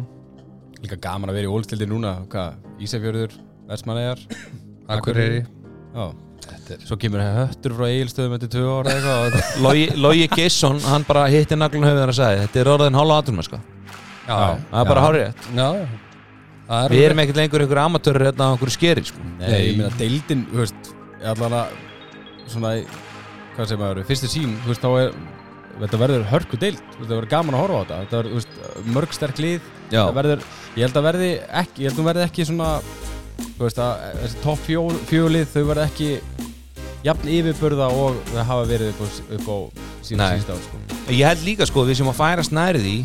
Líka 0.78 0.94
gaman 1.02 1.32
að 1.32 1.40
vera 1.40 1.48
í 1.48 1.50
ólstildi 1.50 1.86
núna. 1.90 2.12
Hvað, 2.30 2.58
Ísafjörður, 2.86 3.32
Vestmannegar 3.66 4.20
Akureyri. 4.94 5.40
Já, 5.90 6.04
Þetta 6.48 6.76
er 6.76 6.84
svo 6.86 6.96
kemur 7.02 7.22
höttur 7.24 7.74
frá 7.74 7.86
Egilstöðum 7.88 8.36
eftir 8.36 8.50
tvö 8.54 8.76
ára 8.78 8.92
eitthvað 8.94 9.96
Logi 9.98 10.28
Gesson, 10.32 10.78
hann 10.86 11.06
bara 11.08 11.26
hitti 11.32 11.58
naglun 11.58 11.88
höfðan 11.88 12.12
að 12.12 12.20
sagði, 12.20 12.44
þetta 12.44 12.60
er 12.62 12.70
orðin 12.72 12.98
hálfa 12.98 13.16
aðrum 13.18 13.42
sko. 13.44 13.58
Já, 14.28 14.36
það 14.36 14.78
er 14.78 14.88
bara 14.92 15.02
hárið 15.06 15.24
rétt 15.24 15.48
Já, 15.56 15.66
já 15.66 15.88
Það 16.68 16.84
er 16.84 16.92
við 16.92 17.02
erum 17.06 17.20
ekkert 17.22 17.38
lengur 17.40 17.62
einhverju 17.64 17.82
amatörur 17.82 18.24
hérna 18.28 18.46
á 18.46 18.52
einhverju 18.52 18.74
skeri 18.74 19.04
sko. 19.08 19.22
Nei, 19.38 19.52
ég 19.56 19.78
meina 19.78 19.88
deildin, 19.96 20.42
þú 20.50 20.58
veist 20.60 20.90
allan 21.32 21.54
að 21.56 21.70
svona, 22.52 22.72
hvað 23.54 23.70
segir 23.70 23.80
maður, 23.80 24.00
fyrstu 24.10 24.28
sín 24.28 24.52
þú 24.66 24.74
veist, 24.74 24.84
þá 24.84 24.90
er 25.00 25.14
þetta 25.82 26.00
verður 26.02 26.24
hörku 26.32 26.58
veist, 26.60 26.82
það 26.98 27.12
verður 27.14 27.30
gaman 27.32 27.56
að 27.58 27.62
horfa 27.64 27.78
á 27.78 27.82
þetta 27.82 28.00
þetta 28.02 28.18
verður, 28.18 28.32
þú 28.32 28.40
veist, 28.40 28.88
mörg 28.96 29.14
sterk 29.16 29.42
lið 29.44 29.68
það 29.92 30.16
verður, 30.18 30.48
ég 30.74 30.86
held 30.86 30.98
að 31.00 31.08
verði 31.08 31.30
ekki 31.62 31.84
ég 31.84 31.88
held 31.88 31.94
að 31.94 32.02
hún 32.02 32.10
verði 32.10 32.26
ekki 32.26 32.48
svona 32.48 32.70
veist, 33.58 33.80
þessi 34.22 34.42
topp 34.44 34.64
fjó, 34.66 34.82
fjólið 35.10 35.48
þau 35.54 35.62
verði 35.70 35.86
ekki 35.86 36.10
jafn 37.06 37.30
yfirburða 37.30 37.88
og 37.94 38.18
þau 38.32 38.42
hafa 38.42 38.68
verið 38.68 38.90
upp 38.92 39.02
á, 39.02 39.06
upp 39.38 39.48
á 39.48 39.56
sína 40.08 40.28
Nei. 40.28 40.40
sísta 40.40 40.56
ár, 40.56 40.62
sko. 40.66 40.80
ég 41.14 41.26
held 41.28 41.44
líka 41.46 41.68
sko, 41.68 41.84
við 41.86 42.00
sem 42.00 42.10
að 42.10 42.18
færa 42.18 42.46
snærið 42.46 42.88
í 42.90 42.98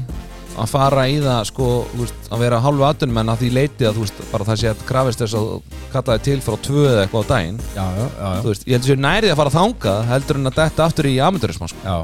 að 0.60 0.70
fara 0.70 1.04
í 1.10 1.16
það 1.24 1.40
sko, 1.50 1.68
veist, 1.98 2.28
að 2.34 2.42
vera 2.44 2.60
hálfu 2.64 2.86
aðdunum 2.88 3.20
en 3.24 3.32
að 3.34 3.40
því 3.44 3.50
leiti 3.58 3.88
að 3.90 4.00
veist, 4.04 4.20
bara 4.32 4.48
það 4.48 4.60
sé 4.62 4.70
að 4.70 4.84
krafist 4.90 5.24
þess 5.24 5.38
að 5.40 5.48
kalla 5.94 6.18
þið 6.18 6.26
til 6.28 6.36
frá 6.46 6.58
tvö 6.68 6.84
eða 6.90 7.04
eitthvað 7.06 7.24
á 7.26 7.32
daginn. 7.32 7.58
Já, 7.74 7.86
já, 7.98 8.06
já, 8.20 8.28
veist, 8.48 8.68
ég 8.68 8.78
held 8.78 8.88
sér 8.90 9.02
nærið 9.06 9.34
að 9.34 9.40
fara 9.42 9.54
þangað 9.56 10.04
heldur 10.12 10.40
en 10.42 10.52
að 10.52 10.58
detta 10.60 10.86
aftur 10.88 11.10
í 11.10 11.14
amatörismann 11.28 11.72
sko. 11.74 11.82
já, 11.84 11.98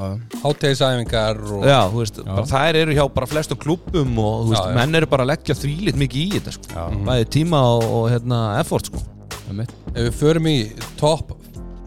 já, 0.00 0.40
Hátegisæfingar 0.44 1.42
og 1.58 2.48
þær 2.50 2.80
eru 2.82 2.96
hjá 2.96 3.04
bara 3.14 3.30
flestu 3.30 3.58
klubbum 3.60 4.16
og 4.24 4.54
menn 4.76 4.96
eru 5.00 5.10
bara 5.10 5.26
að 5.26 5.32
leggja 5.34 5.58
þvílitt 5.60 6.00
mikið 6.00 6.22
í 6.24 6.38
þetta 6.38 6.56
sko. 6.56 6.72
já, 6.72 6.84
bæði 7.10 7.28
tíma 7.36 7.60
og, 7.76 7.84
og 8.00 8.08
hérna, 8.14 8.40
effort 8.62 8.88
sko. 8.90 9.04
Ef 9.50 10.04
við 10.06 10.12
förum 10.20 10.46
í 10.46 10.58
topp 11.00 11.36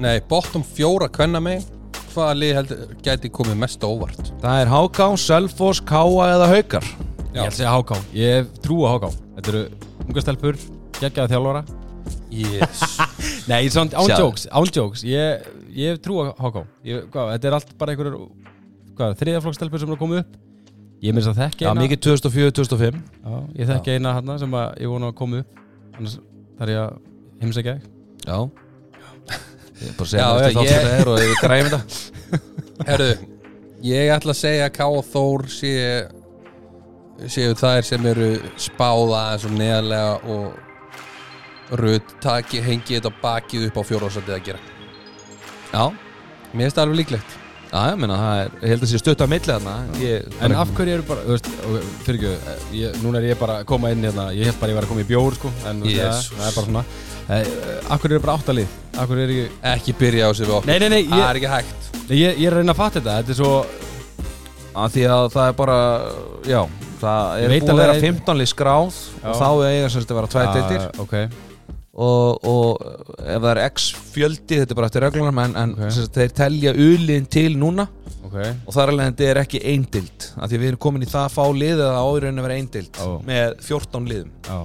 Nei, 0.03 0.17
bottom 0.27 0.63
fjóra 0.65 1.05
kvenna 1.13 1.39
mig 1.39 1.61
Hvaða 2.13 2.33
lið 2.37 2.51
heldur 2.59 2.81
gæti 3.05 3.29
komið 3.33 3.55
mest 3.63 3.85
óvart? 3.87 4.27
það 4.43 4.59
er 4.63 4.69
Háká, 4.73 5.07
Selfoss, 5.17 5.81
Káa 5.81 6.27
eða 6.35 6.49
Haukar? 6.51 6.85
Ég 7.33 7.39
ætla 7.39 7.47
að 7.47 7.55
segja 7.57 7.73
Háká, 7.73 7.97
ég 8.13 8.35
hef 8.37 8.51
trú 8.65 8.83
á 8.85 8.93
Háká 8.93 9.09
Þetta 9.37 9.53
eru 9.53 9.63
unga 10.05 10.23
stelpur, 10.25 10.59
geggjaða 10.99 11.31
þjálfara 11.33 11.63
Yes. 12.33 12.81
Nei, 13.49 13.67
svona 13.69 13.93
án 13.93 14.07
Sjáðu. 14.09 14.23
jokes, 14.23 14.47
án 14.49 14.69
jokes. 14.73 15.03
Ég, 15.05 15.43
ég 15.73 15.93
hef 15.93 16.01
trú 16.03 16.17
á 16.23 16.33
HK 16.33 16.63
ég, 16.89 17.05
hvað, 17.13 17.29
Þetta 17.35 17.49
er 17.49 17.57
allt 17.59 17.73
bara 17.77 17.93
einhverjur 17.93 18.17
hvað, 18.97 19.15
þriðaflokkstelpur 19.21 19.83
sem 19.83 19.93
er 19.93 20.01
koma 20.01 20.21
upp? 20.23 20.39
Ég 21.03 21.15
minnst 21.15 21.29
að 21.33 21.41
þekki 21.43 21.65
já, 21.65 21.69
eina 21.69 21.83
mikið 21.83 22.01
2004-2005 22.07 22.99
já, 23.03 23.37
Ég 23.59 23.69
þekki 23.69 23.97
eina 23.97 24.15
hérna 24.17 24.37
sem 24.41 24.57
að 24.57 24.81
ég 24.85 24.93
vona 24.93 25.11
að 25.11 25.17
koma 25.19 25.41
upp. 25.43 25.63
Annars 25.93 26.17
þarf 26.57 26.73
ég 26.73 26.83
að 26.83 26.99
heimsækja 27.43 27.75
já 28.23 28.37
ég 29.81 29.89
er 29.89 29.95
bara 29.97 30.07
að 30.07 30.11
segja 30.13 30.27
eftir 30.33 30.57
þátt 30.57 30.65
ég- 30.65 30.73
þetta 30.73 30.97
er 30.99 31.11
og 31.13 31.19
við 31.19 31.35
græfum 31.41 31.71
þetta 31.73 32.41
Herðu, 32.89 33.11
ég 33.89 34.11
ætla 34.15 34.33
að 34.35 34.39
segja 34.43 34.67
að 34.69 34.73
K 34.77 34.87
og 34.97 35.05
Þór 35.13 35.45
sé, 35.53 35.73
séu 37.29 37.53
þær 37.59 37.85
sem 37.87 38.05
eru 38.13 38.29
spáða 38.59 39.21
eins 39.33 39.45
og 39.47 39.53
neðarlega 39.57 40.15
og 40.33 41.77
rödd 41.79 42.09
taki, 42.21 42.59
hengi 42.61 42.97
þetta 42.99 43.11
bakið 43.23 43.69
upp 43.69 43.79
á 43.79 43.83
fjórásætið 43.87 44.35
að 44.35 44.43
gera 44.49 44.59
já, 45.73 45.85
Mér 46.53 46.67
finnst 46.67 46.77
það 46.77 46.83
alveg 46.87 46.99
líklegt 47.03 47.39
Já, 47.73 47.79
ég 47.89 47.95
meina, 47.97 48.17
það 48.21 48.39
er, 48.43 48.49
ég 48.61 48.69
held 48.69 48.83
að 48.85 48.89
sé 48.91 48.99
stutt 49.01 49.21
á 49.25 49.27
milli 49.31 49.47
þarna 49.49 49.71
ég, 49.97 50.25
En 50.45 50.53
af 50.61 50.73
hverju 50.77 50.93
eru 50.99 51.05
bara, 51.07 51.23
þú 51.25 51.31
veist, 51.33 51.47
fyrir 52.05 52.19
ekki, 52.19 52.57
ég, 52.77 52.99
núna 53.01 53.17
er 53.17 53.25
ég 53.31 53.39
bara 53.39 53.55
að 53.63 53.69
koma 53.71 53.89
inn 53.95 54.03
hérna, 54.05 54.27
ég 54.37 54.45
held 54.51 54.59
bara 54.61 54.69
að 54.69 54.73
ég 54.75 54.77
var 54.77 54.85
að 54.85 54.91
koma 54.91 55.01
í 55.01 55.07
bjór, 55.09 55.37
sko, 55.39 55.49
en 55.71 55.79
Jesus. 55.87 56.27
það, 56.29 56.37
það 56.37 56.45
er 56.51 56.53
bara 56.59 56.67
svona. 56.67 56.83
Eh, 57.23 57.49
Af 57.95 58.03
hverju 58.03 58.13
eru 58.19 58.23
bara 58.27 58.35
áttalið? 58.37 58.75
Hverju 58.93 59.23
er 59.25 59.33
ég, 59.33 59.53
Ekki 59.73 59.95
byrja 59.99 60.29
á 60.29 60.31
sig 60.37 60.45
við 60.47 60.55
okkur 60.59 60.69
nei, 60.69 60.79
nei, 60.83 60.89
nei, 60.93 61.01
Það 61.09 61.19
ég, 61.19 61.29
er 61.29 61.39
ekki 61.41 61.51
hægt 61.53 61.87
nei, 62.09 62.17
ég, 62.19 62.37
ég 62.39 62.47
er 62.49 62.53
að 62.53 62.59
reyna 62.61 62.75
að 62.75 62.81
fatta 62.83 62.99
þetta, 63.01 63.15
þetta 63.21 63.33
er 63.33 63.39
svo, 63.39 63.53
að 64.83 64.93
því 64.97 65.05
að 65.15 65.29
það 65.33 65.47
er 65.51 65.55
bara 65.63 65.77
já, 66.49 66.59
það 67.03 67.31
Ég 67.39 67.47
er 67.47 67.53
veit 67.53 67.63
búið 67.63 67.69
að 67.69 67.73
alveg 67.73 67.83
vera 67.87 67.95
að- 67.97 68.05
15 68.07 68.37
lið 68.43 68.51
skráð 68.53 68.99
Já. 69.23 69.25
og 69.31 69.41
þá 69.41 69.49
eiga 69.71 69.89
sem 69.89 70.03
þetta 70.05 70.13
að 70.13 70.19
vera 70.21 70.31
tvær 70.35 70.53
deildir 70.57 70.83
Ah, 70.83 71.01
ok, 71.03 71.15
og, 71.93 72.45
og 72.49 72.85
ef 73.21 73.41
það 73.43 73.49
er 73.53 73.59
x 73.67 73.89
fjöldi, 74.13 74.59
þetta 74.61 74.73
er 74.73 74.79
bara 74.79 74.87
eftir 74.89 75.03
reglunum 75.07 75.41
en, 75.43 75.55
en 75.63 75.73
Ok. 75.77 75.83
sem 75.93 76.05
sagt, 76.07 76.15
þeir 76.17 76.31
telja 76.39 76.73
uliðin 76.73 77.27
til 77.29 77.51
núna 77.61 77.87
ok, 78.25 78.37
og 78.65 78.73
þar 78.73 78.93
alveg 78.93 79.11
þetta 79.11 79.27
er 79.29 79.41
ekki 79.43 79.61
eindild 79.73 80.29
af 80.37 80.47
því 80.49 80.57
að 80.57 80.63
við 80.63 80.71
erum 80.71 80.81
komin 80.87 81.05
í 81.05 81.09
það 81.11 81.27
að 81.27 81.35
fá 81.35 81.43
lið 81.53 81.83
að 81.85 81.99
áðurinn 82.01 82.39
að 82.41 82.47
vera 82.47 82.57
eindild 82.61 82.97
Já. 82.97 83.09
með 83.29 83.59
14 83.67 84.09
liðum 84.09 84.31
já. 84.47 84.57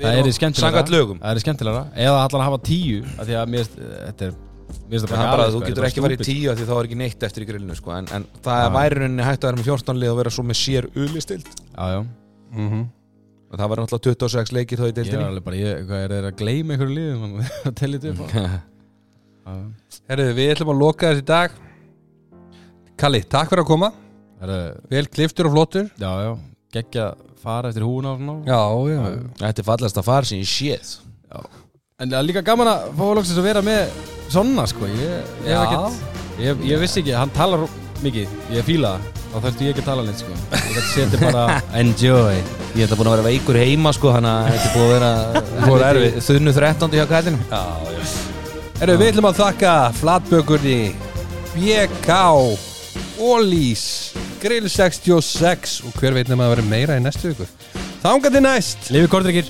Það 0.00 0.18
er 0.20 0.32
skemmtilega. 0.36 0.64
samkvæmt 0.64 0.92
lögum. 0.92 1.20
Það 1.22 1.30
er 1.30 1.42
skemmtilega, 1.44 1.84
eða 2.06 2.18
allan 2.24 2.42
að 2.42 2.50
hafa 2.50 2.58
tíu, 2.66 2.98
af 3.16 3.28
því 3.28 3.38
að 3.40 3.54
mér, 3.54 3.70
eh, 3.76 3.94
þetta 4.10 4.26
er, 4.26 4.34
það 4.66 5.06
bara 5.06 5.22
er 5.22 5.30
bara 5.32 5.46
að 5.46 5.54
þú 5.54 5.62
sko, 5.62 5.70
getur 5.70 5.88
ekki 5.88 6.04
farið 6.04 6.16
í 6.16 6.26
stúpid. 6.26 6.42
10 6.42 6.50
af 6.52 6.58
því 6.58 6.66
þá 6.68 6.74
er 6.76 6.90
ekki 6.90 7.00
neitt 7.00 7.26
eftir 7.30 7.46
í 7.46 7.48
grillinu 7.48 7.78
sko. 7.78 7.94
en, 7.96 8.10
en 8.12 8.28
það 8.44 8.66
er 8.66 8.76
væri 8.76 9.00
rauninni 9.00 9.26
hægt 9.26 9.40
að 9.40 9.50
vera 9.50 9.60
með 9.62 9.70
14 9.72 10.02
lið 10.02 10.12
og 10.12 10.20
vera 10.20 10.34
svo 10.36 10.44
með 10.44 10.60
sér 10.60 10.90
ulistild. 10.94 11.50
Mm 11.76 12.86
og 13.46 13.60
það 13.60 13.70
var 13.70 13.82
náttúrulega 13.82 14.16
26 14.26 14.54
leikir 14.56 14.80
þá 14.80 14.84
í 14.84 14.86
ég 14.86 14.90
er 14.90 14.96
deildinni 14.98 15.26
alveg 15.26 15.44
bara, 15.46 15.58
ég, 15.60 15.84
hvað 15.86 16.14
er 16.16 16.26
að 16.28 16.40
gleyma 16.40 16.74
einhverju 16.74 16.96
liðum, 16.96 17.36
að 17.68 17.76
tellja 17.78 18.00
þetta 18.02 18.24
upp. 18.26 18.56
Herru, 20.10 20.26
við 20.34 20.52
ætlum 20.56 20.72
að 20.72 20.82
loka 20.82 21.12
þessi 21.12 21.26
dag. 21.26 21.54
Kalli, 22.98 23.22
takk 23.30 23.52
fyrir 23.52 23.62
að 23.62 23.70
koma. 23.70 23.92
Herra, 24.40 24.58
Vel 24.90 25.06
kliftur 25.12 25.48
og 25.48 25.54
flottur. 25.54 25.90
Já, 26.00 26.10
já, 26.26 26.32
geggja 26.74 27.10
fara 27.42 27.68
eftir 27.70 27.84
húna 27.86 28.14
og 28.14 28.18
svona. 28.20 28.36
Já, 28.48 28.60
já. 28.90 29.02
Þetta 29.42 29.62
er 29.62 29.66
fallast 29.70 30.00
að 30.00 30.06
fara 30.08 30.24
sem 30.28 30.40
ég 30.42 30.50
séð 30.50 30.96
En 31.96 32.10
það 32.10 32.18
er 32.18 32.26
líka 32.28 32.42
gaman 32.44 32.68
að 32.68 32.88
fá 32.98 33.04
loksins 33.16 33.38
að 33.40 33.46
vera 33.46 33.60
með 33.64 33.94
svona, 34.28 34.66
sko. 34.68 34.84
Ég, 34.84 34.98
ég, 35.46 35.48
Já. 35.48 35.60
hef 35.62 35.70
ekkert, 35.70 36.40
ég, 36.44 36.64
ég 36.68 36.80
vissi 36.82 37.00
ekki, 37.00 37.14
hann 37.16 37.30
talar 37.32 37.62
mikið. 38.04 38.34
Ég 38.52 38.66
fíla 38.66 38.90
það, 38.98 39.22
þá 39.32 39.36
þurfti 39.46 39.64
ég 39.64 39.72
ekki 39.72 39.80
að 39.84 39.88
tala 39.88 40.04
neitt, 40.04 40.20
sko. 40.20 40.34
Ég 40.52 40.74
gæti 40.76 40.90
setja 40.90 41.20
bara 41.22 41.46
enjoy. 41.80 42.36
Ég 42.76 42.84
ætla 42.84 42.98
búin 43.00 43.08
að 43.08 43.14
vera 43.16 43.24
veikur 43.30 43.56
heima 43.56 43.92
sko 43.96 44.10
Þannig 44.12 44.28
að 44.36 44.50
þetta 44.52 44.68
er 44.68 44.74
búin 44.76 45.04
að 45.06 45.36
Búið 45.62 45.70
að 45.70 45.78
vera 45.80 45.88
erfitt. 45.94 46.18
Þunnu 46.26 46.52
13 46.58 46.96
hjá 46.98 47.04
kæðinu 47.14 47.38
Já, 47.48 47.62
já. 47.94 48.02
Herru, 48.82 48.96
við 49.00 49.08
ætlum 49.14 49.28
að 49.30 49.38
þakka 49.40 49.72
flatbökunni 50.02 50.76
BK 51.54 52.18
Ólís 53.24 53.86
Grill 54.46 54.68
66 54.70 55.80
og 55.88 55.94
hver 55.98 56.14
veit 56.14 56.28
nema 56.30 56.44
að 56.46 56.52
vera 56.52 56.64
meira 56.70 56.96
í 57.00 57.02
næstu 57.02 57.32
viku? 57.32 57.46
Þangað 58.04 58.36
til 58.36 58.42
næst. 58.44 58.84
Lifi 58.94 59.08
kortryggir 59.10 59.48